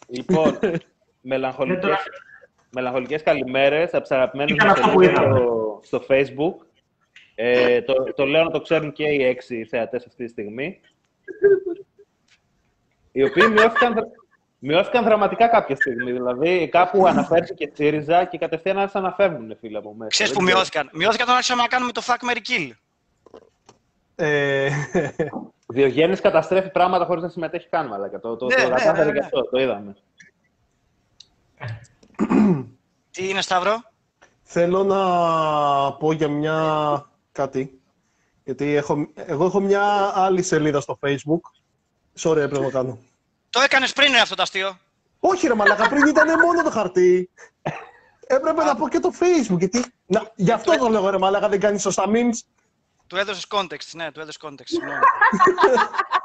Λοιπόν, 0.08 0.58
Ναι, 0.62 0.78
μελαγχολικές, 1.22 1.82
τώρα- 1.82 2.00
μελαγχολικές 2.72 3.24
καλημέρες 3.24 3.94
από 3.94 4.02
τις 4.02 4.12
αγαπημένες 4.12 4.52
Ήταν 4.56 4.68
μας 4.68 4.80
αυτό 4.80 4.92
που 4.92 5.02
σελίδες 5.02 5.20
είδαμε. 5.24 5.40
στο, 5.40 5.80
στο 5.84 6.04
Facebook. 6.10 6.66
Ε, 7.36 7.82
το, 7.82 7.94
το 8.16 8.26
λέω 8.26 8.44
να 8.44 8.52
το 8.52 8.62
ξέρουν 8.62 8.92
και 8.92 9.04
οι 9.04 9.24
έξι 9.24 9.66
θεατές 9.66 10.06
αυτή 10.06 10.24
τη 10.26 10.30
στιγμή. 10.32 10.80
Οι 13.12 13.24
οποίοι 13.24 13.44
μειώθηκαν, 13.52 13.94
δρα- 13.94 14.08
μειώθηκαν 14.60 15.04
δραματικά 15.04 15.48
κάποια 15.48 15.76
στιγμή. 15.76 16.12
Δηλαδή, 16.12 16.70
κάπου 16.72 17.08
αναφέρθηκε 17.08 17.72
ΣΥΡΙΖΑ 17.74 18.26
και 18.26 18.38
κατευθείαν 18.38 18.78
άρχισαν 18.78 19.04
να 19.04 19.12
φεύγουν, 19.12 19.58
φίλε 19.60 19.78
από 19.78 19.94
μέσα. 19.94 20.10
Ξέρεις 20.10 20.32
Δεν 20.32 20.40
που 20.40 20.46
ξέρω. 20.46 20.58
μειώθηκαν; 20.60 20.90
Μειώθηκαν 20.94 21.24
όταν 21.26 21.36
άρχισαμε 21.36 21.62
να 21.62 21.68
κάνουμε 21.68 21.92
το 21.92 22.02
fuck 22.06 22.30
Mary 22.32 22.38
Kill. 22.38 22.72
Ε, 24.16 24.70
Διογέννης 25.74 26.22
καταστρέφει 26.22 26.72
πράγματα 26.72 27.06
χωρίς 27.06 27.24
να 27.24 27.30
συμμετέχει 27.30 27.68
καν, 27.70 27.88
μαλάκα. 27.88 28.20
Το, 28.20 28.36
το, 28.36 28.46
Ναι, 28.46 28.56
το 28.56 28.62
ναι, 28.62 28.68
κατάφερε 28.70 29.06
ναι, 29.06 29.12
και 29.12 29.20
ναι. 29.20 29.26
αυτό, 29.26 29.50
το 29.50 29.60
είδαμε. 29.62 29.96
Τι 33.12 33.30
είναι, 33.30 33.42
Σταύρο; 33.42 33.84
θέλω 34.44 34.84
να 34.84 35.02
πω 35.94 36.12
για 36.12 36.28
μια 36.28 37.10
κάτι. 37.32 37.82
Γιατί 38.44 38.76
έχω, 38.76 39.08
εγώ 39.16 39.46
έχω 39.46 39.60
μια 39.60 40.12
άλλη 40.16 40.44
σελίδα 40.44 40.82
στο 40.82 41.00
Facebook. 41.02 41.42
Sorry, 42.20 42.36
έπρεπε 42.36 42.60
να 42.60 42.64
το 42.64 42.72
κάνω. 42.72 42.98
Το 43.50 43.60
έκανες 43.60 43.94
πριν 43.94 44.12
ρε, 44.12 44.20
αυτό 44.20 44.36
το 44.36 44.42
αστείο. 44.42 44.78
Όχι 45.20 45.48
ρε 45.48 45.56
μαλάκα, 45.56 45.90
πριν 45.90 46.06
ήταν 46.08 46.40
μόνο 46.40 46.64
το 46.64 46.70
χαρτί. 46.72 47.30
Έπρεπε 48.28 48.64
να 48.64 48.76
πω 48.76 48.90
και 48.90 49.00
το 49.00 49.12
Facebook, 49.20 49.58
γιατί... 49.58 49.86
Να, 50.06 50.32
γι' 50.36 50.52
αυτό 50.52 50.78
το 50.78 50.88
λέω 50.88 51.10
ρε 51.10 51.18
μαλάκα, 51.18 51.50
δεν 51.50 51.60
κάνεις 51.60 51.82
σωστά 51.82 52.04
memes. 52.08 52.38
Του 53.08 53.16
έδωσες 53.16 53.48
context, 53.50 53.92
ναι, 53.94 54.12
του 54.12 54.20
έδωσες 54.20 54.42
context. 54.44 54.74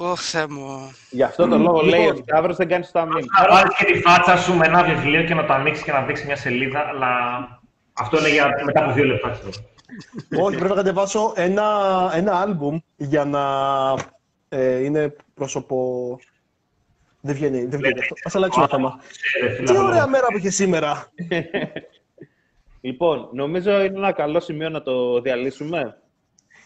συγγνώμη. 0.00 0.12
Ωχ, 0.12 0.20
Θεέ 0.20 0.46
μου. 0.46 0.92
Γι' 1.10 1.22
αυτό 1.22 1.48
το 1.48 1.58
λόγο 1.58 1.80
λέει 1.82 2.00
Λοιπόν. 2.00 2.16
ο 2.16 2.22
Σταύρος 2.22 2.56
δεν 2.56 2.68
κάνει 2.68 2.84
στο 2.84 2.98
αμήν. 2.98 3.24
Να 3.40 3.54
βάλεις 3.54 3.76
και 3.76 3.84
τη 3.84 4.00
φάτσα 4.00 4.36
σου 4.36 4.54
με 4.56 4.66
ένα 4.66 4.82
βιβλίο 4.84 5.24
και 5.24 5.34
να 5.34 5.44
το 5.46 5.52
ανοίξεις 5.52 5.84
και 5.84 5.92
να 5.92 6.02
δείξεις 6.02 6.26
μια 6.26 6.36
σελίδα, 6.36 6.80
αλλά 6.88 7.08
αυτό 7.92 8.18
είναι 8.18 8.28
για 8.28 8.48
μετά 8.64 8.84
από 8.84 8.92
δύο 8.92 9.04
λεπτά. 9.04 9.30
ξέρω. 9.30 9.50
Όχι, 10.44 10.56
πρέπει 10.56 10.70
να 10.70 10.76
κατεβάσω 10.76 11.32
ένα, 11.36 11.66
ένα 12.14 12.40
άλμπουμ 12.40 12.78
για 12.96 13.24
να 13.24 13.44
ε, 14.48 14.84
είναι 14.84 15.16
πρόσωπο... 15.34 16.18
Δεν 17.22 17.34
βγαίνει, 17.34 17.64
δεν 17.64 17.78
βγαίνει 17.78 17.98
αυτό. 18.00 18.14
Ας 18.24 18.34
αλλάξουμε 18.34 18.66
θέμα. 18.70 18.98
Ε, 19.42 19.48
φίλε, 19.50 19.64
Τι 19.66 19.76
από 19.76 19.86
ωραία 19.86 19.98
εδώ. 19.98 20.08
μέρα 20.08 20.26
που 20.26 20.36
είχε 20.38 20.50
σήμερα. 20.50 21.06
Λοιπόν, 22.80 23.28
νομίζω 23.32 23.70
είναι 23.70 23.96
ένα 23.98 24.12
καλό 24.12 24.40
σημείο 24.40 24.68
να 24.68 24.82
το 24.82 25.20
διαλύσουμε. 25.20 25.96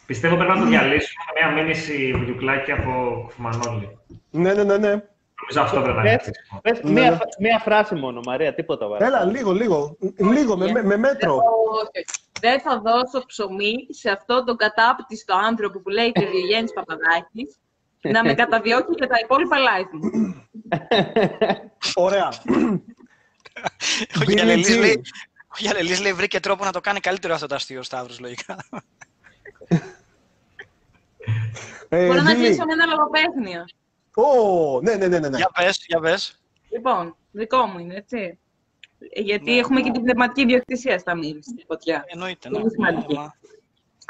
Πιστεύω 0.06 0.36
πρέπει 0.36 0.50
να 0.52 0.58
το 0.58 0.64
διαλύσουμε 0.64 1.24
με 1.34 1.40
μια 1.40 1.62
μήνυση 1.62 2.12
βιντεοκλάκι 2.18 2.72
από 2.72 3.22
Κουφμανόλη. 3.24 3.98
Ναι, 4.30 4.54
ναι, 4.54 4.64
ναι, 4.64 4.76
ναι. 4.76 5.02
Νομίζω 5.40 5.60
αυτό 5.60 5.80
πρέπει 5.80 5.96
να 5.96 6.02
είναι. 6.02 6.16
Πες, 6.16 6.24
χρήσιμο. 6.24 6.60
πες 6.62 6.80
Ναι, 6.82 6.90
μία, 6.90 7.10
ναι. 7.10 7.18
μία 7.38 7.58
φράση 7.58 7.94
μόνο, 7.94 8.20
Μαρία, 8.24 8.54
τίποτα 8.54 8.88
βάζει. 8.88 9.04
Έλα, 9.04 9.24
λίγο, 9.24 9.52
λίγο. 9.52 9.96
Λίγο, 10.16 10.56
με, 10.56 10.72
με, 10.72 10.82
με 10.82 10.96
μέτρο. 10.96 11.34
Όχι, 11.34 11.44
όχι. 11.96 12.04
Δεν 12.40 12.60
θα 12.60 12.80
δώσω 12.80 13.26
ψωμί 13.26 13.74
σε 13.88 14.10
αυτόν 14.10 14.44
τον 14.44 14.56
κατάπτυστο 14.56 15.34
άνθρωπο 15.34 15.80
που 15.80 15.88
λέγεται 15.88 16.26
Διογέννης 16.26 16.72
Παπαδάκης 16.72 17.58
να 18.00 18.24
με 18.24 18.34
καταδιώκει 18.34 18.94
για 18.96 19.06
τα 19.06 19.18
υπόλοιπα 19.22 19.56
live 19.56 19.90
μου. 19.92 20.34
Ωραία. 21.94 22.28
Ο 24.16 24.20
Billie 24.20 24.34
Γιαλελής 24.34 24.76
Jean. 24.76 24.80
λέει, 24.80 25.02
ο 25.48 25.56
Γιαλελής 25.58 26.00
λέει 26.00 26.12
βρήκε 26.12 26.40
τρόπο 26.40 26.64
να 26.64 26.72
το 26.72 26.80
κάνει 26.80 27.00
καλύτερο 27.00 27.34
αυτό 27.34 27.46
το 27.46 27.54
αστείο 27.54 27.78
ο 27.78 27.82
Σταύρος, 27.82 28.20
λογικά. 28.20 28.56
Ε, 31.88 32.06
Μπορώ 32.06 32.22
να 32.22 32.34
Βίλη. 32.34 32.46
κλείσω 32.46 32.64
με 32.64 32.72
ένα 32.72 32.86
λογοπαίγνιο. 32.86 33.64
Ω, 34.14 34.80
ναι, 34.80 34.94
ναι, 34.94 35.06
ναι, 35.08 35.18
ναι. 35.18 35.28
ναι. 35.28 35.36
Για 35.36 35.50
πες, 35.54 35.84
για 35.88 36.00
πες. 36.00 36.40
Λοιπόν, 36.70 37.16
δικό 37.30 37.66
μου 37.66 37.78
είναι, 37.78 37.94
έτσι. 37.94 38.38
Ε, 39.14 39.20
Γιατί 39.20 39.50
Ναι, 39.50 39.58
έχουμε 39.58 39.80
ναι. 39.80 39.86
και 39.86 39.90
την 39.92 40.02
πνευματική 40.02 40.40
ιδιοκτησία 40.40 40.98
στα 40.98 41.14
μήνυ 41.16 41.42
στη 41.42 41.64
φωτιά. 41.66 42.04
Εννοείται, 42.06 42.48
Πολύ 42.48 42.64
ναι. 42.64 42.70
σημαντική. 42.70 43.14
Μα- 43.14 43.34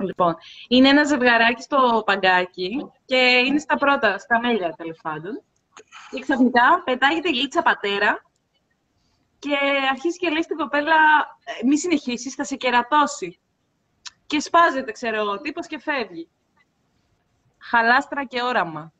Λοιπόν, 0.03 0.37
είναι 0.69 0.89
ένα 0.89 1.05
ζευγαράκι 1.05 1.63
στο 1.63 2.03
παγκάκι 2.07 2.91
και 3.05 3.17
είναι 3.47 3.59
στα 3.59 3.77
πρώτα, 3.77 4.19
στα 4.19 4.41
μέλια 4.41 4.75
τέλος 4.77 4.99
πάντων. 5.03 5.43
Και 6.11 6.21
ξαφνικά 6.21 6.83
πετάγεται 6.85 7.29
η 7.29 7.33
λίτσα 7.33 7.63
πατέρα 7.63 8.23
και 9.39 9.57
αρχίζει 9.91 10.19
και 10.19 10.29
λέει 10.31 10.43
στην 10.43 10.57
κοπέλα 10.57 10.95
«Ε, 11.63 11.67
μη 11.67 11.79
συνεχίσεις, 11.79 12.35
θα 12.35 12.45
σε 12.45 12.57
κερατώσει. 12.57 13.39
Και 14.27 14.41
σπάζεται, 14.41 14.93
ξέρω 14.93 15.17
εγώ, 15.17 15.41
τύπος 15.41 15.67
και 15.67 15.79
φεύγει. 15.79 16.29
Χαλάστρα 17.59 18.25
και 18.25 18.43
όραμα. 18.43 18.93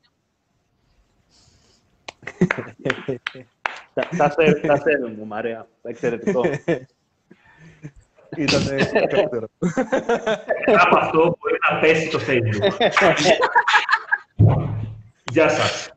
Τα, 3.95 4.09
τα, 4.17 4.31
σε- 4.31 4.61
τα 4.61 4.77
σέρνουν 4.77 5.15
μου, 5.19 5.27
Μαρία. 5.27 5.69
Εξαιρετικό. 5.83 6.43
Ήταν 8.37 8.67
καλύτερο. 9.09 9.47
Από 10.79 10.99
αυτό 10.99 11.19
μπορεί 11.41 11.59
να 11.71 11.79
πέσει 11.81 12.09
το 12.11 12.19
Facebook. 12.29 12.77
Γεια 15.33 15.49
σας. 15.49 15.91